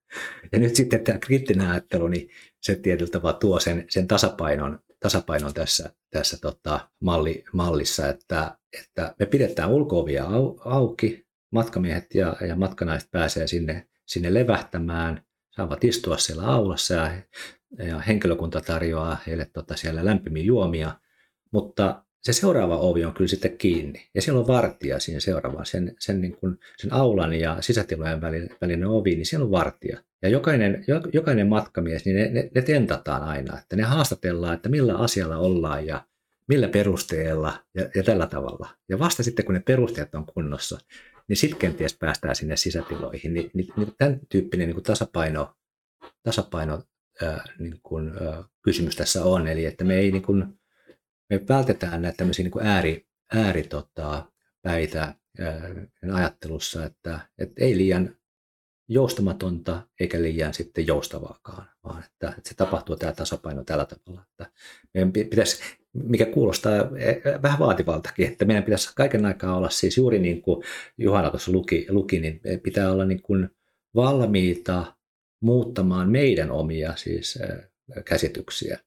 Ja 0.53 0.59
nyt 0.59 0.77
sitten 0.77 1.05
tämä 1.05 1.19
kriittinen 1.19 1.69
ajattelu, 1.69 2.09
niin 2.09 2.29
se 2.67 2.75
tietyllä 2.75 3.11
tavalla 3.11 3.39
tuo 3.39 3.61
sen, 3.61 3.85
sen 3.89 4.07
tasapainon, 4.07 4.79
tasapainon 5.01 5.55
tässä, 5.55 5.91
tässä 6.11 6.39
tota 6.41 6.89
malli, 7.01 7.45
mallissa, 7.53 8.09
että, 8.09 8.59
että 8.81 9.15
me 9.19 9.27
pidetään 9.27 9.71
ulkoovia 9.71 10.25
au, 10.25 10.57
auki, 10.65 11.27
matkamiehet 11.51 12.15
ja, 12.15 12.37
ja 12.49 12.57
matkanaiset 12.57 13.11
pääsee 13.11 13.47
sinne, 13.47 13.87
sinne 14.07 14.35
levähtämään, 14.35 15.23
saavat 15.57 15.85
istua 15.85 16.17
siellä 16.17 16.47
aulassa 16.47 16.95
ja, 16.95 17.13
ja 17.79 17.99
henkilökunta 17.99 18.61
tarjoaa 18.61 19.17
heille 19.27 19.51
tota 19.53 19.77
siellä 19.77 20.05
lämpimiä 20.05 20.43
juomia, 20.43 21.01
mutta 21.53 22.05
se 22.23 22.33
seuraava 22.33 22.79
ovi 22.79 23.05
on 23.05 23.15
kyllä 23.15 23.29
sitten 23.29 23.59
kiinni. 23.59 24.09
Ja 24.15 24.23
siellä 24.23 24.41
on 24.41 24.47
vartija 24.47 25.01
siinä 25.01 25.21
seuraavaan, 25.21 25.67
sen, 25.67 25.95
sen, 25.99 26.21
niin 26.21 26.37
kuin, 26.37 26.59
sen 26.77 26.93
aulan 26.93 27.35
ja 27.35 27.57
sisätilojen 27.61 28.21
välinen 28.61 28.89
ovi, 28.89 29.15
niin 29.15 29.27
siellä 29.27 29.45
on 29.45 29.51
vartija. 29.51 30.03
Ja 30.23 30.29
jokainen, 30.29 30.85
jokainen 31.13 31.47
matkamies, 31.47 32.05
niin 32.05 32.17
ne, 32.17 32.29
ne, 32.29 32.51
ne 32.55 32.63
tentataan 32.63 33.23
aina, 33.23 33.59
että 33.59 33.77
ne 33.77 33.83
haastatellaan, 33.83 34.55
että 34.55 34.69
millä 34.69 34.97
asialla 34.97 35.39
ollaan 35.39 35.87
ja 35.87 36.07
millä 36.49 36.69
perusteella 36.69 37.65
ja, 37.75 37.89
ja 37.95 38.03
tällä 38.03 38.27
tavalla. 38.27 38.69
Ja 38.89 38.99
vasta 38.99 39.23
sitten, 39.23 39.45
kun 39.45 39.55
ne 39.55 39.61
perusteet 39.61 40.15
on 40.15 40.27
kunnossa, 40.27 40.79
niin 41.29 41.37
sitten 41.37 41.59
kenties 41.59 41.97
päästään 41.99 42.37
sinne 42.37 42.57
sisätiloihin. 42.57 43.35
Ni, 43.35 43.51
niin, 43.55 43.69
niin 43.77 43.95
tämän 43.99 44.21
tyyppinen 44.29 44.69
niin 44.69 44.75
kuin 44.75 44.85
tasapaino, 44.85 45.55
tasapaino 46.23 46.83
ää, 47.23 47.45
niin 47.59 47.81
kuin, 47.83 48.09
ää, 48.09 48.45
kysymys 48.63 48.97
tässä 48.97 49.25
on, 49.25 49.49
eli 49.49 49.65
että 49.65 49.85
me 49.85 49.95
ei 49.95 50.13
niin 50.13 50.23
kuin, 50.23 50.45
me 51.31 51.41
vältetään 51.49 52.03
näitä 52.03 52.17
tämmöisiä 52.17 52.43
niin 52.43 52.53
kuin 52.53 52.67
ääri, 52.67 53.07
ääri 53.35 53.63
tota, 53.63 54.33
päitä 54.63 55.15
ää, 55.39 55.61
ajattelussa, 56.13 56.85
että, 56.85 57.21
että 57.39 57.65
ei 57.65 57.77
liian 57.77 58.16
joustamatonta 58.89 59.83
eikä 60.01 60.23
liian 60.23 60.55
sitten 60.55 60.87
joustavaakaan, 60.87 61.69
vaan 61.85 62.05
että, 62.05 62.29
että 62.29 62.49
se 62.49 62.55
tapahtuu 62.55 62.97
tämä 62.97 63.13
tasapaino 63.13 63.65
tällä 63.65 63.87
tavalla. 63.87 64.27
Että 64.31 64.53
meidän 64.95 65.13
pitäisi, 65.13 65.63
mikä 65.93 66.27
kuulostaa 66.27 66.75
e, 66.75 67.11
e, 67.11 67.43
vähän 67.43 67.59
vaativaltakin, 67.59 68.27
että 68.27 68.45
meidän 68.45 68.65
pitäisi 68.65 68.93
kaiken 68.97 69.27
aikaa 69.27 69.57
olla 69.57 69.71
siis 69.71 69.97
juuri 69.97 70.19
niin 70.19 70.43
kuin 70.43 70.65
Juhana 70.99 71.31
tuossa 71.31 71.53
luki, 71.53 71.87
luki 71.89 72.21
niin 72.21 72.41
pitää 72.63 72.93
olla 72.93 73.05
niin 73.05 73.23
kuin 73.23 73.51
valmiita 73.95 74.97
muuttamaan 75.41 76.11
meidän 76.11 76.51
omia 76.51 76.97
siis 76.97 77.39
käsityksiä 78.05 78.79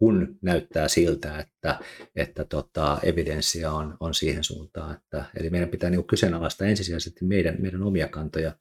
kun 0.00 0.38
näyttää 0.42 0.88
siltä, 0.88 1.38
että, 1.38 1.78
että 2.16 2.44
tota, 2.44 2.98
evidenssiä 3.02 3.72
on, 3.72 3.96
on 4.00 4.14
siihen 4.14 4.44
suuntaan. 4.44 4.96
Että, 4.96 5.24
eli 5.36 5.50
meidän 5.50 5.68
pitää 5.68 5.90
niin 5.90 6.06
kyseenalaistaa 6.06 6.66
ensisijaisesti 6.66 7.24
meidän, 7.24 7.56
meidän 7.58 7.82
omia 7.82 8.08
kantoja, 8.08 8.52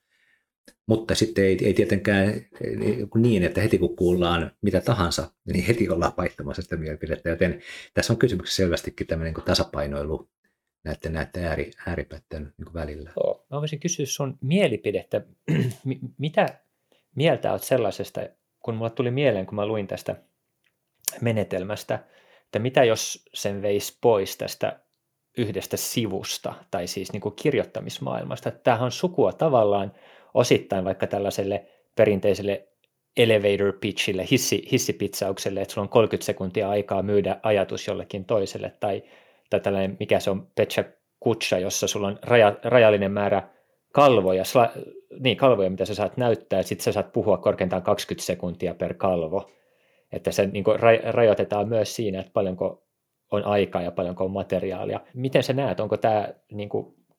mutta 0.87 1.15
sitten 1.15 1.43
ei, 1.43 1.57
ei 1.63 1.73
tietenkään 1.73 2.33
niin, 3.15 3.43
että 3.43 3.61
heti 3.61 3.77
kun 3.77 3.95
kuullaan 3.95 4.51
mitä 4.61 4.81
tahansa, 4.81 5.31
niin 5.53 5.65
heti 5.65 5.89
ollaan 5.89 6.13
vaihtamassa 6.17 6.61
sitä 6.61 6.77
mielipidettä. 6.77 7.29
Joten 7.29 7.61
tässä 7.93 8.13
on 8.13 8.19
kysymyksessä 8.19 8.63
selvästikin 8.63 9.07
tämmöinen 9.07 9.33
niin 9.33 9.45
tasapainoilu 9.45 10.29
näiden, 10.83 11.13
näiden 11.13 11.43
ääri, 11.43 11.71
ääripäiden 11.87 12.53
niin 12.57 12.73
välillä. 12.73 13.11
Mä 13.51 13.59
voisin 13.59 13.79
kysyä 13.79 14.05
sun 14.05 14.37
mielipidettä. 14.41 15.21
mitä 16.17 16.59
mieltä 17.15 17.51
olet 17.51 17.63
sellaisesta, 17.63 18.21
kun 18.59 18.75
mulle 18.75 18.89
tuli 18.89 19.11
mieleen, 19.11 19.45
kun 19.45 19.55
mä 19.55 19.65
luin 19.65 19.87
tästä 19.87 20.15
menetelmästä, 21.21 21.99
että 22.45 22.59
mitä 22.59 22.83
jos 22.83 23.25
sen 23.33 23.61
veisi 23.61 23.97
pois 24.01 24.37
tästä 24.37 24.79
yhdestä 25.37 25.77
sivusta, 25.77 26.53
tai 26.71 26.87
siis 26.87 27.13
niin 27.13 27.21
kuin 27.21 27.35
kirjoittamismaailmasta. 27.35 28.51
Tämähän 28.51 28.85
on 28.85 28.91
sukua 28.91 29.33
tavallaan 29.33 29.91
osittain 30.33 30.85
vaikka 30.85 31.07
tällaiselle 31.07 31.65
perinteiselle 31.95 32.67
elevator 33.17 33.73
pitchille, 33.81 34.25
hissi, 34.31 34.67
hissipitsaukselle, 34.71 35.61
että 35.61 35.73
sulla 35.73 35.85
on 35.85 35.89
30 35.89 36.25
sekuntia 36.25 36.69
aikaa 36.69 37.03
myydä 37.03 37.39
ajatus 37.43 37.87
jollekin 37.87 38.25
toiselle, 38.25 38.73
tai, 38.79 39.03
tai 39.49 39.59
tällainen, 39.59 39.97
mikä 39.99 40.19
se 40.19 40.29
on, 40.29 40.47
Pecha 40.55 40.83
Kutsa, 41.19 41.59
jossa 41.59 41.87
sulla 41.87 42.07
on 42.07 42.19
raja, 42.21 42.55
rajallinen 42.63 43.11
määrä 43.11 43.49
kalvoja, 43.93 44.43
sla, 44.43 44.71
niin, 45.19 45.37
kalvoja, 45.37 45.69
mitä 45.69 45.85
sä 45.85 45.95
saat 45.95 46.17
näyttää, 46.17 46.63
sitten 46.63 46.83
sä 46.83 46.91
saat 46.91 47.11
puhua 47.11 47.37
korkeintaan 47.37 47.83
20 47.83 48.25
sekuntia 48.25 48.73
per 48.73 48.93
kalvo. 48.93 49.49
Että 50.11 50.31
se 50.31 50.47
niin 50.47 50.63
kuin, 50.63 50.79
rajoitetaan 51.03 51.67
myös 51.67 51.95
siinä, 51.95 52.19
että 52.19 52.31
paljonko 52.33 52.83
on 53.31 53.45
aikaa 53.45 53.81
ja 53.81 53.91
paljonko 53.91 54.25
on 54.25 54.31
materiaalia. 54.31 54.99
Miten 55.13 55.43
sä 55.43 55.53
näet, 55.53 55.79
onko 55.79 55.97
tämä 55.97 56.29
niin 56.51 56.69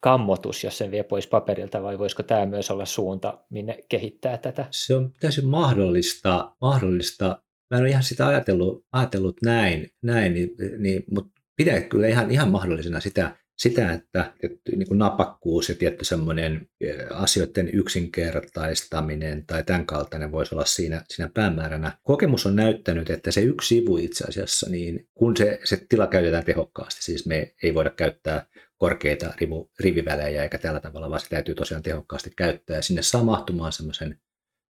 kammotus, 0.01 0.65
jos 0.65 0.79
sen 0.79 0.91
vie 0.91 1.03
pois 1.03 1.27
paperilta, 1.27 1.83
vai 1.83 1.99
voisiko 1.99 2.23
tämä 2.23 2.47
myös 2.47 2.71
olla 2.71 2.85
suunta, 2.87 3.45
minne 3.51 3.79
kehittää 3.89 4.39
tätä? 4.39 4.67
Se 4.71 4.97
on 4.97 5.13
täysin 5.21 5.47
mahdollista, 5.47 6.55
mahdollista. 6.61 7.43
Mä 7.71 7.77
en 7.77 7.83
ole 7.83 7.91
ihan 7.91 8.03
sitä 8.03 8.27
ajatellut, 8.27 8.85
ajatellut 8.93 9.37
näin, 9.45 9.91
näin 10.03 10.35
niin, 10.35 10.51
niin, 10.79 11.05
mutta 11.11 11.41
pidän 11.57 11.85
kyllä 11.85 12.09
ihan, 12.09 12.31
ihan 12.31 12.51
mahdollisena 12.51 13.01
sitä, 13.01 13.37
sitä, 13.61 13.93
että, 13.93 14.33
että 14.43 14.77
niin 14.77 14.89
kuin 14.89 14.99
napakkuus 14.99 15.69
ja 15.69 15.75
tietty 15.75 16.05
semmoinen 16.05 16.69
asioiden 17.11 17.71
yksinkertaistaminen 17.73 19.47
tai 19.47 19.65
tämän 19.65 19.87
kaltainen 19.87 20.33
voisi 20.33 20.55
olla 20.55 20.65
siinä, 20.65 21.05
siinä 21.09 21.31
päämääränä. 21.35 21.99
Kokemus 22.03 22.47
on 22.47 22.57
näyttänyt, 22.57 23.11
että 23.11 23.31
se 23.31 23.41
yksi 23.41 23.69
sivu 23.69 23.97
itse 23.97 24.25
asiassa, 24.25 24.71
niin 24.71 25.09
kun 25.15 25.37
se, 25.37 25.61
se 25.65 25.87
tila 25.89 26.07
käytetään 26.07 26.45
tehokkaasti, 26.45 27.03
siis 27.03 27.27
me 27.27 27.55
ei 27.63 27.75
voida 27.75 27.91
käyttää 27.91 28.47
korkeita 28.81 29.35
rivu, 29.41 29.71
rivivälejä 29.81 30.43
eikä 30.43 30.59
tällä 30.59 30.81
tavalla, 30.81 31.11
vaan 31.11 31.21
se 31.21 31.29
täytyy 31.29 31.55
tosiaan 31.55 31.83
tehokkaasti 31.83 32.31
käyttää 32.37 32.77
ja 32.77 32.83
sinne 32.83 33.03
saa 33.03 33.25
mahtumaan 33.25 33.73
semmoisen 33.73 34.21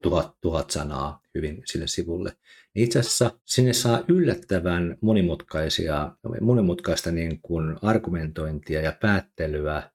tuhat, 0.03 0.37
tuhat 0.41 0.71
sanaa 0.71 1.21
hyvin 1.35 1.63
sille 1.65 1.87
sivulle. 1.87 2.37
Niin 2.75 2.85
itse 2.85 2.99
asiassa 2.99 3.41
sinne 3.45 3.73
saa 3.73 4.05
yllättävän 4.09 4.99
monimutkaisia, 5.01 6.17
monimutkaista 6.41 7.11
niin 7.11 7.41
kuin 7.43 7.77
argumentointia 7.83 8.81
ja 8.81 8.93
päättelyä 9.01 9.91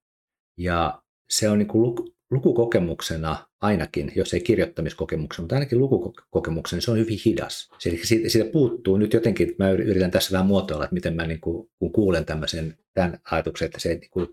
ja 0.57 1.01
se 1.29 1.49
on 1.49 1.57
niin 1.57 1.67
kuin 1.67 1.95
lukukokemuksena 2.31 3.47
ainakin, 3.61 4.11
jos 4.15 4.33
ei 4.33 4.41
kirjoittamiskokemuksena, 4.41 5.43
mutta 5.43 5.55
ainakin 5.55 5.79
lukukokemuksena, 5.79 6.77
niin 6.77 6.85
se 6.85 6.91
on 6.91 6.97
hyvin 6.97 7.19
hidas. 7.25 7.69
Eli 7.85 7.99
siitä, 8.03 8.29
siitä 8.29 8.51
puuttuu 8.51 8.97
nyt 8.97 9.13
jotenkin, 9.13 9.55
mä 9.59 9.71
yritän 9.71 10.11
tässä 10.11 10.31
vähän 10.31 10.47
muotoilla, 10.47 10.83
että 10.83 10.93
miten 10.93 11.15
mä 11.15 11.27
niin 11.27 11.41
kuin, 11.41 11.69
kun 11.79 11.91
kuulen 11.91 12.25
tämmöisen 12.25 12.77
tämän 12.93 13.19
ajatuksen, 13.31 13.65
että 13.65 13.79
se 13.79 13.89
niin 13.89 14.11
kuin, 14.11 14.27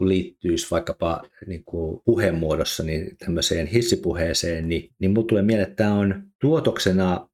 liittyisi 0.00 0.70
vaikkapa 0.70 1.22
niin 1.46 1.64
kuin 1.64 2.00
puheen 2.04 2.34
muodossa 2.34 2.82
niin 2.82 3.16
tämmöiseen 3.16 3.66
hissipuheeseen, 3.66 4.68
niin, 4.68 4.90
niin 4.98 5.10
mulle 5.10 5.26
tulee 5.26 5.42
mieleen, 5.42 5.68
että 5.68 5.84
tämä 5.84 5.94
on 5.94 6.22
tuotoksena 6.40 7.28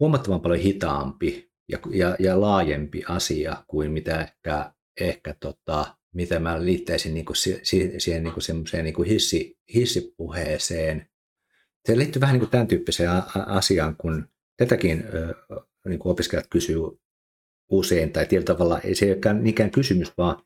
huomattavan 0.00 0.40
paljon 0.40 0.60
hitaampi 0.60 1.50
ja, 1.68 1.78
ja, 1.90 2.16
ja 2.18 2.40
laajempi 2.40 3.02
asia 3.08 3.64
kuin 3.66 3.92
mitä 3.92 4.20
ehkä, 4.20 4.72
ehkä 5.00 5.34
tota, 5.40 5.97
mitä 6.14 6.38
mä 6.38 6.64
liittäisin 6.64 7.14
niin 7.14 7.26
kuin 7.26 7.36
siihen, 7.98 8.22
niin 8.22 8.32
kuin 8.32 8.42
semmoiseen 8.42 8.84
niin 8.84 8.94
kuin 8.94 9.08
hissi, 9.08 9.58
hissipuheeseen. 9.74 11.08
Se 11.86 11.98
liittyy 11.98 12.20
vähän 12.20 12.34
niin 12.34 12.40
kuin 12.40 12.50
tämän 12.50 12.66
tyyppiseen 12.66 13.10
asiaan, 13.46 13.96
kun 13.96 14.28
tätäkin 14.56 15.04
niin 15.88 15.98
kuin 15.98 16.12
opiskelijat 16.12 16.46
kysyy 16.50 16.76
usein, 17.70 18.12
tai 18.12 18.26
tietyllä 18.26 18.56
tavalla 18.56 18.80
ei 18.80 18.94
se 18.94 19.18
ole 19.26 19.34
niinkään 19.34 19.70
kysymys, 19.70 20.12
vaan, 20.18 20.42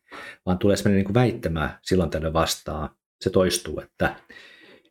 vaan 0.46 0.58
tulee 0.58 0.76
sellainen 0.76 1.04
niin 1.04 1.14
väittämä 1.14 1.78
silloin 1.82 2.10
tällöin 2.10 2.32
vastaan. 2.32 2.88
Se 3.20 3.30
toistuu, 3.30 3.80
että, 3.80 4.16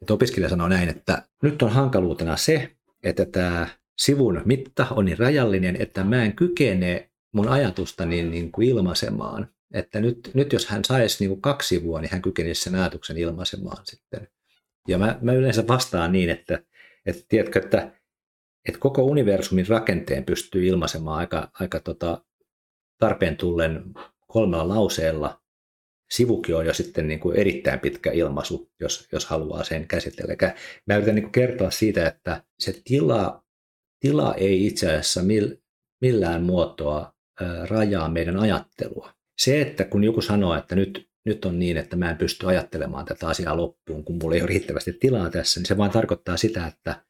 että 0.02 0.14
opiskelija 0.14 0.50
sanoo 0.50 0.68
näin, 0.68 0.90
että 0.90 1.28
nyt 1.44 1.62
on 1.62 1.72
hankaluutena 1.72 2.38
se, 2.38 2.76
että 3.04 3.26
tämä 3.26 3.68
sivun 3.98 4.42
mitta 4.46 4.88
on 4.92 5.06
niin 5.06 5.20
rajallinen, 5.20 5.76
että 5.82 6.04
mä 6.04 6.24
en 6.24 6.36
kykene 6.36 7.12
mun 7.34 7.48
ajatusta 7.48 8.06
niin, 8.06 8.32
niin 8.32 8.52
kuin 8.52 8.68
ilmaisemaan. 8.68 9.48
Että 9.74 10.00
nyt, 10.00 10.32
nyt 10.34 10.54
jos 10.54 10.66
hän 10.66 10.86
saisi 10.86 11.18
niin 11.20 11.30
kuin 11.30 11.42
kaksi 11.42 11.68
sivua, 11.68 12.02
niin 12.02 12.12
hän 12.12 12.22
kykenisi 12.22 12.62
sen 12.62 12.76
ajatuksen 12.76 13.18
ilmaisemaan 13.18 13.86
sitten. 13.86 14.28
Ja 14.88 14.98
mä, 14.98 15.20
mä 15.22 15.34
yleensä 15.34 15.68
vastaan 15.68 16.12
niin, 16.12 16.30
että, 16.30 16.64
että 17.06 17.26
tiedätkö, 17.30 17.60
että 17.60 17.92
että 18.68 18.80
koko 18.80 19.04
universumin 19.04 19.68
rakenteen 19.68 20.26
pystyy 20.26 20.68
ilmaisemaan 20.68 21.18
aika, 21.18 21.52
aika 21.60 21.80
tota, 21.80 22.24
tarpeen 22.98 23.38
tullen 23.38 23.84
kolmella 24.28 24.68
lauseella. 24.68 25.42
Sivukin 26.12 26.56
on 26.56 26.66
jo 26.66 26.74
sitten 26.74 27.08
niin 27.08 27.20
kuin 27.20 27.38
erittäin 27.38 27.80
pitkä 27.80 28.12
ilmaisu, 28.12 28.72
jos, 28.80 29.08
jos 29.12 29.26
haluaa 29.26 29.64
sen 29.64 29.88
käsitellä. 29.88 30.54
Mä 30.86 30.96
yritän 30.96 31.16
niin 31.16 31.24
kuin 31.24 31.32
kertoa 31.32 31.72
siitä, 31.72 32.08
että 32.08 32.44
se 32.60 32.82
tila, 32.84 33.44
tila 34.00 34.36
ei 34.36 34.68
itse 34.68 34.88
asiassa 34.88 35.22
millään 36.02 36.44
muotoa 36.44 37.14
rajaa 37.70 38.10
meidän 38.10 38.40
ajattelua. 38.40 39.14
Se, 39.44 39.62
että 39.62 39.84
kun 39.84 40.04
joku 40.04 40.22
sanoo, 40.22 40.56
että 40.56 40.76
nyt, 40.76 41.10
nyt 41.26 41.46
on 41.46 41.60
niin, 41.60 41.78
että 41.78 41.96
mä 41.96 42.10
en 42.10 42.18
pysty 42.18 42.48
ajattelemaan 42.48 43.06
tätä 43.06 43.28
asiaa 43.28 43.58
loppuun, 43.58 44.04
kun 44.06 44.20
mulla 44.22 44.36
ei 44.36 44.42
ole 44.42 44.48
riittävästi 44.48 44.94
tilaa 44.94 45.30
tässä, 45.30 45.60
niin 45.60 45.66
se 45.66 45.78
vain 45.78 45.92
tarkoittaa 45.92 46.38
sitä, 46.38 46.68
että 46.68 47.06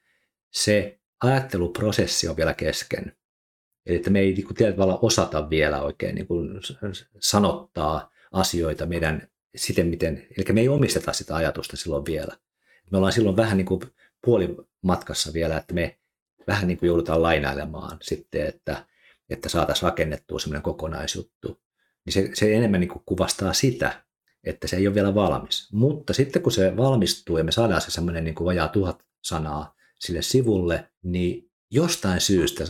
se 0.52 1.00
ajatteluprosessi 1.24 2.28
on 2.28 2.38
vielä 2.38 2.54
kesken. 2.54 3.16
Eli 3.86 3.96
että 3.96 4.10
me 4.10 4.20
ei 4.20 4.34
niin 4.34 4.46
kuin, 4.46 4.56
tietyllä 4.56 4.78
tavalla 4.78 5.00
osata 5.02 5.50
vielä 5.50 5.82
oikein 5.82 6.16
niin 6.16 6.28
kuin, 6.28 6.50
sanottaa 7.20 8.12
asioita 8.32 8.86
meidän 8.86 9.28
siten, 9.56 9.88
miten, 9.88 10.28
eli 10.38 10.54
me 10.54 10.62
ei 10.62 10.70
omisteta 10.70 11.14
sitä 11.14 11.36
ajatusta 11.36 11.78
silloin 11.78 12.06
vielä. 12.06 12.38
Me 12.92 12.98
ollaan 12.98 13.14
silloin 13.14 13.38
vähän 13.38 13.58
niin 13.58 13.66
kuin 13.66 13.82
puolimatkassa 14.26 15.34
vielä, 15.34 15.58
että 15.58 15.74
me 15.74 16.00
vähän 16.48 16.68
niin 16.68 16.78
kuin 16.78 16.88
joudutaan 16.88 17.22
lainailemaan 17.22 17.98
sitten, 18.02 18.46
että, 18.46 18.86
että 19.30 19.50
saataisiin 19.50 19.90
rakennettua 19.90 20.40
semmoinen 20.40 20.64
kokonaisjuttu. 20.64 21.62
Niin 22.06 22.14
se, 22.14 22.30
se 22.34 22.56
enemmän 22.56 22.80
niin 22.80 22.90
kuin 22.90 23.04
kuvastaa 23.06 23.54
sitä, 23.54 24.04
että 24.44 24.68
se 24.68 24.76
ei 24.76 24.88
ole 24.88 24.96
vielä 24.96 25.16
valmis. 25.16 25.74
Mutta 25.74 26.14
sitten 26.14 26.42
kun 26.42 26.52
se 26.52 26.78
valmistuu 26.78 27.38
ja 27.38 27.44
me 27.44 27.52
saadaan 27.52 27.82
se 27.82 27.92
semmoinen 27.92 28.24
niin 28.24 28.36
kuin 28.36 28.46
vajaa 28.46 28.68
tuhat 28.68 29.04
sanaa 29.24 29.76
sille 30.00 30.22
sivulle, 30.22 30.92
niin 31.04 31.52
jostain 31.72 32.22
syystä, 32.22 32.64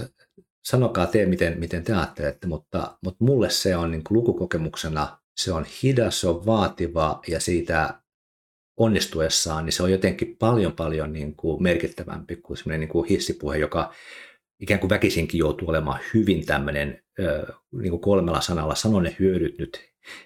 sanokaa 0.64 1.08
te 1.08 1.26
miten, 1.26 1.60
miten 1.60 1.84
te 1.84 1.94
ajattelette, 1.94 2.48
mutta, 2.48 2.98
mutta 3.04 3.24
mulle 3.24 3.50
se 3.50 3.76
on 3.76 3.92
niin 3.92 4.04
kuin 4.04 4.18
lukukokemuksena, 4.18 5.20
se 5.36 5.54
on 5.54 5.66
hidas, 5.84 6.22
se 6.22 6.28
on 6.28 6.46
vaativa 6.46 7.22
ja 7.28 7.40
siitä 7.40 8.02
onnistuessaan, 8.78 9.66
niin 9.66 9.74
se 9.74 9.84
on 9.84 9.92
jotenkin 9.92 10.38
paljon 10.38 10.74
paljon 10.74 11.14
niin 11.14 11.36
kuin 11.36 11.64
merkittävämpi 11.64 12.36
kuin 12.36 12.58
semmoinen 12.58 12.80
niin 12.80 12.90
kuin 12.90 13.08
hissipuhe, 13.10 13.58
joka 13.58 13.94
ikään 14.62 14.80
kuin 14.80 14.90
väkisinkin 14.90 15.38
joutuu 15.38 15.70
olemaan 15.70 16.00
hyvin 16.14 16.46
tämmöinen 16.46 17.04
niin 17.72 17.90
kuin 17.90 18.02
kolmella 18.02 18.42
sanalla, 18.42 18.76
sano 18.76 19.00
ne 19.00 19.16
hyödyt 19.20 19.58
nyt, 19.60 19.80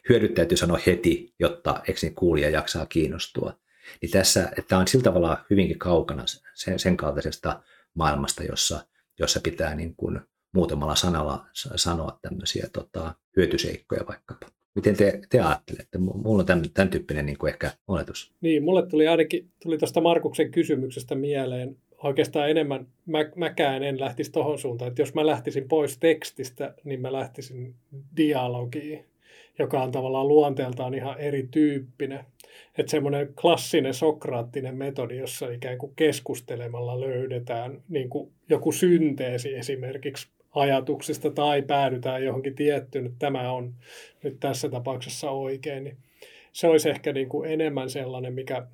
hyödyt 0.09 0.33
täytyy 0.33 0.57
sanoa 0.57 0.79
heti, 0.85 1.33
jotta 1.39 1.81
eikö 1.87 1.99
niin 2.01 2.15
kuulija 2.15 2.49
jaksaa 2.49 2.85
kiinnostua. 2.85 3.59
Niin 4.01 4.11
tässä, 4.11 4.51
että 4.57 4.77
on 4.77 4.87
sillä 4.87 5.03
tavalla 5.03 5.45
hyvinkin 5.49 5.79
kaukana 5.79 6.23
sen, 6.53 6.79
sen 6.79 6.97
kaltaisesta 6.97 7.63
maailmasta, 7.93 8.43
jossa, 8.43 8.85
jossa 9.19 9.39
pitää 9.43 9.75
niin 9.75 9.95
kuin 9.95 10.19
muutamalla 10.53 10.95
sanalla 10.95 11.45
sanoa 11.75 12.19
tämmöisiä 12.21 12.67
tota, 12.73 13.13
hyötyseikkoja 13.37 14.05
vaikkapa. 14.07 14.47
Miten 14.75 14.95
te, 14.95 15.21
te 15.29 15.39
ajattelette? 15.39 15.97
Mulla 15.97 16.39
on 16.39 16.45
tämän, 16.45 16.69
tämän 16.73 16.89
tyyppinen 16.89 17.25
niin 17.25 17.37
kuin 17.37 17.53
ehkä 17.53 17.71
oletus. 17.87 18.33
Niin, 18.41 18.63
mulle 18.63 18.87
tuli 18.87 19.07
ainakin 19.07 19.51
tuli 19.63 19.77
tuosta 19.77 20.01
Markuksen 20.01 20.51
kysymyksestä 20.51 21.15
mieleen 21.15 21.77
oikeastaan 22.05 22.49
enemmän, 22.49 22.87
mä, 23.05 23.19
mäkään 23.35 23.83
en 23.83 23.99
lähtisi 23.99 24.31
tuohon 24.31 24.59
suuntaan, 24.59 24.89
että 24.89 25.01
jos 25.01 25.13
mä 25.13 25.25
lähtisin 25.25 25.67
pois 25.67 25.97
tekstistä, 25.97 26.73
niin 26.83 27.01
mä 27.01 27.13
lähtisin 27.13 27.75
dialogiin, 28.17 29.05
joka 29.59 29.83
on 29.83 29.91
tavallaan 29.91 30.27
luonteeltaan 30.27 30.93
ihan 30.93 31.19
erityyppinen. 31.19 32.25
Että 32.77 32.91
semmoinen 32.91 33.33
klassinen 33.41 33.93
sokraattinen 33.93 34.77
metodi, 34.77 35.17
jossa 35.17 35.49
ikään 35.49 35.77
kuin 35.77 35.93
keskustelemalla 35.95 37.01
löydetään 37.01 37.81
niin 37.89 38.09
kuin 38.09 38.31
joku 38.49 38.71
synteesi 38.71 39.55
esimerkiksi 39.55 40.27
ajatuksista 40.55 41.29
tai 41.29 41.61
päädytään 41.61 42.23
johonkin 42.23 42.55
tiettyyn, 42.55 43.05
että 43.05 43.19
tämä 43.19 43.51
on 43.51 43.73
nyt 44.23 44.39
tässä 44.39 44.69
tapauksessa 44.69 45.31
oikein, 45.31 45.83
niin 45.83 45.97
se 46.51 46.67
olisi 46.67 46.89
ehkä 46.89 47.13
niin 47.13 47.29
kuin 47.29 47.51
enemmän 47.51 47.89
sellainen, 47.89 48.33
mikä 48.33 48.67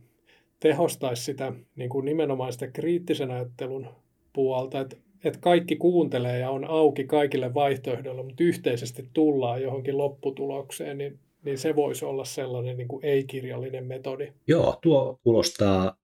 tehostaisi 0.62 1.24
sitä 1.24 1.54
niin 1.76 1.90
kuin 1.90 2.06
nimenomaan 2.06 2.54
sitä 2.54 2.68
kriittisen 2.68 3.32
ajattelun 3.32 3.88
puolta, 4.34 4.80
että, 4.80 4.96
että 5.24 5.40
kaikki 5.40 5.76
kuuntelee 5.76 6.40
ja 6.40 6.50
on 6.50 6.66
auki 6.66 7.04
kaikille 7.04 7.54
vaihtoehdoille, 7.54 8.24
mutta 8.24 8.44
yhteisesti 8.44 9.10
tullaan 9.14 9.62
johonkin 9.62 9.98
lopputulokseen, 9.98 10.98
niin, 10.98 11.20
niin 11.44 11.58
se 11.58 11.76
voisi 11.76 12.06
olla 12.06 12.26
sellainen 12.26 12.78
niin 12.78 12.88
kuin 12.88 13.06
ei-kirjallinen 13.06 13.86
metodi. 13.86 14.34
Joo, 14.48 14.80
tuo 14.82 15.20
kuulostaa 15.24 15.98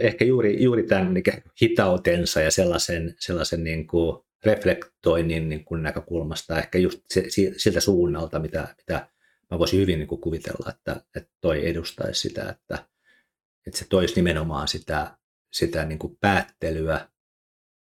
ehkä 0.00 0.24
juuri, 0.24 0.62
juuri 0.62 0.82
tämän 0.82 1.14
hitautensa 1.62 2.40
ja 2.40 2.50
sellaisen, 2.50 3.14
sellaisen 3.18 3.64
niin 3.64 3.86
kuin 3.86 4.16
reflektoinnin 4.44 5.48
niin 5.48 5.64
kuin 5.64 5.82
näkökulmasta, 5.82 6.58
ehkä 6.58 6.78
just 6.78 7.00
se, 7.10 7.24
siltä 7.56 7.80
suunnalta, 7.80 8.38
mitä, 8.38 8.68
mitä 8.78 9.08
mä 9.50 9.58
voisin 9.58 9.80
hyvin 9.80 9.98
niin 9.98 10.08
kuin 10.08 10.20
kuvitella, 10.20 10.70
että, 10.70 11.00
että 11.16 11.30
toi 11.40 11.68
edustaisi 11.68 12.20
sitä, 12.20 12.48
että, 12.48 12.88
että 13.68 13.78
se 13.78 13.86
toisi 13.88 14.14
nimenomaan 14.14 14.68
sitä, 14.68 15.18
sitä 15.52 15.84
niin 15.84 15.98
kuin 15.98 16.16
päättelyä, 16.20 17.08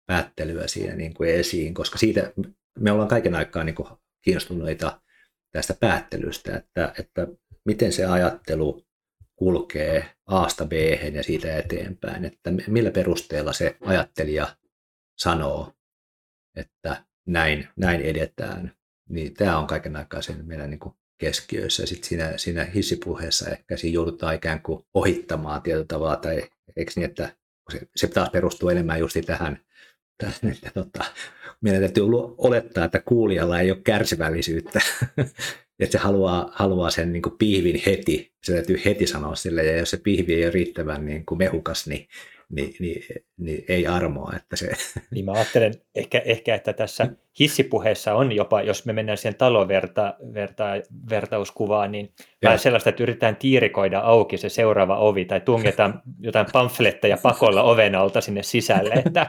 päättelyä 0.05 0.67
siinä 0.67 0.95
niin 0.95 1.13
kuin 1.13 1.29
esiin, 1.29 1.73
koska 1.73 1.97
siitä 1.97 2.33
me 2.79 2.91
ollaan 2.91 3.09
kaiken 3.09 3.35
aikaa 3.35 3.63
niin 3.63 3.75
kuin 3.75 3.87
kiinnostuneita 4.21 5.01
tästä 5.51 5.73
päättelystä, 5.73 6.57
että, 6.57 6.93
että 6.99 7.27
miten 7.65 7.93
se 7.93 8.05
ajattelu 8.05 8.85
kulkee 9.35 10.15
Aasta 10.27 10.65
B 10.65 10.71
ja 11.13 11.23
siitä 11.23 11.57
eteenpäin, 11.57 12.25
että 12.25 12.51
millä 12.67 12.91
perusteella 12.91 13.53
se 13.53 13.77
ajattelija 13.81 14.55
sanoo, 15.17 15.73
että 16.55 17.05
näin, 17.27 17.67
näin 17.75 18.01
edetään, 18.01 18.75
niin 19.09 19.33
tämä 19.33 19.57
on 19.57 19.67
kaiken 19.67 19.95
aikaa 19.95 20.21
sen 20.21 20.45
meidän 20.45 20.69
niin 20.69 20.79
kuin 20.79 20.95
keskiössä. 21.21 21.85
Sitten 21.85 22.09
siinä, 22.09 22.33
siinä 22.37 22.63
hissipuheessa 22.75 23.49
ehkä 23.49 23.77
siinä 23.77 23.95
joudutaan 23.95 24.35
ikään 24.35 24.61
kuin 24.61 24.85
ohittamaan 24.93 25.61
tietyllä 25.61 25.85
tavalla, 25.87 26.15
tai 26.15 26.43
eikö 26.75 26.91
niin, 26.95 27.09
että 27.09 27.35
se, 27.71 27.79
se 27.95 28.07
taas 28.07 28.29
perustuu 28.29 28.69
enemmän 28.69 28.99
just 28.99 29.17
tähän, 29.25 29.59
tähän 30.17 30.53
että 30.55 30.71
tota, 30.73 31.05
meidän 31.61 31.81
täytyy 31.81 32.03
olettaa, 32.37 32.85
että 32.85 32.99
kuulijalla 32.99 33.59
ei 33.59 33.71
ole 33.71 33.81
kärsivällisyyttä, 33.83 34.81
että 35.79 35.91
se 35.91 35.97
haluaa, 35.97 36.51
haluaa 36.53 36.89
sen 36.89 37.13
niin 37.13 37.21
kuin 37.21 37.37
pihvin 37.37 37.81
heti, 37.85 38.33
se 38.43 38.53
täytyy 38.53 38.81
heti 38.85 39.07
sanoa 39.07 39.35
sille, 39.35 39.65
ja 39.65 39.77
jos 39.77 39.89
se 39.89 39.97
pihvi 39.97 40.33
ei 40.33 40.43
ole 40.43 40.51
riittävän 40.51 41.05
niin 41.05 41.25
kuin 41.25 41.37
mehukas, 41.37 41.87
niin 41.87 42.07
niin, 42.51 42.75
niin, 42.79 43.03
niin 43.37 43.63
ei 43.67 43.87
armoa. 43.87 44.33
Että 44.35 44.55
se... 44.55 44.71
Niin 45.11 45.25
mä 45.25 45.31
ajattelen 45.31 45.73
ehkä, 45.95 46.21
ehkä, 46.25 46.55
että 46.55 46.73
tässä 46.73 47.07
hissipuheessa 47.39 48.13
on 48.13 48.31
jopa, 48.31 48.61
jos 48.61 48.85
me 48.85 48.93
mennään 48.93 49.17
siihen 49.17 49.35
taloverta, 49.35 50.13
verta, 50.33 50.65
vertauskuvaan, 51.09 51.91
niin 51.91 52.13
vähän 52.43 52.59
sellaista, 52.59 52.89
että 52.89 53.03
yritetään 53.03 53.35
tiirikoida 53.35 53.99
auki 53.99 54.37
se 54.37 54.49
seuraava 54.49 54.97
ovi 54.97 55.25
tai 55.25 55.41
tungetaan 55.41 56.01
jotain 56.19 56.45
pamfletteja 56.53 57.17
pakolla 57.21 57.63
oven 57.63 57.95
alta 57.95 58.21
sinne 58.21 58.43
sisälle, 58.43 58.93
että, 59.05 59.27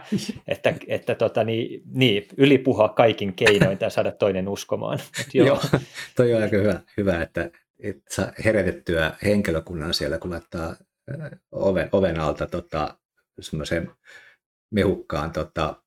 että, 0.49 0.75
että 0.87 1.14
tota, 1.14 1.45
niin, 1.45 1.83
niin, 1.95 2.27
ylipuhua 2.37 2.89
kaikin 2.89 3.35
keinoin 3.35 3.79
tai 3.79 3.91
saada 3.91 4.12
toinen 4.12 4.49
uskomaan. 4.49 4.99
joo. 5.35 5.47
joo, 5.47 5.61
toi 6.16 6.35
on 6.35 6.43
aika 6.43 6.57
hyvä, 6.57 6.81
hyvä 6.97 7.23
että, 7.23 7.51
että 7.83 8.14
saa 8.14 8.33
herätettyä 8.45 9.12
henkilökunnan 9.25 9.95
siellä, 9.95 10.18
kun 10.18 10.31
laittaa 10.31 10.77
oven, 11.53 11.89
oven 11.93 12.20
alta 12.20 12.47
tota, 12.47 12.97
semmoiseen 13.41 13.91
mehukkaan 14.70 15.33
tota, 15.33 15.83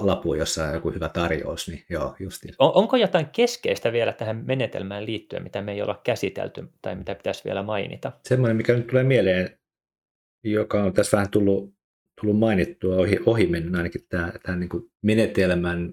lapu, 0.00 0.34
jossa 0.34 0.64
on 0.64 0.74
joku 0.74 0.90
hyvä 0.90 1.08
tarjous, 1.08 1.68
niin 1.68 1.84
joo, 1.90 2.16
justiin. 2.20 2.54
On, 2.58 2.72
onko 2.74 2.96
jotain 2.96 3.26
keskeistä 3.26 3.92
vielä 3.92 4.12
tähän 4.12 4.44
menetelmään 4.46 5.06
liittyen, 5.06 5.42
mitä 5.42 5.62
me 5.62 5.72
ei 5.72 5.82
olla 5.82 6.00
käsitelty 6.04 6.68
tai 6.82 6.96
mitä 6.96 7.14
pitäisi 7.14 7.44
vielä 7.44 7.62
mainita? 7.62 8.12
Semmoinen, 8.24 8.56
mikä 8.56 8.74
nyt 8.74 8.86
tulee 8.86 9.04
mieleen, 9.04 9.58
joka 10.44 10.82
on 10.82 10.92
tässä 10.92 11.16
vähän 11.16 11.30
tullut, 11.30 11.74
tullut 12.20 12.38
mainittua 12.38 12.96
ohi, 12.96 13.18
ohi 13.26 13.46
mennä 13.46 13.78
ainakin 13.78 14.06
tämä, 14.08 14.32
tämä 14.42 14.58
niin 14.58 14.68
kuin 14.68 14.90
menetelmän, 15.02 15.92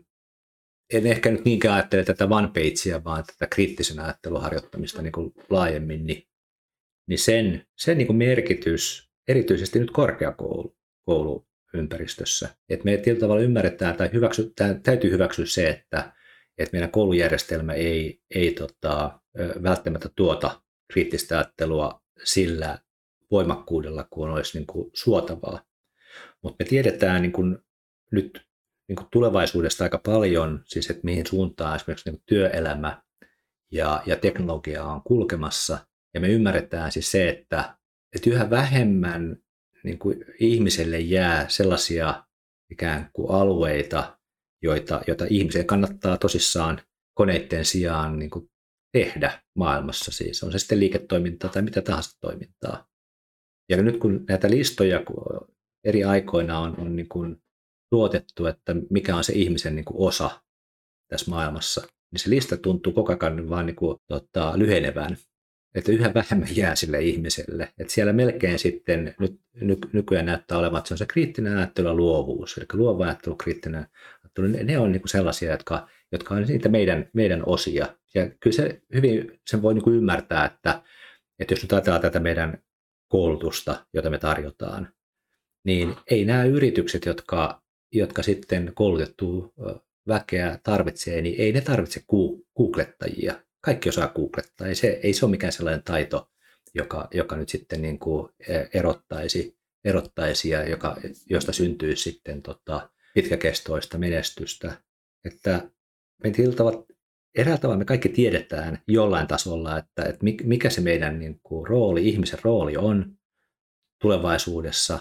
en 0.94 1.08
ehkä 1.08 1.32
nyt 1.32 1.46
niinkään 1.46 1.74
ajattele 1.74 2.04
tätä 2.04 2.26
one 2.26 2.48
pagea, 2.48 3.04
vaan 3.04 3.24
tätä 3.24 3.48
kriittisen 3.48 4.00
ajattelun 4.00 4.42
harjoittamista 4.42 5.02
niin 5.02 5.12
kuin 5.12 5.34
laajemmin, 5.50 6.06
niin, 6.06 6.28
niin 7.08 7.20
sen, 7.20 7.66
sen 7.78 7.98
niin 7.98 8.08
kuin 8.08 8.18
merkitys 8.18 9.05
erityisesti 9.28 9.80
nyt 9.80 9.92
korkeakouluympäristössä. 9.92 12.50
Että 12.70 12.86
me 12.86 12.98
tietyllä 12.98 13.20
tavalla 13.20 13.42
ymmärretään 13.42 13.98
tai 13.98 14.10
hyväksy, 14.14 14.54
täytyy 14.84 15.12
hyväksyä 15.12 15.46
se, 15.46 15.70
että, 15.70 16.14
että 16.58 16.74
meidän 16.74 16.92
koulujärjestelmä 16.92 17.74
ei, 17.74 18.22
ei 18.36 18.54
tota, 18.54 19.20
välttämättä 19.64 20.10
tuota 20.16 20.62
kriittistä 20.94 21.38
ajattelua 21.38 22.02
sillä 22.24 22.80
voimakkuudella, 23.32 24.08
kun 24.10 24.30
olisi 24.30 24.58
niin 24.58 24.68
kuin 24.68 24.92
suotavaa. 24.94 25.62
Mutta 26.42 26.64
me 26.64 26.70
tiedetään 26.70 27.22
niin 27.22 27.32
kuin 27.32 27.58
nyt 28.12 28.46
niin 28.88 28.96
kuin 28.96 29.08
tulevaisuudesta 29.12 29.84
aika 29.84 30.02
paljon, 30.06 30.64
siis 30.66 30.90
että 30.90 31.02
mihin 31.04 31.28
suuntaan 31.28 31.76
esimerkiksi 31.76 32.10
niin 32.10 32.24
työelämä 32.26 33.02
ja, 33.72 34.04
ja 34.06 34.16
teknologia 34.16 34.84
on 34.84 35.02
kulkemassa. 35.04 35.78
Ja 36.14 36.20
me 36.20 36.28
ymmärretään 36.28 36.92
siis 36.92 37.12
se, 37.12 37.30
että 37.30 37.78
että 38.16 38.30
yhä 38.30 38.50
vähemmän 38.50 39.38
niin 39.84 40.00
kuin 40.00 40.26
ihmiselle 40.40 41.00
jää 41.00 41.50
sellaisia 41.50 42.24
ikään 42.72 43.10
kuin 43.14 43.32
alueita, 43.32 44.20
joita, 44.62 45.02
joita 45.08 45.26
ihmisen 45.30 45.66
kannattaa 45.66 46.18
tosissaan 46.18 46.82
koneiden 47.14 47.66
sijaan 47.66 48.20
niin 48.20 48.30
kuin 48.30 48.50
tehdä 48.94 49.44
maailmassa. 49.56 50.12
Siis 50.12 50.44
on 50.44 50.52
se 50.52 50.60
sitten 50.60 50.80
liiketoimintaa 50.80 51.50
tai 51.50 51.62
mitä 51.62 51.82
tahansa 51.82 52.20
toimintaa. 52.22 52.88
Ja 53.70 53.82
nyt 53.82 53.98
kun 53.98 54.26
näitä 54.28 54.50
listoja 54.50 55.04
eri 55.84 56.04
aikoina 56.04 56.60
on, 56.60 56.80
on 56.80 56.96
niin 56.96 57.10
kuin 57.10 57.44
tuotettu, 57.90 58.46
että 58.46 58.76
mikä 58.90 59.16
on 59.16 59.24
se 59.24 59.34
ihmisen 59.34 59.76
niin 59.76 59.86
kuin 59.86 60.08
osa 60.08 60.42
tässä 61.12 61.32
maailmassa, 61.32 61.82
niin 62.12 62.20
se 62.20 62.30
lista 62.30 62.58
tuntuu 62.58 62.94
koko 62.94 63.16
ajan 63.22 63.50
vaan 63.50 63.66
niin 63.66 63.76
kuin, 63.76 63.98
tota, 64.08 64.54
lyhenevän 64.60 65.18
että 65.76 65.92
yhä 65.92 66.14
vähemmän 66.14 66.56
jää 66.56 66.76
sille 66.76 67.02
ihmiselle. 67.02 67.74
Että 67.80 67.94
siellä 67.94 68.14
melkein 68.14 68.60
sitten 68.60 69.16
nyt 69.20 69.40
ny, 69.62 69.78
nykyään 69.94 70.26
näyttää 70.26 70.58
olevan, 70.58 70.78
että 70.78 70.88
se 70.88 70.94
on 70.94 70.98
se 70.98 71.06
kriittinen 71.06 71.58
ajattelu 71.58 71.88
ja 71.88 71.94
luovuus, 71.94 72.58
eli 72.58 72.66
luova 72.74 73.06
ajattelu, 73.06 73.36
kriittinen 73.36 73.86
ajattelu, 74.24 74.48
ne, 74.48 74.64
ne 74.64 74.80
on 74.80 74.92
niin 74.92 75.02
sellaisia, 75.06 75.52
jotka, 75.52 75.88
jotka 76.12 76.36
on 76.36 76.44
niitä 76.44 76.70
meidän, 76.70 77.10
meidän 77.14 77.44
osia. 77.46 77.88
Ja 78.14 78.30
kyllä 78.40 78.56
se 78.56 78.82
hyvin 78.94 79.40
sen 79.48 79.62
voi 79.62 79.74
niin 79.74 79.94
ymmärtää, 79.94 80.46
että, 80.46 80.82
että 81.40 81.54
jos 81.54 81.62
nyt 81.62 81.74
ajatellaan 81.74 82.02
tätä 82.02 82.20
meidän 82.20 82.58
koulutusta, 83.08 83.86
jota 83.94 84.10
me 84.10 84.18
tarjotaan, 84.18 84.94
niin 85.64 85.96
ei 86.12 86.26
nämä 86.26 86.44
yritykset, 86.44 87.06
jotka, 87.06 87.62
jotka 87.92 88.24
sitten 88.24 88.72
koulutettu 88.76 89.54
väkeä 90.08 90.60
tarvitsee, 90.64 91.22
niin 91.22 91.36
ei 91.42 91.52
ne 91.52 91.62
tarvitse 91.62 92.02
googlettajia 92.58 93.34
kaikki 93.66 93.90
osaa 93.90 94.08
googlettaa. 94.08 94.68
Ei 94.68 94.76
se, 94.76 95.00
ei 95.04 95.14
se 95.14 95.26
ole 95.26 95.32
mikään 95.32 95.54
sellainen 95.54 95.84
taito, 95.84 96.30
joka, 96.74 97.08
joka 97.14 97.36
nyt 97.36 97.50
sitten 97.50 97.82
niin 97.82 98.00
kuin 98.00 98.30
e, 98.48 98.60
erottaisi, 98.74 99.58
erottaisi 99.84 100.50
ja 100.50 100.70
joka, 100.70 100.98
josta 101.30 101.54
syntyy 101.54 101.96
sitten 101.96 102.42
tota 102.42 102.90
pitkäkestoista 103.14 103.98
menestystä. 103.98 104.82
Että 105.26 105.70
me 106.24 106.32
eräällä 107.36 107.62
tavalla 107.62 107.80
me 107.80 107.86
kaikki 107.86 108.10
tiedetään 108.10 108.82
jollain 108.88 109.28
tasolla, 109.28 109.78
että, 109.78 110.04
että 110.04 110.26
mikä 110.44 110.70
se 110.70 110.82
meidän 110.82 111.20
niin 111.20 111.40
kuin 111.44 111.68
rooli, 111.68 112.10
ihmisen 112.10 112.40
rooli 112.44 112.78
on 112.78 113.18
tulevaisuudessa 114.02 115.00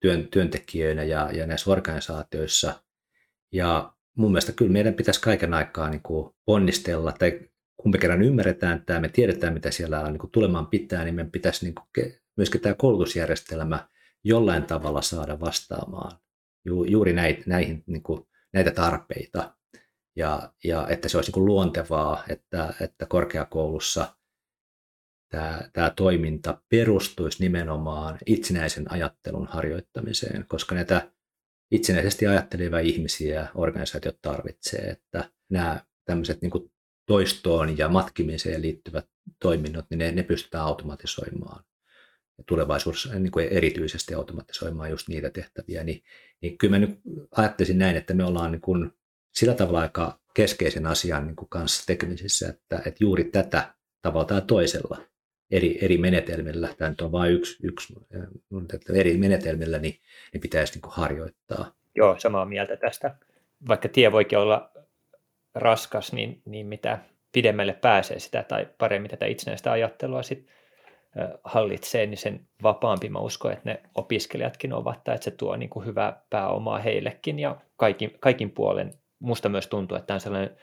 työn, 0.00 0.28
työntekijöinä 0.28 1.04
ja, 1.04 1.30
ja 1.32 1.46
näissä 1.46 1.70
organisaatioissa. 1.70 2.82
Ja 3.52 3.92
mun 4.16 4.30
mielestä 4.30 4.52
kyllä 4.52 4.72
meidän 4.72 4.94
pitäisi 4.94 5.20
kaiken 5.20 5.54
aikaa 5.54 5.90
niin 5.90 6.02
kuin 6.02 6.34
onnistella 6.46 7.12
tai 7.12 7.40
kun 7.86 7.90
me 7.90 7.98
kerran 7.98 8.22
ymmärretään 8.22 8.82
tämä, 8.86 9.00
me 9.00 9.08
tiedetään, 9.08 9.54
mitä 9.54 9.70
siellä 9.70 10.00
on 10.00 10.12
niin 10.12 10.18
kuin 10.18 10.30
tulemaan 10.30 10.66
pitää, 10.66 11.04
niin 11.04 11.14
meidän 11.14 11.30
pitäisi 11.30 11.64
niin 11.64 11.74
kuin 11.74 12.12
myöskin 12.36 12.60
tämä 12.60 12.74
koulutusjärjestelmä 12.74 13.88
jollain 14.24 14.64
tavalla 14.64 15.02
saada 15.02 15.40
vastaamaan 15.40 16.18
ju, 16.64 16.84
juuri 16.84 17.12
näitä, 17.12 17.42
näihin, 17.46 17.84
niin 17.86 18.02
kuin, 18.02 18.22
näitä 18.52 18.70
tarpeita. 18.70 19.54
Ja, 20.16 20.52
ja 20.64 20.88
että 20.88 21.08
se 21.08 21.18
olisi 21.18 21.28
niin 21.28 21.34
kuin 21.34 21.44
luontevaa, 21.44 22.24
että, 22.28 22.74
että 22.80 23.06
korkeakoulussa 23.06 24.16
tämä, 25.28 25.60
tämä 25.72 25.92
toiminta 25.96 26.62
perustuisi 26.68 27.42
nimenomaan 27.42 28.18
itsenäisen 28.26 28.92
ajattelun 28.92 29.46
harjoittamiseen, 29.46 30.44
koska 30.48 30.74
näitä 30.74 31.12
itsenäisesti 31.70 32.26
ajattelevia 32.26 32.78
ihmisiä 32.78 33.48
organisaatiot 33.54 34.18
tarvitsee, 34.22 34.90
että 34.90 35.30
nämä 35.50 35.80
tämmöiset 36.04 36.42
niin 36.42 36.50
kuin 36.50 36.70
toistoon 37.06 37.78
ja 37.78 37.88
matkimiseen 37.88 38.62
liittyvät 38.62 39.06
toiminnot, 39.42 39.84
niin 39.90 39.98
ne, 39.98 40.12
ne 40.12 40.22
pystytään 40.22 40.64
automatisoimaan. 40.64 41.64
Ja 42.38 42.44
tulevaisuudessa 42.46 43.18
niin 43.18 43.30
kuin 43.30 43.48
erityisesti 43.48 44.14
automatisoimaan 44.14 44.90
just 44.90 45.08
niitä 45.08 45.30
tehtäviä. 45.30 45.84
Niin, 45.84 46.02
niin 46.42 46.58
kyllä 46.58 46.70
mä 46.70 46.78
nyt 46.78 47.00
ajattelisin 47.36 47.78
näin, 47.78 47.96
että 47.96 48.14
me 48.14 48.24
ollaan 48.24 48.52
niin 48.52 48.60
kuin 48.60 48.92
sillä 49.34 49.54
tavalla 49.54 49.80
aika 49.80 50.18
keskeisen 50.34 50.86
asian 50.86 51.26
niin 51.26 51.36
kuin 51.36 51.48
kanssa 51.48 51.86
tekemisissä, 51.86 52.48
että, 52.48 52.76
että 52.76 53.04
juuri 53.04 53.24
tätä 53.24 53.74
tavalla 54.02 54.24
tai 54.24 54.42
toisella 54.46 54.98
eri, 55.50 55.78
eri 55.84 55.98
menetelmillä, 55.98 56.74
tämä 56.76 56.90
nyt 56.90 57.00
on 57.00 57.12
vain 57.12 57.32
yksi, 57.32 57.66
yksi 57.66 57.94
että 58.74 58.92
eri 58.92 59.16
menetelmillä, 59.16 59.78
niin, 59.78 60.00
niin 60.32 60.40
pitäisi 60.40 60.72
niin 60.72 60.82
kuin 60.82 60.92
harjoittaa. 60.92 61.74
Joo, 61.94 62.16
samaa 62.18 62.44
mieltä 62.44 62.76
tästä. 62.76 63.14
Vaikka 63.68 63.88
tie 63.88 64.12
voikin 64.12 64.38
olla 64.38 64.75
raskas, 65.56 66.12
niin, 66.12 66.42
niin 66.44 66.66
mitä 66.66 66.98
pidemmälle 67.32 67.72
pääsee 67.72 68.18
sitä 68.18 68.42
tai 68.42 68.68
paremmin 68.78 69.10
tätä 69.10 69.26
itsenäistä 69.26 69.72
ajattelua 69.72 70.22
sit, 70.22 70.46
hallitsee, 71.44 72.06
niin 72.06 72.18
sen 72.18 72.40
vapaampi 72.62 73.08
mä 73.08 73.18
uskon, 73.18 73.52
että 73.52 73.70
ne 73.70 73.80
opiskelijatkin 73.94 74.72
ovat, 74.72 75.04
tai 75.04 75.14
että 75.14 75.24
se 75.24 75.30
tuo 75.30 75.56
niin 75.56 75.70
kuin 75.70 75.86
hyvää 75.86 76.22
pääomaa 76.30 76.78
heillekin 76.78 77.38
ja 77.38 77.56
kaikin, 77.76 78.16
kaikin 78.20 78.50
puolen. 78.50 78.94
Musta 79.18 79.48
myös 79.48 79.66
tuntuu, 79.66 79.96
että 79.96 80.06
tämä 80.06 80.16
on 80.16 80.20
sellainen 80.20 80.56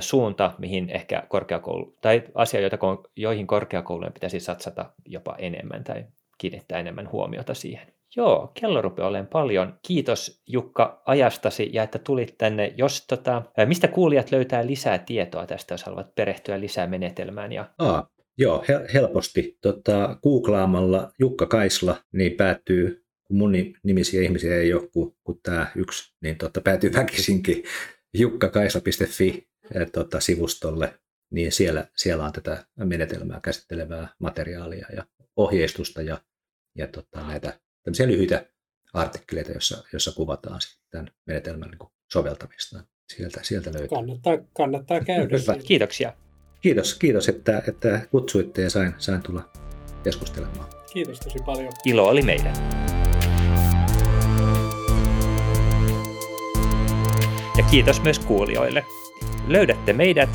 suunta, 0.00 0.52
mihin 0.58 0.90
ehkä 0.90 1.22
korkeakoulu, 1.28 1.96
tai 2.00 2.22
asia, 2.34 2.60
joita, 2.60 2.78
joihin 3.16 3.46
korkeakoulujen 3.46 4.12
pitäisi 4.12 4.40
satsata 4.40 4.90
jopa 5.06 5.34
enemmän 5.38 5.84
tai 5.84 6.04
kiinnittää 6.38 6.78
enemmän 6.78 7.12
huomiota 7.12 7.54
siihen. 7.54 7.86
Joo, 8.16 8.52
kello 8.60 8.82
rupeaa 8.82 9.08
olemaan 9.08 9.30
paljon. 9.32 9.78
Kiitos 9.86 10.42
Jukka 10.46 11.02
ajastasi 11.06 11.70
ja 11.72 11.82
että 11.82 11.98
tulit 11.98 12.34
tänne. 12.38 12.74
Jos, 12.76 13.06
tota, 13.06 13.42
mistä 13.66 13.88
kuulijat 13.88 14.30
löytää 14.30 14.66
lisää 14.66 14.98
tietoa 14.98 15.46
tästä, 15.46 15.74
jos 15.74 15.84
haluavat 15.84 16.14
perehtyä 16.14 16.60
lisää 16.60 16.86
menetelmään? 16.86 17.52
Ja... 17.52 17.70
Aa, 17.78 18.08
Joo, 18.38 18.64
helposti. 18.94 19.58
Tota, 19.62 20.18
googlaamalla 20.22 21.12
Jukka 21.18 21.46
Kaisla, 21.46 21.96
niin 22.12 22.32
päätyy, 22.32 23.04
kun 23.24 23.36
mun 23.36 23.52
nimisiä 23.84 24.22
ihmisiä 24.22 24.56
ei 24.56 24.74
ole 24.74 24.88
kuin, 24.92 25.16
kuin 25.24 25.40
tämä 25.42 25.66
yksi, 25.76 26.14
niin 26.22 26.38
tota, 26.38 26.60
päätyy 26.60 26.92
väkisinkin 26.92 27.64
jukkakaisla.fi 28.14 29.48
tota, 29.92 30.20
sivustolle, 30.20 30.98
niin 31.30 31.52
siellä, 31.52 31.86
siellä 31.96 32.24
on 32.24 32.32
tätä 32.32 32.66
menetelmää 32.76 33.40
käsittelevää 33.40 34.08
materiaalia 34.18 34.86
ja 34.96 35.04
ohjeistusta 35.36 36.02
ja, 36.02 36.20
ja 36.78 36.86
tota, 36.86 37.26
näitä 37.26 37.60
tämmöisiä 37.84 38.06
lyhyitä 38.06 38.46
artikkeleita, 38.94 39.52
jossa, 39.52 39.84
jossa 39.92 40.12
kuvataan 40.12 40.60
sitten 40.60 40.86
tämän 40.90 41.10
menetelmän 41.26 41.70
niin 41.70 41.90
soveltamista. 42.12 42.84
Sieltä, 43.16 43.40
sieltä 43.42 43.70
löytyy. 43.72 43.88
Kannattaa, 43.88 44.38
kannattaa 44.56 45.00
käydä. 45.00 45.38
Hyvä, 45.38 45.56
kiitoksia. 45.66 46.12
Kiitos, 46.60 46.94
kiitos 46.94 47.28
että, 47.28 47.62
että 47.68 48.00
kutsuitte 48.10 48.62
ja 48.62 48.70
sain, 48.70 48.94
sain 48.98 49.22
tulla 49.22 49.50
keskustelemaan. 50.02 50.68
Kiitos 50.92 51.20
tosi 51.20 51.38
paljon. 51.46 51.72
Ilo 51.84 52.08
oli 52.08 52.22
meidän. 52.22 52.54
Ja 57.58 57.64
kiitos 57.70 58.02
myös 58.02 58.18
kuulijoille. 58.18 58.84
Löydätte 59.48 59.92
meidät 59.92 60.30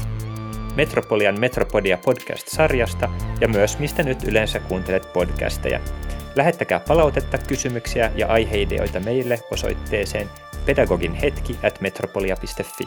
Metropolian 0.76 1.40
Metropodia 1.40 1.98
podcast-sarjasta 1.98 3.10
ja 3.42 3.48
myös 3.48 3.80
mistä 3.80 4.04
nyt 4.04 4.24
yleensä 4.24 4.60
kuuntelet 4.60 5.14
podcasteja. 5.14 5.80
Lähettäkää 6.36 6.80
palautetta, 6.80 7.38
kysymyksiä 7.38 8.12
ja 8.16 8.28
aiheideoita 8.28 9.00
meille 9.00 9.40
osoitteeseen 9.52 10.30
pedagoginhetki 10.66 11.60
at 11.64 11.82
metropolia.fi. 11.82 12.84